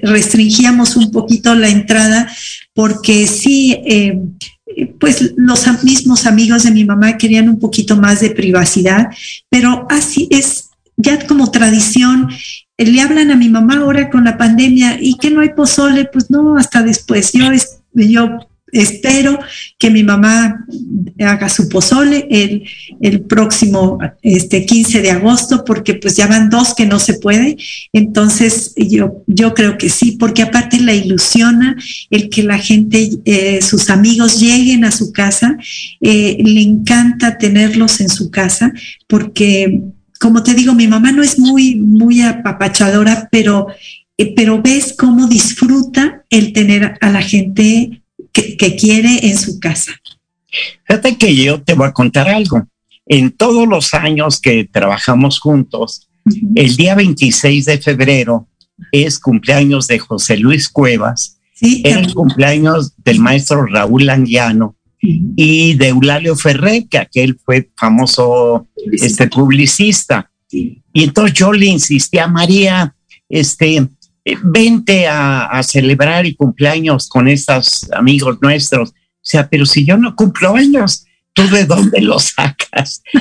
restringíamos 0.03 0.95
un 0.95 1.11
poquito 1.11 1.53
la 1.57 1.68
entrada 1.68 2.30
porque 2.72 3.26
sí, 3.26 3.76
eh, 3.84 4.20
pues 5.01 5.32
los 5.36 5.82
mismos 5.82 6.26
amigos 6.26 6.62
de 6.62 6.70
mi 6.70 6.84
mamá 6.84 7.18
querían 7.18 7.49
un 7.49 7.59
poquito 7.59 7.97
más 7.97 8.20
de 8.20 8.30
privacidad, 8.30 9.09
pero 9.51 9.84
así 9.90 10.28
es 10.30 10.70
ya 10.97 11.26
como 11.26 11.51
tradición. 11.51 12.28
Eh, 12.78 12.86
le 12.86 13.01
hablan 13.01 13.32
a 13.32 13.36
mi 13.36 13.49
mamá 13.49 13.78
ahora 13.78 14.11
con 14.11 14.22
la 14.22 14.38
pandemia 14.38 14.99
y 15.01 15.16
que 15.16 15.30
no 15.30 15.40
hay 15.40 15.51
pozole, 15.51 16.05
pues 16.05 16.30
no, 16.30 16.57
hasta 16.57 16.84
después. 16.84 17.32
Yo, 17.32 17.47
yo 17.95 18.38
espero 18.72 19.38
que 19.78 19.90
mi 19.90 20.02
mamá 20.02 20.64
haga 21.20 21.48
su 21.48 21.68
pozole 21.68 22.26
el, 22.30 22.64
el, 23.00 23.20
próximo 23.20 23.98
este, 24.22 24.64
15 24.64 25.02
de 25.02 25.10
agosto, 25.10 25.64
porque 25.64 25.94
pues 25.94 26.16
ya 26.16 26.26
van 26.26 26.48
dos 26.48 26.74
que 26.74 26.86
no 26.86 26.98
se 26.98 27.14
puede. 27.14 27.56
Entonces 27.92 28.72
yo, 28.76 29.22
yo 29.26 29.54
creo 29.54 29.76
que 29.76 29.90
sí, 29.90 30.12
porque 30.12 30.42
aparte 30.42 30.80
la 30.80 30.94
ilusiona 30.94 31.76
el 32.10 32.30
que 32.30 32.42
la 32.42 32.58
gente, 32.58 33.10
eh, 33.24 33.60
sus 33.62 33.90
amigos 33.90 34.40
lleguen 34.40 34.84
a 34.84 34.90
su 34.90 35.12
casa. 35.12 35.56
Eh, 36.00 36.38
le 36.42 36.62
encanta 36.62 37.38
tenerlos 37.38 38.00
en 38.00 38.08
su 38.08 38.30
casa, 38.30 38.72
porque 39.06 39.82
como 40.18 40.42
te 40.44 40.54
digo, 40.54 40.72
mi 40.74 40.86
mamá 40.86 41.10
no 41.10 41.22
es 41.22 41.38
muy, 41.38 41.74
muy 41.74 42.22
apapachadora, 42.22 43.28
pero, 43.32 43.66
eh, 44.16 44.32
pero 44.36 44.62
ves 44.62 44.94
cómo 44.96 45.26
disfruta 45.26 46.24
el 46.30 46.52
tener 46.52 46.96
a 47.00 47.10
la 47.10 47.20
gente 47.22 48.01
que, 48.33 48.76
quiere 48.76 49.26
en 49.26 49.37
su 49.37 49.61
casa. 49.61 49.93
Fíjate 50.87 51.16
que 51.16 51.35
yo 51.35 51.62
te 51.62 51.74
voy 51.74 51.89
a 51.89 51.93
contar 51.93 52.28
algo. 52.28 52.66
En 53.07 53.30
todos 53.30 53.68
los 53.68 53.95
años 53.95 54.41
que 54.41 54.64
trabajamos 54.64 55.41
juntos, 55.41 56.09
el 56.55 56.76
día 56.76 56.95
26 56.95 57.64
de 57.64 57.78
febrero 57.78 58.49
es 58.91 59.18
cumpleaños 59.18 59.87
de 59.87 59.99
José 59.99 60.37
Luis 60.37 60.68
Cuevas, 60.68 61.39
sí, 61.55 61.83
el 61.85 62.12
cumpleaños 62.14 62.93
del 62.99 63.18
maestro 63.18 63.66
Raúl 63.66 64.09
Anguiano 64.09 64.76
y 65.01 65.74
de 65.74 65.89
Eulalio 65.89 66.37
Ferrer, 66.37 66.87
que 66.89 66.99
aquel 66.99 67.39
fue 67.45 67.70
famoso 67.76 68.68
este, 68.93 69.26
publicista. 69.26 70.30
Y 70.51 70.83
entonces 70.95 71.35
yo 71.35 71.53
le 71.53 71.66
insistí 71.66 72.18
a 72.18 72.28
María, 72.28 72.95
este, 73.28 73.89
vente 74.42 75.06
a, 75.08 75.60
celebrar 75.62 76.24
el 76.24 76.36
cumpleaños 76.36 77.08
con 77.08 77.28
estos 77.28 77.90
amigos 77.92 78.38
nuestros. 78.40 78.90
O 78.90 79.24
sea, 79.24 79.48
pero 79.48 79.66
si 79.66 79.84
yo 79.84 79.96
no 79.96 80.14
cumplo 80.14 80.54
años, 80.56 81.04
¿tú 81.32 81.48
de 81.48 81.64
dónde 81.64 82.00
lo 82.00 82.18
sacas? 82.18 83.02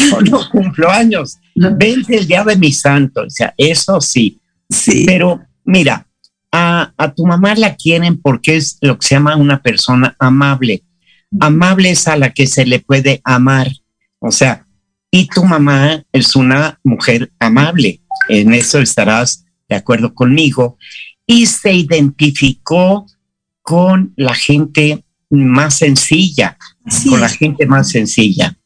Yo, 0.00 0.20
no 0.22 0.48
cumplo 0.50 0.90
años. 0.90 1.38
Vente 1.54 2.16
el 2.16 2.26
día 2.26 2.44
de 2.44 2.56
mi 2.56 2.72
santo. 2.72 3.22
O 3.22 3.30
sea, 3.30 3.52
eso 3.56 4.00
sí. 4.00 4.40
Sí. 4.68 5.04
Pero 5.06 5.40
mira, 5.64 6.06
a, 6.50 6.92
a, 6.96 7.14
tu 7.14 7.26
mamá 7.26 7.54
la 7.54 7.76
quieren 7.76 8.20
porque 8.20 8.56
es 8.56 8.78
lo 8.80 8.98
que 8.98 9.06
se 9.06 9.14
llama 9.14 9.36
una 9.36 9.62
persona 9.62 10.16
amable. 10.18 10.82
Amable 11.40 11.90
es 11.90 12.08
a 12.08 12.16
la 12.16 12.30
que 12.30 12.46
se 12.46 12.64
le 12.64 12.80
puede 12.80 13.20
amar. 13.24 13.70
O 14.18 14.30
sea, 14.30 14.66
y 15.10 15.26
tu 15.26 15.44
mamá 15.44 16.02
es 16.12 16.34
una 16.36 16.78
mujer 16.82 17.30
amable. 17.38 18.00
En 18.28 18.54
eso 18.54 18.78
estarás 18.78 19.41
de 19.74 19.80
acuerdo 19.80 20.14
conmigo, 20.14 20.78
y 21.26 21.46
se 21.46 21.72
identificó 21.72 23.06
con 23.62 24.12
la 24.16 24.34
gente 24.34 25.04
más 25.30 25.78
sencilla, 25.78 26.58
con 27.08 27.20
la 27.20 27.28
gente 27.28 27.66
más 27.66 27.88
sencilla. 27.88 28.56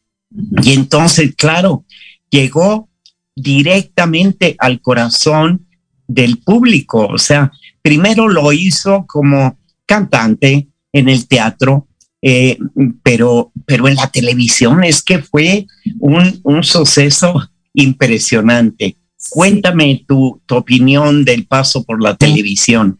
Y 0.62 0.72
entonces, 0.72 1.34
claro, 1.36 1.84
llegó 2.30 2.88
directamente 3.34 4.56
al 4.58 4.80
corazón 4.80 5.66
del 6.08 6.38
público. 6.38 7.06
O 7.06 7.18
sea, 7.18 7.52
primero 7.82 8.28
lo 8.28 8.52
hizo 8.52 9.04
como 9.06 9.58
cantante 9.84 10.68
en 10.92 11.08
el 11.08 11.28
teatro, 11.28 11.86
eh, 12.22 12.58
pero, 13.02 13.52
pero 13.66 13.86
en 13.86 13.94
la 13.94 14.10
televisión 14.10 14.82
es 14.82 15.02
que 15.02 15.18
fue 15.18 15.66
un, 16.00 16.40
un 16.42 16.64
suceso 16.64 17.48
impresionante. 17.74 18.96
Cuéntame 19.30 20.04
tu, 20.06 20.40
opinión 20.50 21.24
del 21.24 21.46
paso 21.46 21.82
por 21.84 22.02
la 22.02 22.16
televisión. 22.16 22.98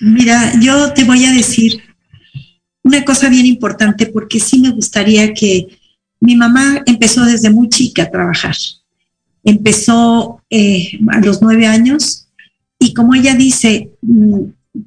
Mira, 0.00 0.52
yo 0.60 0.92
te 0.92 1.04
voy 1.04 1.24
a 1.24 1.32
decir 1.32 1.82
una 2.82 3.04
cosa 3.04 3.28
bien 3.28 3.46
importante 3.46 4.06
porque 4.06 4.40
sí 4.40 4.60
me 4.60 4.70
gustaría 4.70 5.34
que 5.34 5.66
mi 6.20 6.36
mamá 6.36 6.82
empezó 6.86 7.24
desde 7.24 7.50
muy 7.50 7.68
chica 7.68 8.04
a 8.04 8.10
trabajar. 8.10 8.54
Empezó 9.42 10.42
eh, 10.50 10.98
a 11.08 11.20
los 11.20 11.42
nueve 11.42 11.66
años 11.66 12.28
y 12.78 12.94
como 12.94 13.14
ella 13.14 13.34
dice, 13.34 13.90
mm, 14.02 14.40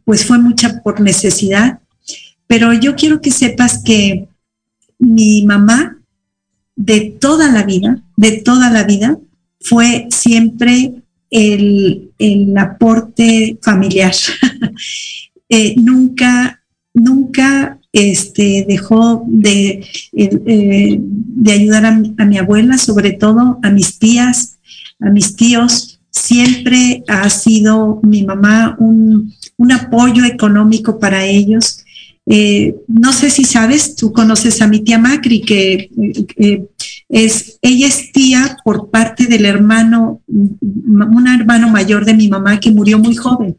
pues 0.05 0.26
fue 0.26 0.38
mucha 0.38 0.82
por 0.82 1.01
necesidad, 1.01 1.80
pero 2.47 2.74
yo 2.74 2.95
quiero 2.95 3.22
que 3.22 3.32
sepas 3.32 3.84
que 3.84 4.28
mi 4.99 5.43
mamá 5.45 5.97
de 6.76 7.16
toda 7.20 7.51
la 7.51 7.64
vida, 7.64 8.01
de 8.16 8.32
toda 8.41 8.70
la 8.70 8.84
vida, 8.84 9.18
fue 9.64 10.07
siempre 10.09 10.93
el, 11.30 12.11
aporte 12.57 13.57
familiar. 13.61 14.14
Eh, 15.49 15.76
nunca, 15.78 16.64
nunca 16.95 17.78
este, 17.91 18.66
dejó 18.68 19.24
de, 19.28 19.86
eh, 20.14 20.97
de 20.99 21.51
ayudar 21.51 21.86
a, 21.86 22.26
mi 22.26 22.38
abuela, 22.39 22.80
sobre 22.80 23.11
todo 23.11 23.59
a 23.61 23.70
mis 23.70 23.99
tías, 23.99 24.57
a 24.99 25.11
mis 25.11 25.36
tíos. 25.36 25.99
Siempre 26.09 27.03
ha 27.07 27.30
sido 27.30 27.99
mi 28.01 28.24
mamá 28.24 28.76
un, 28.80 29.32
un 29.57 29.72
apoyo 29.72 30.26
económico 30.26 30.97
para 30.97 31.24
ellos. 31.24 31.84
Eh, 32.26 32.76
no 32.88 33.11
sé 33.11 33.30
si 33.30 33.43
sabes, 33.43 33.95
tú 33.95 34.14
conoces 34.14 34.61
a 34.61 34.68
mi 34.68 34.80
tía 34.80 34.97
Macri, 34.97 35.41
que 35.41 35.89
eh, 36.38 36.66
es, 37.14 37.59
ella 37.61 37.88
es 37.88 38.11
tía 38.11 38.57
por 38.66 38.89
parte 38.89 39.28
del 39.28 39.45
hermano, 39.45 40.22
un 40.28 41.28
hermano 41.28 41.70
mayor 41.70 42.05
de 42.05 42.16
mi 42.16 42.28
mamá 42.28 42.59
que 42.59 42.72
murió 42.72 42.97
muy 42.97 43.16
joven. 43.16 43.55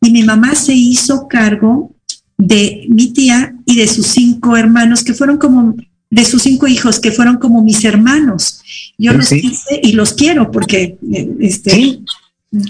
Y 0.00 0.10
mi 0.10 0.22
mamá 0.22 0.54
se 0.54 0.72
hizo 0.72 1.28
cargo 1.28 1.94
de 2.38 2.86
mi 2.88 3.12
tía 3.12 3.54
y 3.66 3.76
de 3.76 3.86
sus 3.86 4.06
cinco 4.06 4.56
hermanos, 4.56 5.04
que 5.04 5.12
fueron 5.12 5.36
como, 5.36 5.76
de 6.08 6.24
sus 6.24 6.42
cinco 6.42 6.66
hijos, 6.68 6.98
que 6.98 7.12
fueron 7.12 7.36
como 7.36 7.62
mis 7.62 7.84
hermanos. 7.84 8.62
Yo 8.96 9.12
los 9.12 9.28
quise 9.28 9.78
y 9.82 9.92
los 9.92 10.14
quiero 10.14 10.50
porque 10.50 10.96
eh, 11.12 11.36
este, 11.40 12.00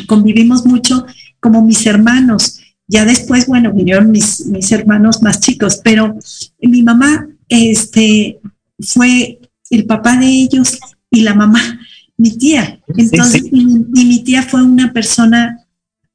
convivimos 0.08 0.66
mucho 0.66 1.06
como 1.38 1.62
mis 1.62 1.86
hermanos. 1.86 2.58
Ya 2.88 3.04
después, 3.04 3.46
bueno, 3.46 3.72
vinieron 3.72 4.10
mis, 4.10 4.44
mis 4.46 4.72
hermanos 4.72 5.22
más 5.22 5.38
chicos, 5.38 5.80
pero 5.84 6.18
mi 6.60 6.82
mamá 6.82 7.28
este, 7.48 8.40
fue 8.80 9.38
el 9.70 9.86
papá 9.86 10.16
de 10.16 10.26
ellos 10.26 10.78
y 11.10 11.22
la 11.22 11.34
mamá, 11.34 11.80
mi 12.16 12.36
tía. 12.36 12.80
Entonces, 12.96 13.44
Y, 13.52 13.64
mi 14.04 14.24
tía 14.24 14.42
fue 14.42 14.62
una 14.62 14.92
persona 14.92 15.66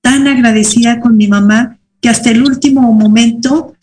tan 0.02 0.28
agradecida 0.28 1.00
con 1.00 1.18
mi 1.18 1.28
mamá 1.28 1.80
que 2.00 2.10
hasta 2.10 2.32
el 2.32 2.44
último 2.44 2.92
momento 2.94 3.76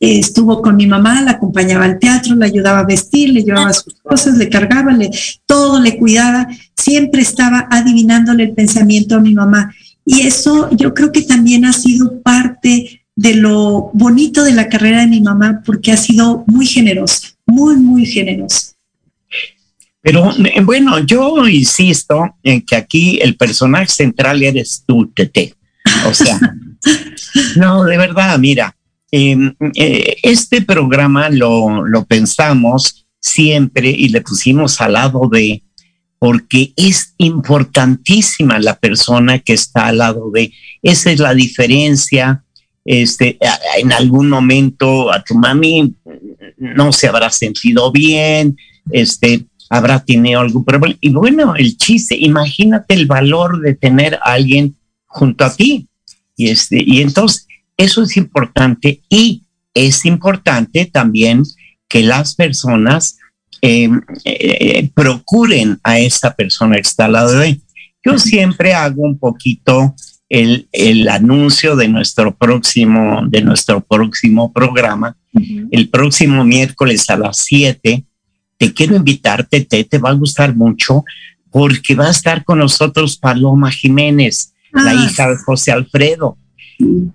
estuvo 0.00 0.62
con 0.62 0.76
mi 0.76 0.86
mamá, 0.86 1.22
la 1.22 1.32
acompañaba 1.32 1.84
al 1.84 1.98
teatro, 1.98 2.36
le 2.36 2.46
ayudaba 2.46 2.80
a 2.80 2.86
vestir, 2.86 3.30
le 3.30 3.42
llevaba 3.42 3.72
sus 3.72 3.94
cosas, 4.00 4.36
le 4.36 4.48
cargaba, 4.48 4.92
le, 4.92 5.10
todo 5.46 5.80
le 5.80 5.98
cuidaba, 5.98 6.46
siempre 6.76 7.22
estaba 7.22 7.66
adivinándole 7.70 8.44
el 8.44 8.52
pensamiento 8.52 9.16
a 9.16 9.20
mi 9.20 9.34
mamá. 9.34 9.74
Y 10.04 10.20
eso 10.20 10.70
yo 10.72 10.94
creo 10.94 11.10
que 11.10 11.22
también 11.22 11.64
ha 11.64 11.72
sido 11.72 12.20
parte 12.22 13.02
de 13.16 13.34
lo 13.34 13.90
bonito 13.94 14.44
de 14.44 14.52
la 14.52 14.68
carrera 14.68 15.00
de 15.00 15.08
mi 15.08 15.20
mamá, 15.20 15.62
porque 15.66 15.90
ha 15.90 15.96
sido 15.96 16.44
muy 16.46 16.66
generosa, 16.66 17.28
muy, 17.46 17.76
muy 17.76 18.06
generosa. 18.06 18.77
Pero 20.08 20.32
eh, 20.42 20.62
bueno, 20.62 21.00
yo 21.00 21.46
insisto 21.46 22.34
en 22.42 22.62
que 22.62 22.76
aquí 22.76 23.18
el 23.20 23.36
personaje 23.36 23.88
central 23.88 24.42
eres 24.42 24.82
tú, 24.86 25.12
Tete. 25.14 25.52
O 26.06 26.14
sea, 26.14 26.40
no, 27.56 27.84
de 27.84 27.98
verdad, 27.98 28.38
mira, 28.38 28.74
em, 29.10 29.54
eh, 29.74 30.16
este 30.22 30.62
programa 30.62 31.28
lo, 31.28 31.86
lo 31.86 32.06
pensamos 32.06 33.06
siempre 33.20 33.90
y 33.90 34.08
le 34.08 34.22
pusimos 34.22 34.80
al 34.80 34.94
lado 34.94 35.28
de, 35.30 35.62
porque 36.18 36.72
es 36.74 37.12
importantísima 37.18 38.58
la 38.60 38.78
persona 38.78 39.40
que 39.40 39.52
está 39.52 39.88
al 39.88 39.98
lado 39.98 40.30
de. 40.30 40.54
Esa 40.80 41.10
es 41.10 41.18
la 41.18 41.34
diferencia. 41.34 42.42
Este, 42.82 43.36
en 43.78 43.92
algún 43.92 44.30
momento 44.30 45.12
a 45.12 45.22
tu 45.22 45.34
mami 45.34 45.94
no 46.56 46.92
se 46.92 47.08
habrá 47.08 47.28
sentido 47.28 47.92
bien, 47.92 48.56
este, 48.90 49.44
habrá 49.70 50.04
tenido 50.04 50.40
algún 50.40 50.64
problema. 50.64 50.96
Y 51.00 51.10
bueno, 51.10 51.54
el 51.56 51.76
chiste, 51.76 52.16
imagínate 52.18 52.94
el 52.94 53.06
valor 53.06 53.60
de 53.60 53.74
tener 53.74 54.14
a 54.16 54.32
alguien 54.32 54.76
junto 55.06 55.44
a 55.44 55.54
ti. 55.54 55.88
Y, 56.36 56.48
este, 56.48 56.82
y 56.84 57.02
entonces, 57.02 57.46
eso 57.76 58.02
es 58.02 58.16
importante 58.16 59.02
y 59.08 59.42
es 59.74 60.04
importante 60.04 60.86
también 60.86 61.42
que 61.88 62.02
las 62.02 62.34
personas 62.34 63.18
em, 63.60 64.00
eh, 64.24 64.88
procuren 64.94 65.78
a 65.82 65.98
esta 65.98 66.34
persona 66.34 66.76
que 66.76 66.82
está 66.82 67.06
al 67.06 67.12
lado 67.12 67.38
de 67.38 67.60
Yo 68.04 68.18
siempre 68.18 68.74
hago 68.74 69.02
un 69.02 69.18
poquito 69.18 69.94
el, 70.28 70.68
el, 70.72 71.08
anuncio 71.08 71.74
de 71.74 71.88
nuestro 71.88 72.36
próximo, 72.36 73.22
de 73.28 73.42
nuestro 73.42 73.80
próximo 73.80 74.52
programa. 74.52 75.16
El 75.70 75.88
próximo 75.88 76.44
miércoles 76.44 77.08
a 77.10 77.16
las 77.16 77.38
7 77.38 78.04
te 78.58 78.74
quiero 78.74 78.96
invitarte, 78.96 79.62
te, 79.62 79.84
te 79.84 79.98
va 79.98 80.10
a 80.10 80.14
gustar 80.14 80.54
mucho 80.54 81.04
porque 81.50 81.94
va 81.94 82.08
a 82.08 82.10
estar 82.10 82.44
con 82.44 82.58
nosotros 82.58 83.16
Paloma 83.16 83.70
Jiménez, 83.70 84.52
la 84.72 84.90
ah. 84.90 84.94
hija 84.94 85.30
de 85.30 85.36
José 85.38 85.72
Alfredo, 85.72 86.36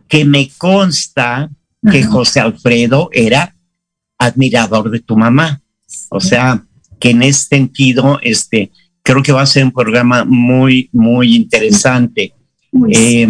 que 0.08 0.26
me 0.26 0.50
consta 0.58 1.50
que 1.92 2.04
José 2.04 2.40
Alfredo 2.40 3.10
era 3.12 3.54
admirador 4.18 4.90
de 4.90 5.02
tu 5.02 5.18
mamá. 5.18 5.62
O 6.10 6.20
sea, 6.20 6.64
que 7.00 7.12
en 7.12 7.24
ese 7.24 7.48
sentido, 7.48 8.20
este, 8.22 8.72
creo 9.04 9.22
que 9.22 9.34
va 9.34 9.42
a 9.42 9.46
ser 9.46 9.66
un 9.66 9.72
programa 9.72 10.24
muy, 10.24 10.90
muy 10.94 11.36
interesante. 11.36 12.34
Eh, 12.90 13.28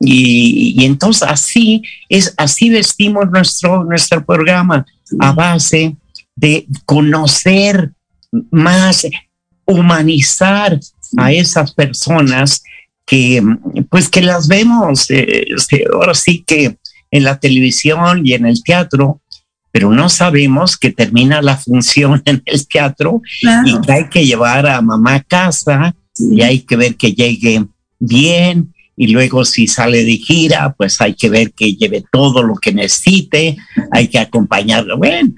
y, 0.00 0.74
y, 0.80 0.84
entonces 0.84 1.22
así 1.28 1.82
es, 2.08 2.32
así 2.36 2.70
vestimos 2.70 3.30
nuestro, 3.30 3.84
nuestro 3.84 4.24
programa 4.24 4.86
a 5.18 5.32
base 5.32 5.96
de 6.36 6.66
conocer 6.86 7.92
más, 8.50 9.06
humanizar 9.64 10.78
a 11.16 11.32
esas 11.32 11.72
personas 11.74 12.62
que 13.04 13.42
pues 13.90 14.08
que 14.08 14.22
las 14.22 14.48
vemos 14.48 15.10
eh, 15.10 15.46
este, 15.54 15.84
ahora 15.92 16.14
sí 16.14 16.42
que 16.46 16.76
en 17.10 17.24
la 17.24 17.38
televisión 17.38 18.26
y 18.26 18.32
en 18.32 18.46
el 18.46 18.62
teatro, 18.62 19.20
pero 19.70 19.92
no 19.92 20.08
sabemos 20.08 20.76
que 20.76 20.90
termina 20.90 21.42
la 21.42 21.56
función 21.56 22.22
en 22.26 22.42
el 22.46 22.66
teatro 22.66 23.20
y 23.64 23.80
que 23.80 23.92
hay 23.92 24.08
que 24.08 24.24
llevar 24.24 24.66
a 24.66 24.80
mamá 24.80 25.16
a 25.16 25.22
casa 25.22 25.94
y 26.18 26.40
hay 26.42 26.60
que 26.60 26.76
ver 26.76 26.96
que 26.96 27.12
llegue 27.12 27.66
bien 27.98 28.72
y 28.96 29.08
luego 29.08 29.44
si 29.44 29.66
sale 29.66 30.04
de 30.04 30.16
gira, 30.16 30.74
pues 30.76 31.00
hay 31.00 31.14
que 31.14 31.28
ver 31.28 31.52
que 31.52 31.74
lleve 31.74 32.04
todo 32.12 32.42
lo 32.42 32.54
que 32.56 32.72
necesite, 32.72 33.56
hay 33.90 34.08
que 34.08 34.18
acompañarlo. 34.18 34.98
Bueno, 34.98 35.32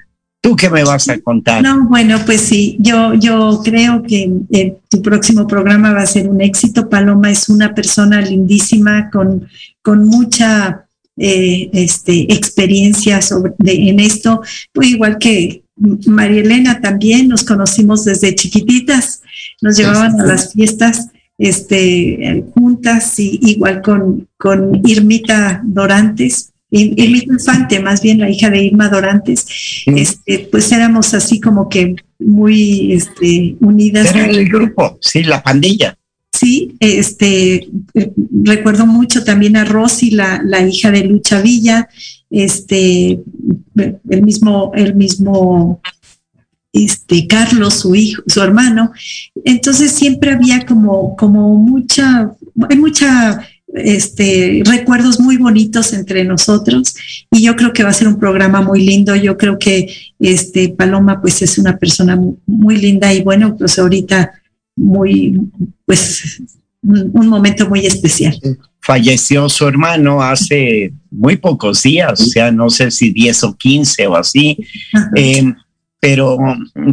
¿Tú 0.44 0.56
qué 0.56 0.68
me 0.68 0.84
vas 0.84 1.08
a 1.08 1.18
contar? 1.20 1.62
No, 1.62 1.88
bueno, 1.88 2.20
pues 2.26 2.42
sí, 2.42 2.76
yo, 2.78 3.14
yo 3.14 3.62
creo 3.64 4.02
que 4.02 4.30
eh, 4.50 4.76
tu 4.90 5.00
próximo 5.00 5.46
programa 5.46 5.94
va 5.94 6.02
a 6.02 6.06
ser 6.06 6.28
un 6.28 6.42
éxito. 6.42 6.90
Paloma 6.90 7.30
es 7.30 7.48
una 7.48 7.74
persona 7.74 8.20
lindísima 8.20 9.08
con, 9.10 9.48
con 9.80 10.04
mucha 10.06 10.84
eh, 11.16 11.70
este, 11.72 12.30
experiencia 12.30 13.22
sobre, 13.22 13.54
en 13.58 14.00
esto, 14.00 14.42
pues 14.70 14.88
igual 14.88 15.16
que 15.16 15.64
María 15.76 16.42
Elena 16.42 16.78
también, 16.78 17.28
nos 17.28 17.42
conocimos 17.42 18.04
desde 18.04 18.34
chiquititas, 18.34 19.22
nos 19.62 19.78
llevaban 19.78 20.20
a 20.20 20.26
las 20.26 20.52
fiestas 20.52 21.08
este, 21.38 22.44
juntas, 22.52 23.18
y, 23.18 23.40
igual 23.42 23.80
con, 23.80 24.28
con 24.36 24.82
Irmita 24.84 25.62
Dorantes, 25.64 26.52
Irma 26.70 27.18
Infante, 27.18 27.78
más 27.80 28.02
bien 28.02 28.18
la 28.18 28.28
hija 28.28 28.50
de 28.50 28.64
Irma 28.64 28.88
Dorantes, 28.88 29.46
este, 29.86 30.48
pues 30.50 30.72
éramos 30.72 31.14
así 31.14 31.40
como 31.40 31.68
que 31.68 31.94
muy 32.18 32.92
este, 32.92 33.56
unidas. 33.60 34.14
Era 34.14 34.26
el 34.26 34.48
grupo, 34.48 34.98
sí, 35.00 35.22
la 35.22 35.42
pandilla. 35.42 35.96
Sí, 36.32 36.74
este, 36.80 37.68
recuerdo 38.42 38.86
mucho 38.86 39.22
también 39.22 39.56
a 39.56 39.64
Rosy, 39.64 40.10
la, 40.10 40.42
la 40.44 40.66
hija 40.66 40.90
de 40.90 41.04
Lucha 41.04 41.40
Villa, 41.40 41.88
este, 42.28 43.20
el 43.76 44.22
mismo, 44.22 44.72
el 44.74 44.96
mismo 44.96 45.80
este, 46.74 47.28
Carlos, 47.28 47.74
su 47.74 47.94
hijo, 47.94 48.22
su 48.26 48.42
hermano. 48.42 48.90
Entonces 49.44 49.92
siempre 49.92 50.32
había 50.32 50.66
como, 50.66 51.14
como 51.14 51.54
mucha, 51.54 52.32
hay 52.68 52.76
mucha 52.76 53.40
este, 53.74 54.62
recuerdos 54.64 55.18
muy 55.18 55.36
bonitos 55.36 55.92
entre 55.92 56.24
nosotros 56.24 56.94
y 57.30 57.42
yo 57.42 57.56
creo 57.56 57.72
que 57.72 57.82
va 57.82 57.90
a 57.90 57.94
ser 57.94 58.08
un 58.08 58.18
programa 58.18 58.62
muy 58.62 58.84
lindo. 58.84 59.16
Yo 59.16 59.36
creo 59.36 59.58
que 59.58 59.92
este, 60.20 60.68
Paloma 60.68 61.20
pues 61.20 61.42
es 61.42 61.58
una 61.58 61.76
persona 61.76 62.18
muy, 62.46 62.76
linda 62.76 63.12
y 63.12 63.22
bueno, 63.22 63.56
pues 63.56 63.78
ahorita 63.78 64.32
muy, 64.76 65.40
pues 65.84 66.40
un, 66.82 67.28
momento 67.28 67.68
muy 67.68 67.84
especial. 67.84 68.38
Falleció 68.80 69.48
su 69.48 69.66
hermano 69.66 70.22
hace 70.22 70.92
muy 71.10 71.36
pocos 71.36 71.82
días, 71.82 72.20
o 72.20 72.26
sea, 72.26 72.52
no 72.52 72.70
sé 72.70 72.90
si 72.90 73.10
10 73.10 73.44
o 73.44 73.56
15 73.56 74.06
o 74.06 74.16
así. 74.16 74.56
Eh, 75.16 75.52
pero, 75.98 76.38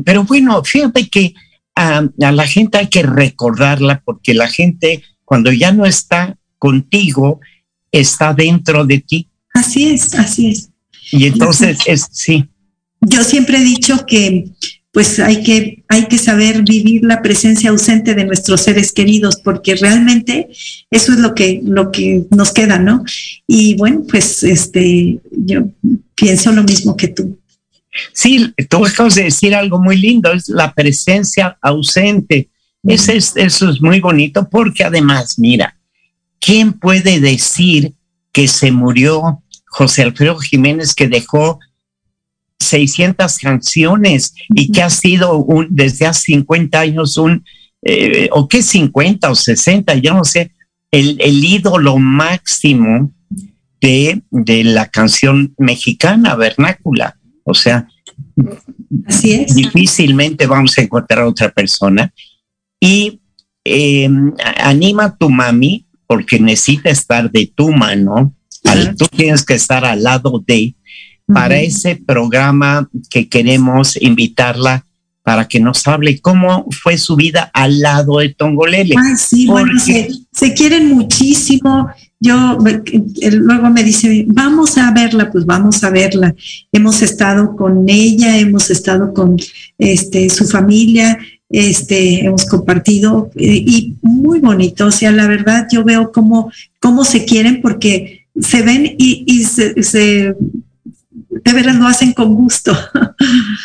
pero 0.06 0.24
bueno, 0.24 0.64
fíjate 0.64 1.10
que 1.10 1.34
a 1.76 2.08
la 2.18 2.48
gente 2.48 2.78
hay 2.78 2.88
que 2.88 3.04
recordarla 3.04 4.02
porque 4.06 4.34
la 4.34 4.48
gente 4.48 5.04
cuando 5.26 5.52
ya 5.52 5.72
no 5.72 5.86
está 5.86 6.38
contigo 6.62 7.39
está 7.91 8.34
dentro 8.34 8.86
de 8.86 8.99
ti. 8.99 9.28
Así 9.51 9.89
es, 9.89 10.14
así 10.14 10.51
es. 10.51 10.70
Y 11.12 11.26
entonces 11.26 11.80
es, 11.88 12.07
sí. 12.12 12.47
Yo 13.01 13.24
siempre 13.24 13.57
he 13.57 13.64
dicho 13.64 14.05
que 14.05 14.45
pues 14.91 15.20
hay 15.20 15.41
que, 15.41 15.84
hay 15.88 16.05
que 16.05 16.18
saber 16.18 16.64
vivir 16.64 17.03
la 17.03 17.22
presencia 17.22 17.70
ausente 17.70 18.14
de 18.14 18.26
nuestros 18.26 18.62
seres 18.62 18.91
queridos, 18.91 19.38
porque 19.41 19.76
realmente 19.76 20.49
eso 20.91 21.14
es 21.14 21.20
lo 21.20 21.34
que, 21.34 21.62
lo 21.64 21.91
que 21.91 22.26
nos 22.30 22.51
queda, 22.51 22.78
¿no? 22.78 23.03
Y 23.47 23.76
bueno, 23.76 24.03
pues 24.07 24.43
este, 24.43 25.20
yo 25.32 25.70
pienso 26.14 26.51
lo 26.51 26.64
mismo 26.64 26.95
que 26.95 27.07
tú. 27.07 27.39
Sí, 28.14 28.53
tú 28.70 28.86
acabas 28.86 29.16
de 29.16 29.24
decir 29.24 29.55
algo 29.55 29.82
muy 29.82 29.97
lindo, 29.97 30.32
es 30.32 30.49
la 30.49 30.74
presencia 30.74 31.57
ausente. 31.62 32.49
Eso 32.84 33.14
es, 33.14 33.34
eso 33.36 33.70
es 33.70 33.82
muy 33.82 34.01
bonito 34.01 34.47
porque 34.49 34.84
además, 34.84 35.39
mira, 35.39 35.78
¿quién 36.42 36.74
puede 36.74 37.22
decir 37.22 37.94
que 38.34 38.48
se 38.50 38.72
murió 38.72 39.42
José 39.68 40.02
Alfredo 40.02 40.38
Jiménez 40.39 40.94
que 40.94 41.08
dejó 41.08 41.60
600 42.60 43.38
canciones 43.38 44.34
y 44.50 44.72
que 44.72 44.82
ha 44.82 44.89
sido 44.89 45.38
un, 45.38 45.68
desde 45.70 46.08
hace 46.08 46.34
50 46.34 46.80
años 46.80 47.18
un, 47.18 47.46
eh, 47.82 48.30
o 48.32 48.48
qué 48.48 48.62
50 48.62 49.32
o 49.32 49.36
60, 49.36 49.96
yo 49.96 50.14
no 50.14 50.24
sé, 50.26 50.52
el, 50.92 51.44
ídolo 51.44 51.98
máximo 51.98 53.12
de, 53.80 54.22
de, 54.30 54.64
la 54.64 54.89
canción 54.89 55.54
mexicana 55.58 56.36
vernácula. 56.36 57.18
O 57.44 57.54
sea, 57.54 57.88
Así 59.06 59.34
es. 59.34 59.56
difícilmente 59.56 60.46
vamos 60.46 60.78
a 60.78 60.82
encontrar 60.82 61.20
a 61.22 61.28
otra 61.28 61.50
persona. 61.50 62.14
Y 62.80 63.22
eh, 63.64 64.10
anima 64.58 65.06
a 65.06 65.16
tu 65.16 65.30
mami 65.30 65.88
porque 66.12 66.41
necesita 66.41 66.89
estar 66.89 67.32
de 67.32 67.49
tu 67.55 67.72
mano, 67.72 68.36
tú 68.97 69.05
tienes 69.16 69.45
que 69.45 69.53
estar 69.53 69.86
al 69.86 70.03
lado 70.03 70.43
de, 70.45 70.76
para 71.26 71.57
ese 71.62 71.95
programa 71.95 72.89
que 73.09 73.30
queremos 73.30 73.95
invitarla 73.95 74.86
para 75.24 75.47
que 75.47 75.62
nos 75.62 75.88
hable 75.88 76.20
cómo 76.20 76.66
fue 76.84 76.97
su 76.97 77.16
vida 77.16 77.49
al 77.53 77.80
lado 77.80 78.18
de 78.18 78.28
Tongolele. 78.34 78.95
Ay, 78.97 79.16
sí, 79.16 79.47
bueno, 79.47 79.72
se, 79.80 80.53
quieren 80.53 80.89
muchísimo, 80.89 81.89
yo 82.20 82.57
luego 83.32 83.70
me 83.70 83.82
dice, 83.82 84.26
vamos 84.28 84.78
a 84.78 84.91
verla, 84.91 85.32
pues 85.32 85.45
vamos 85.45 85.82
a 85.86 85.91
verla. 85.91 86.36
Hemos 86.74 87.01
estado 87.01 87.55
con 87.55 87.86
ella, 87.88 88.38
hemos 88.38 88.70
estado 88.70 89.14
con 89.14 89.38
este, 89.78 90.30
su 90.30 90.45
familia, 90.45 91.18
este, 91.52 92.26
hemos 92.26 92.45
compartido 92.45 93.30
eh, 93.36 93.64
y 93.66 93.95
muy 94.02 94.39
bonito. 94.39 94.88
O 94.88 94.91
sea, 94.91 95.12
la 95.12 95.28
verdad 95.28 95.68
yo 95.72 95.84
veo 95.84 96.12
cómo, 96.12 96.52
cómo 96.80 97.04
se 97.04 97.26
quieren 97.26 97.62
porque 97.62 98.28
se 98.39 98.62
ven 98.62 98.95
y, 98.97 99.43
se, 99.43 99.82
se 99.84 100.36
de 101.43 101.54
veras 101.54 101.76
lo 101.76 101.88
hacen 101.88 102.14
con 102.14 102.36
gusto. 102.36 102.76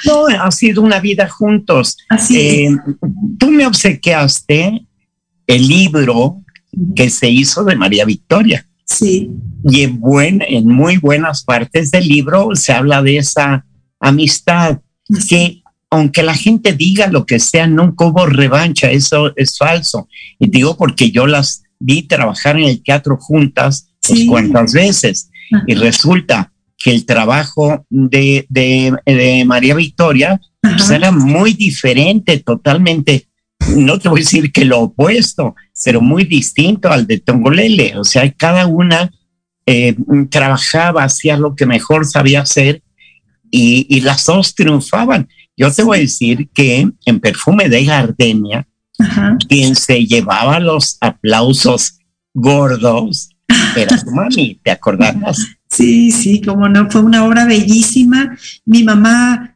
No, 0.05 0.27
ha 0.27 0.51
sido 0.51 0.83
una 0.83 1.01
vida 1.01 1.29
juntos. 1.29 1.97
Así 2.09 2.37
eh, 2.39 2.77
Tú 3.39 3.51
me 3.51 3.67
obsequiaste 3.67 4.87
el 5.47 5.69
libro 5.69 6.43
que 6.95 7.11
se 7.11 7.29
hizo 7.29 7.65
de 7.65 7.77
María 7.77 8.05
Victoria. 8.05 8.67
Sí. 8.85 9.31
Y 9.65 9.83
en, 9.83 9.99
buen, 9.99 10.43
en 10.47 10.69
muy 10.69 10.99
buenas 10.99 11.43
partes 11.45 11.91
del 11.91 12.07
libro 12.07 12.51
se 12.55 12.73
habla 12.73 13.03
de 13.03 13.19
esa 13.19 13.65
amistad 13.99 14.81
que 15.29 15.63
aunque 15.91 16.23
la 16.23 16.35
gente 16.35 16.73
diga 16.73 17.07
lo 17.09 17.27
que 17.27 17.39
sea, 17.39 17.67
nunca 17.67 18.07
hubo 18.07 18.27
revancha, 18.27 18.91
eso 18.91 19.33
es 19.37 19.57
falso. 19.57 20.09
Y 20.39 20.49
digo 20.49 20.77
porque 20.77 21.11
yo 21.11 21.27
las 21.27 21.63
vi 21.79 22.03
trabajar 22.03 22.57
en 22.57 22.65
el 22.65 22.83
teatro 22.83 23.17
juntas 23.19 23.89
pues, 24.07 24.25
cuantas 24.27 24.73
veces. 24.73 25.31
Y 25.67 25.75
resulta 25.75 26.53
que 26.77 26.91
el 26.91 27.07
trabajo 27.07 27.87
de, 27.89 28.47
de, 28.49 29.45
María 29.47 29.75
Victoria 29.75 30.41
pues, 30.61 30.91
era 30.91 31.11
muy 31.11 31.55
diferente, 31.55 32.39
totalmente, 32.39 33.29
no 33.77 33.99
te 33.99 34.09
voy 34.09 34.21
a 34.21 34.25
decir 34.25 34.53
que 34.53 34.65
lo 34.65 34.81
opuesto, 34.81 35.55
pero 35.85 36.01
muy 36.01 36.25
distinto 36.25 36.91
al 36.91 37.07
de 37.07 37.21
Tongolele. 37.21 37.97
O 37.97 38.05
sea, 38.05 38.31
cada 38.33 38.67
una 38.67 39.11
eh, 39.67 39.97
trabajaba, 40.31 41.05
hacía 41.05 41.37
lo 41.37 41.55
que 41.55 41.67
mejor 41.67 42.07
sabía 42.07 42.43
hacer 42.43 42.83
y, 43.51 43.87
y, 43.89 44.01
las 44.01 44.27
dos 44.27 44.55
triunfaban. 44.55 45.29
Yo 45.57 45.73
te 45.73 45.83
voy 45.83 45.99
a 45.99 46.01
decir 46.03 46.49
que 46.53 46.89
en 47.05 47.21
Perfume 47.21 47.69
de 47.69 47.85
Gardenia, 47.85 48.67
quien 49.49 49.75
se 49.75 50.05
llevaba 50.05 50.61
los 50.61 50.99
aplausos 51.01 51.99
gordos 52.35 53.31
era 53.77 53.97
tu 53.99 54.11
mami, 54.11 54.61
¿te 54.63 54.71
acordarás? 54.71 55.39
Sí, 55.69 56.11
sí, 56.11 56.41
como 56.41 56.69
no, 56.69 56.91
fue 56.91 57.03
una 57.03 57.25
obra 57.25 57.45
bellísima. 57.45 58.37
Mi 58.65 58.83
mamá 58.83 59.56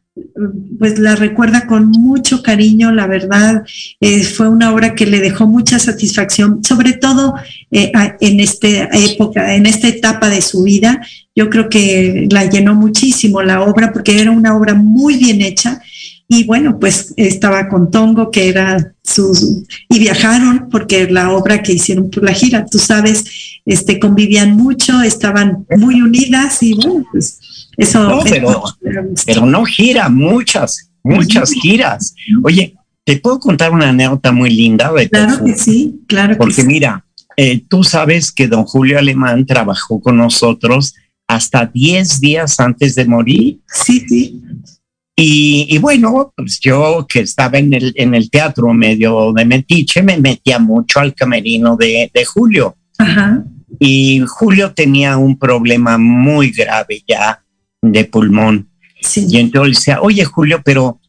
pues 0.77 0.99
la 0.99 1.15
recuerda 1.15 1.67
con 1.67 1.89
mucho 1.89 2.43
cariño, 2.43 2.91
la 2.91 3.07
verdad, 3.07 3.63
eh, 4.01 4.23
fue 4.23 4.49
una 4.49 4.73
obra 4.73 4.93
que 4.93 5.05
le 5.05 5.21
dejó 5.21 5.47
mucha 5.47 5.79
satisfacción, 5.79 6.63
sobre 6.63 6.93
todo 6.93 7.35
eh, 7.71 7.91
en 8.19 8.39
esta 8.41 8.67
época, 8.91 9.55
en 9.55 9.65
esta 9.65 9.87
etapa 9.87 10.29
de 10.29 10.41
su 10.41 10.63
vida. 10.63 10.99
Yo 11.33 11.49
creo 11.49 11.69
que 11.69 12.27
la 12.29 12.49
llenó 12.49 12.75
muchísimo 12.75 13.41
la 13.41 13.61
obra 13.61 13.93
porque 13.93 14.19
era 14.19 14.31
una 14.31 14.55
obra 14.55 14.73
muy 14.73 15.15
bien 15.15 15.41
hecha 15.41 15.81
y 16.27 16.45
bueno, 16.45 16.79
pues 16.79 17.13
estaba 17.17 17.67
con 17.67 17.91
Tongo, 17.91 18.31
que 18.31 18.47
era 18.47 18.93
su, 19.03 19.65
y 19.89 19.99
viajaron 19.99 20.69
porque 20.69 21.09
la 21.09 21.31
obra 21.31 21.61
que 21.61 21.73
hicieron 21.73 22.09
por 22.09 22.23
la 22.23 22.31
gira, 22.31 22.65
tú 22.65 22.79
sabes, 22.79 23.25
este, 23.65 23.99
convivían 23.99 24.55
mucho, 24.55 25.01
estaban 25.01 25.65
muy 25.77 26.01
unidas 26.01 26.63
y 26.63 26.73
bueno, 26.73 27.05
pues 27.11 27.39
eso. 27.77 28.03
No, 28.03 28.21
pero, 29.25 29.45
no 29.45 29.65
gira, 29.65 30.09
muchas, 30.09 30.91
muchas 31.03 31.51
giras. 31.51 32.13
Oye, 32.43 32.75
te 33.03 33.17
puedo 33.17 33.39
contar 33.39 33.71
una 33.71 33.89
anécdota 33.89 34.31
muy 34.31 34.49
linda. 34.49 34.91
claro 35.09 35.43
que 35.43 35.55
sí, 35.55 36.01
claro 36.07 36.37
Porque 36.37 36.55
que 36.55 36.61
sí. 36.61 36.67
mira, 36.67 37.05
eh, 37.37 37.63
tú 37.67 37.83
sabes 37.83 38.31
que 38.31 38.47
don 38.47 38.65
Julio 38.65 38.99
Alemán 38.99 39.45
trabajó 39.45 39.99
con 39.99 40.17
nosotros 40.17 40.93
hasta 41.27 41.65
10 41.65 42.19
días 42.19 42.59
antes 42.59 42.95
de 42.95 43.05
morir. 43.05 43.59
Sí, 43.67 44.05
sí. 44.07 44.41
Y, 45.23 45.77
bueno, 45.77 46.33
pues 46.35 46.59
yo 46.59 47.05
que 47.07 47.19
estaba 47.19 47.59
en 47.59 47.73
el, 47.73 47.93
en 47.95 48.15
el 48.15 48.31
teatro 48.31 48.73
medio 48.73 49.31
de 49.33 49.45
metiche, 49.45 50.01
me 50.01 50.17
metía 50.17 50.57
mucho 50.57 50.99
al 50.99 51.13
camerino 51.13 51.75
de, 51.75 52.09
de 52.11 52.25
Julio. 52.25 52.75
Y 53.79 54.21
Julio 54.27 54.73
tenía 54.73 55.17
un 55.17 55.37
problema 55.37 55.97
muy 55.97 56.51
grave 56.51 57.03
ya 57.07 57.41
de 57.81 58.05
pulmón. 58.05 58.69
Y 59.15 59.37
entonces 59.37 59.77
decía, 59.77 60.01
oye 60.01 60.23
Julio, 60.25 60.61
pero 60.63 60.99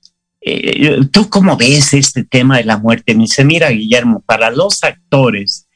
eh, 0.40 1.00
¿tú 1.10 1.28
cómo 1.28 1.56
ves 1.56 1.94
este 1.94 2.24
tema 2.24 2.56
de 2.56 2.64
la 2.64 2.78
muerte? 2.78 3.14
Me 3.14 3.22
dice, 3.22 3.44
mira 3.44 3.70
Guillermo, 3.70 4.22
para 4.26 4.50
los 4.50 4.82
actores, 4.82 5.68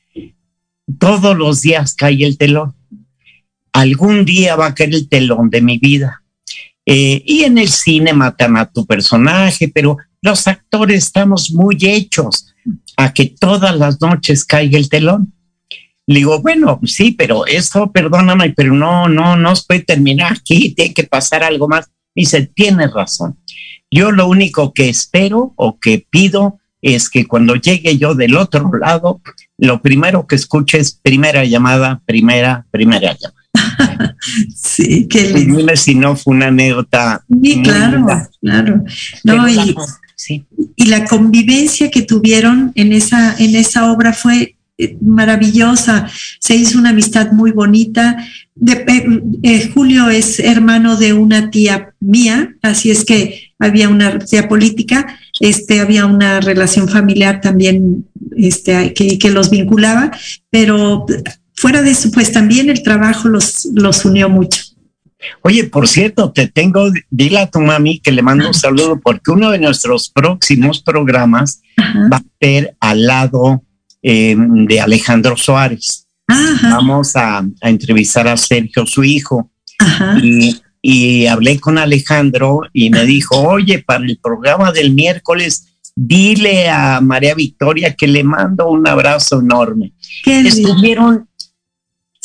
todos 0.98 1.36
los 1.36 1.60
días 1.60 1.94
cae 1.94 2.24
el 2.24 2.38
telón. 2.38 2.74
Algún 3.72 4.24
día 4.24 4.56
va 4.56 4.66
a 4.66 4.74
caer 4.74 4.94
el 4.94 5.08
telón 5.08 5.50
de 5.50 5.60
mi 5.60 5.78
vida 5.78 6.22
eh, 6.86 7.22
y 7.26 7.42
en 7.42 7.58
el 7.58 7.68
cine 7.68 8.12
matan 8.12 8.56
a 8.56 8.70
tu 8.70 8.86
personaje, 8.86 9.68
pero 9.68 9.98
los 10.22 10.46
actores 10.46 11.04
estamos 11.04 11.50
muy 11.50 11.76
hechos 11.80 12.54
a 12.96 13.12
que 13.12 13.26
todas 13.26 13.76
las 13.76 14.00
noches 14.00 14.44
caiga 14.44 14.78
el 14.78 14.88
telón. 14.88 15.34
Le 16.06 16.20
digo, 16.20 16.40
bueno, 16.40 16.80
sí, 16.84 17.12
pero 17.12 17.46
eso, 17.46 17.90
perdóname, 17.90 18.52
pero 18.56 18.72
no, 18.72 19.08
no, 19.08 19.36
no 19.36 19.56
se 19.56 19.64
puede 19.66 19.80
terminar 19.80 20.32
aquí, 20.32 20.72
tiene 20.74 20.94
que 20.94 21.04
pasar 21.04 21.42
algo 21.42 21.68
más. 21.68 21.90
Dice, 22.14 22.50
tienes 22.54 22.92
razón. 22.92 23.38
Yo 23.90 24.12
lo 24.12 24.28
único 24.28 24.72
que 24.72 24.88
espero 24.88 25.52
o 25.56 25.78
que 25.78 26.06
pido 26.08 26.58
es 26.80 27.10
que 27.10 27.26
cuando 27.26 27.56
llegue 27.56 27.98
yo 27.98 28.14
del 28.14 28.36
otro 28.36 28.70
lado, 28.80 29.20
lo 29.58 29.82
primero 29.82 30.26
que 30.26 30.36
escuche 30.36 30.78
es 30.78 30.92
primera 30.92 31.44
llamada, 31.44 32.00
primera, 32.06 32.66
primera 32.70 33.16
llamada. 33.18 34.16
sí, 34.54 35.08
que 35.08 35.32
Dime 35.32 35.76
si 35.76 35.94
no 35.94 36.14
fue 36.14 36.36
una 36.36 36.48
anécdota. 36.48 37.24
Sí, 37.42 37.62
claro, 37.62 38.06
claro. 38.40 38.84
No, 39.24 39.48
y, 39.48 39.74
y, 40.76 40.86
la 40.86 41.04
convivencia 41.06 41.90
que 41.90 42.02
tuvieron 42.02 42.72
en 42.74 42.92
esa, 42.92 43.36
en 43.38 43.56
esa 43.56 43.90
obra 43.90 44.12
fue 44.12 44.55
maravillosa. 45.00 46.08
Se 46.38 46.54
hizo 46.54 46.78
una 46.78 46.90
amistad 46.90 47.32
muy 47.32 47.52
bonita. 47.52 48.16
Eh, 48.66 49.20
eh, 49.42 49.70
Julio 49.72 50.08
es 50.08 50.38
hermano 50.40 50.96
de 50.96 51.12
una 51.12 51.50
tía 51.50 51.94
mía, 52.00 52.54
así 52.62 52.90
es 52.90 53.04
que 53.04 53.52
había 53.58 53.88
una 53.88 54.18
tía 54.18 54.48
política, 54.48 55.18
este, 55.40 55.80
había 55.80 56.06
una 56.06 56.40
relación 56.40 56.88
familiar 56.88 57.40
también 57.40 58.06
este, 58.36 58.92
que, 58.94 59.18
que 59.18 59.30
los 59.30 59.50
vinculaba, 59.50 60.10
pero 60.50 61.06
fuera 61.54 61.82
de 61.82 61.90
eso, 61.90 62.10
pues 62.10 62.32
también 62.32 62.70
el 62.70 62.82
trabajo 62.82 63.28
los, 63.28 63.68
los 63.74 64.04
unió 64.04 64.28
mucho. 64.28 64.62
Oye, 65.42 65.64
por 65.64 65.88
cierto, 65.88 66.30
te 66.30 66.46
tengo, 66.46 66.90
dile 67.10 67.38
a 67.38 67.50
tu 67.50 67.60
mami 67.60 68.00
que 68.00 68.12
le 68.12 68.22
mando 68.22 68.46
un 68.46 68.54
saludo 68.54 69.00
porque 69.00 69.30
uno 69.30 69.50
de 69.50 69.58
nuestros 69.58 70.10
próximos 70.10 70.82
programas 70.82 71.62
va 72.12 72.18
a 72.18 72.24
ser 72.40 72.76
al 72.80 73.06
lado 73.06 73.62
em, 74.08 74.66
de 74.66 74.80
Alejandro 74.80 75.36
Suárez. 75.36 76.06
Vamos 76.62 77.16
a, 77.16 77.44
entrevistar 77.62 78.28
a 78.28 78.36
Sergio, 78.36 78.86
su 78.86 79.02
hijo. 79.02 79.50
Y, 80.22 80.56
y 80.80 81.26
hablé 81.26 81.58
con 81.58 81.76
Alejandro 81.76 82.60
y 82.72 82.90
me 82.90 83.04
dijo, 83.04 83.36
oye, 83.36 83.80
para 83.80 84.04
el 84.04 84.18
programa 84.22 84.70
del 84.70 84.94
miércoles, 84.94 85.76
dile 85.96 86.68
a 86.68 87.00
María 87.00 87.34
Victoria 87.34 87.94
que 87.94 88.06
le 88.06 88.22
mando 88.22 88.70
un 88.70 88.86
abrazo 88.86 89.40
enorme. 89.40 89.92
Estuvieron 90.24 91.26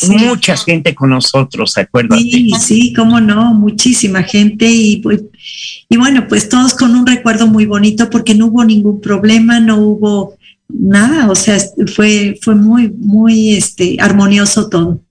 mucha 0.08 0.56
gente 0.58 0.94
con 0.94 1.10
nosotros, 1.10 1.74
¿se 1.74 1.82
acuerdan? 1.82 2.20
Sí, 2.20 2.52
sí, 2.60 2.94
cómo 2.94 3.20
no, 3.20 3.56
muchísima 3.56 4.22
gente 4.22 4.70
y, 4.70 4.98
pues, 4.98 5.24
y 5.90 5.98
bueno, 5.98 6.28
pues 6.28 6.48
todos 6.48 6.76
con 6.76 6.96
un 6.96 7.08
recuerdo 7.08 7.48
muy 7.48 7.66
bonito 7.66 8.10
porque 8.10 8.36
no 8.36 8.48
hubo 8.48 8.64
ningún 8.64 9.02
problema, 9.02 9.60
no 9.60 9.78
hubo 9.78 10.38
nada, 10.74 11.30
o 11.30 11.36
sea, 11.36 11.58
fue, 11.96 12.38
fue 12.42 12.56
muy, 12.56 12.90
muy 12.90 13.56
este, 13.56 13.98
armonioso 14.00 14.70
todo. 14.70 15.02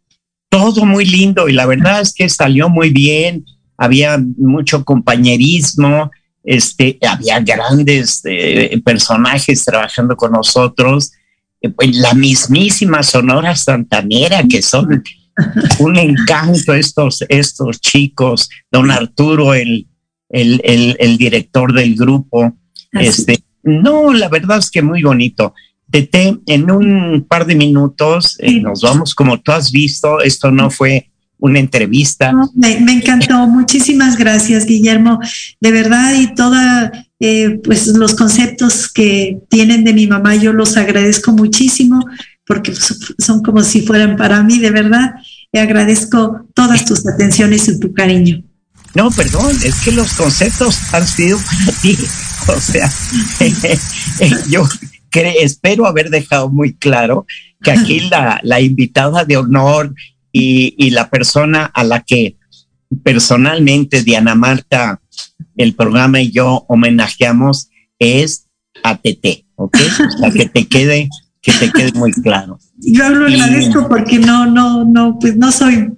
Todo 0.48 0.84
muy 0.84 1.04
lindo 1.04 1.48
y 1.48 1.52
la 1.52 1.66
verdad 1.66 2.00
es 2.00 2.12
que 2.12 2.28
salió 2.28 2.68
muy 2.68 2.90
bien, 2.90 3.44
había 3.76 4.18
mucho 4.36 4.84
compañerismo, 4.84 6.10
este, 6.42 6.98
había 7.06 7.38
grandes 7.40 8.22
eh, 8.24 8.80
personajes 8.84 9.64
trabajando 9.64 10.16
con 10.16 10.32
nosotros 10.32 11.12
pues, 11.60 11.94
la 11.96 12.14
mismísima 12.14 13.02
Sonora 13.02 13.54
Santanera, 13.54 14.42
que 14.48 14.62
son 14.62 15.02
un 15.78 15.96
encanto 15.96 16.74
estos, 16.74 17.24
estos 17.28 17.80
chicos, 17.80 18.48
don 18.70 18.90
Arturo, 18.90 19.54
el, 19.54 19.86
el, 20.30 20.60
el, 20.98 21.18
director 21.18 21.72
del 21.72 21.94
grupo. 21.94 22.56
Este, 22.92 23.42
no, 23.62 24.12
la 24.12 24.28
verdad 24.28 24.58
es 24.58 24.70
que 24.70 24.82
muy 24.82 25.02
bonito. 25.02 25.54
Tete, 25.90 26.38
en 26.46 26.70
un 26.70 27.26
par 27.28 27.46
de 27.46 27.54
minutos 27.56 28.36
eh, 28.38 28.60
nos 28.60 28.82
vamos, 28.82 29.14
como 29.14 29.40
tú 29.40 29.52
has 29.52 29.72
visto, 29.72 30.20
esto 30.20 30.50
no 30.50 30.70
fue 30.70 31.10
una 31.40 31.58
entrevista. 31.58 32.32
me, 32.54 32.92
encantó, 32.92 33.46
muchísimas 33.46 34.16
gracias, 34.16 34.66
Guillermo, 34.66 35.18
de 35.60 35.72
verdad, 35.72 36.14
y 36.14 36.34
toda, 36.34 36.92
eh, 37.18 37.60
pues 37.64 37.88
los 37.88 38.14
conceptos 38.14 38.92
que 38.92 39.38
tienen 39.48 39.82
de 39.82 39.94
mi 39.94 40.06
mamá, 40.06 40.36
yo 40.36 40.52
los 40.52 40.76
agradezco 40.76 41.32
muchísimo, 41.32 42.04
porque 42.46 42.72
son 43.18 43.42
como 43.42 43.62
si 43.62 43.82
fueran 43.82 44.16
para 44.16 44.42
mí, 44.42 44.58
de 44.58 44.70
verdad. 44.70 45.14
Le 45.52 45.60
agradezco 45.60 46.46
todas 46.54 46.84
tus 46.84 47.06
atenciones 47.06 47.68
y 47.68 47.80
tu 47.80 47.92
cariño. 47.92 48.42
No, 48.94 49.10
perdón, 49.10 49.56
es 49.64 49.80
que 49.82 49.92
los 49.92 50.12
conceptos 50.14 50.78
han 50.92 51.06
sido 51.06 51.38
para 51.66 51.78
ti. 51.80 51.96
O 52.48 52.60
sea, 52.60 52.90
yo 54.48 54.68
espero 55.40 55.86
haber 55.86 56.10
dejado 56.10 56.48
muy 56.48 56.74
claro 56.74 57.26
que 57.62 57.70
aquí 57.70 58.00
la, 58.10 58.40
la 58.42 58.60
invitada 58.60 59.24
de 59.24 59.36
honor 59.36 59.94
y, 60.32 60.74
y, 60.78 60.90
la 60.90 61.10
persona 61.10 61.64
a 61.64 61.82
la 61.82 62.00
que 62.00 62.36
personalmente 63.02 64.02
Diana 64.02 64.34
Marta, 64.34 65.00
el 65.56 65.74
programa 65.74 66.20
y 66.20 66.30
yo 66.30 66.64
homenajeamos 66.68 67.68
es 67.98 68.46
a 68.84 68.96
TT, 68.96 69.46
¿ok? 69.56 69.76
Para 70.20 70.32
que 70.32 70.48
te 70.48 70.68
quede, 70.68 71.08
que 71.42 71.52
te 71.52 71.70
quede 71.70 71.92
muy 71.92 72.12
claro. 72.12 72.58
Yo 72.82 73.08
lo 73.10 73.26
agradezco 73.26 73.88
porque 73.88 74.18
no, 74.18 74.46
no, 74.46 74.84
no, 74.84 75.18
pues 75.18 75.36
no 75.36 75.52
soy 75.52 75.92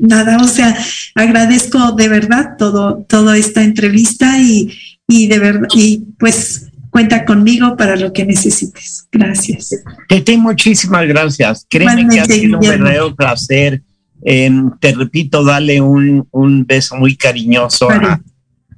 nada, 0.00 0.36
o 0.38 0.46
sea, 0.46 0.76
agradezco 1.14 1.92
de 1.92 2.08
verdad 2.08 2.56
todo, 2.58 3.04
toda 3.08 3.38
esta 3.38 3.62
entrevista 3.62 4.38
y, 4.38 4.70
y 5.08 5.28
de 5.28 5.38
verdad, 5.38 5.68
y 5.74 6.04
pues 6.18 6.66
cuenta 6.90 7.24
conmigo 7.24 7.74
para 7.74 7.96
lo 7.96 8.12
que 8.12 8.26
necesites. 8.26 9.08
Gracias. 9.10 9.70
Tete, 10.08 10.36
muchísimas 10.36 11.08
gracias. 11.08 11.66
Créeme 11.68 12.06
que 12.06 12.20
ha 12.20 12.26
sido 12.26 12.58
un 12.58 12.68
verdadero 12.68 13.16
placer. 13.16 13.82
Em, 14.22 14.70
te 14.78 14.92
repito, 14.92 15.42
dale 15.42 15.80
un, 15.80 16.28
un 16.30 16.66
beso 16.66 16.96
muy 16.96 17.16
cariñoso 17.16 17.90
a, 17.90 18.20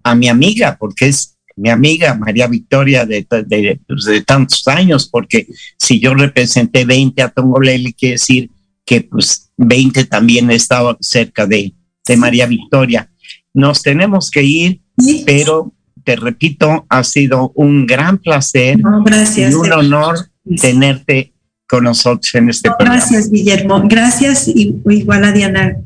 a, 0.04 0.14
mi 0.14 0.28
amiga, 0.28 0.76
porque 0.78 1.08
es 1.08 1.33
mi 1.56 1.68
amiga 1.68 2.14
María 2.14 2.46
Victoria 2.46 3.06
de, 3.06 3.26
de, 3.46 3.80
pues, 3.86 4.04
de, 4.04 4.22
tantos 4.22 4.66
años, 4.68 5.08
porque 5.08 5.46
si 5.78 6.00
yo 6.00 6.14
representé 6.14 6.84
20 6.84 7.22
a 7.22 7.28
Tongolele, 7.28 7.92
quiere 7.92 8.14
decir 8.14 8.50
que 8.84 9.02
pues 9.02 9.50
20 9.56 10.04
también 10.04 10.50
estaba 10.50 10.96
cerca 11.00 11.46
de, 11.46 11.72
de 12.06 12.16
María 12.16 12.46
Victoria. 12.46 13.10
Nos 13.52 13.82
tenemos 13.82 14.30
que 14.30 14.42
ir, 14.42 14.80
¿Sí? 14.98 15.22
pero 15.24 15.72
te 16.04 16.16
repito, 16.16 16.86
ha 16.88 17.02
sido 17.02 17.52
un 17.54 17.86
gran 17.86 18.18
placer 18.18 18.78
no, 18.78 19.02
gracias, 19.02 19.52
y 19.52 19.54
un 19.54 19.72
honor 19.72 20.28
tenerte 20.60 21.32
con 21.66 21.84
nosotros 21.84 22.34
en 22.34 22.50
este 22.50 22.68
no, 22.68 22.76
programa. 22.76 23.00
Gracias, 23.00 23.30
Guillermo. 23.30 23.82
Gracias 23.88 24.48
y 24.48 24.76
igual 24.86 25.24
a 25.24 25.32
Diana, 25.32 25.76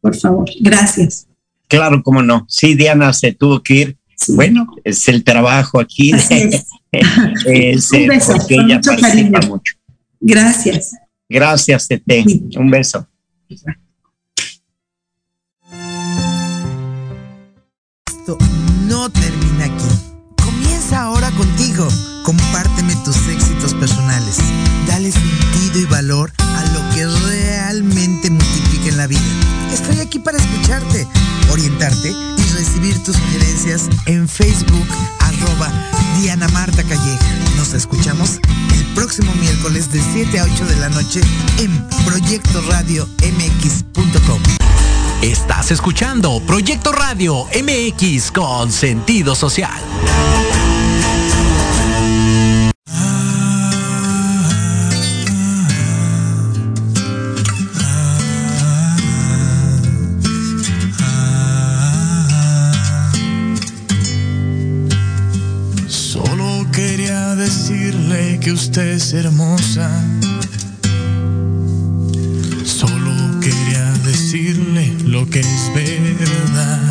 por 0.00 0.16
favor. 0.16 0.48
Gracias. 0.60 1.26
Claro, 1.68 2.02
cómo 2.02 2.22
no. 2.22 2.44
Sí, 2.48 2.74
Diana 2.74 3.12
se 3.12 3.32
tuvo 3.32 3.62
que 3.62 3.74
ir. 3.74 3.96
Bueno, 4.28 4.66
es 4.84 5.08
el 5.08 5.22
trabajo 5.24 5.80
aquí. 5.80 6.12
De, 6.12 6.64
es, 6.92 7.90
un 7.92 8.06
beso, 8.06 8.32
porque 8.32 8.54
ella 8.54 8.76
mucho 8.76 8.90
participa 8.90 9.32
cariño. 9.32 9.48
mucho. 9.48 9.74
Gracias. 10.20 10.92
Gracias, 11.28 11.88
Tete. 11.88 12.24
Sí. 12.24 12.48
Un 12.56 12.70
beso. 12.70 13.06
Esto 18.06 18.38
no 18.88 19.10
termina 19.10 19.66
aquí. 19.66 19.84
Comienza 20.42 21.02
ahora 21.02 21.30
contigo. 21.32 21.86
Compárteme 22.24 22.94
tus 23.04 23.16
éxitos 23.28 23.74
personales. 23.74 24.38
Dale 24.88 25.12
sentido 25.12 25.80
y 25.80 25.84
valor 25.86 26.32
a 26.38 26.64
lo 26.72 26.94
que 26.94 27.06
realmente 27.28 28.30
multiplica 28.30 28.88
en 28.88 28.96
la 28.96 29.06
vida. 29.06 29.20
Estoy 29.72 30.00
aquí 30.00 30.18
para 30.18 30.38
escucharte, 30.38 31.06
orientarte 31.50 32.35
recibir 32.56 32.98
tus 33.04 33.16
sugerencias 33.16 33.90
en 34.06 34.26
Facebook, 34.26 34.86
arroba 35.20 35.70
Diana 36.18 36.48
Marta 36.48 36.82
Calleja. 36.82 37.26
Nos 37.56 37.74
escuchamos 37.74 38.40
el 38.72 38.84
próximo 38.94 39.30
miércoles 39.34 39.92
de 39.92 40.00
7 40.00 40.38
a 40.38 40.44
8 40.44 40.64
de 40.64 40.76
la 40.76 40.88
noche 40.88 41.20
en 41.58 41.86
Proyecto 42.06 42.62
Radio 42.68 43.06
MX.com. 43.20 44.40
Estás 45.20 45.70
escuchando 45.70 46.40
Proyecto 46.46 46.92
Radio 46.92 47.44
MX 47.44 48.32
con 48.32 48.72
sentido 48.72 49.34
social. 49.34 49.78
Usted 68.68 68.88
es 68.88 69.12
hermosa. 69.12 69.88
Solo 72.64 73.40
quería 73.40 73.92
decirle 74.04 74.92
lo 75.04 75.24
que 75.30 75.38
es 75.38 75.70
verdad. 75.72 76.82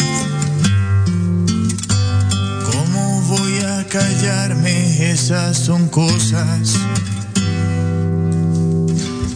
¿Cómo 2.71 3.21
voy 3.23 3.59
a 3.59 3.85
callarme? 3.89 5.11
Esas 5.11 5.57
son 5.57 5.89
cosas 5.89 6.77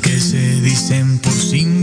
que 0.02 0.20
se 0.20 0.62
dicen 0.62 1.20
por 1.20 1.34
simple 1.34 1.80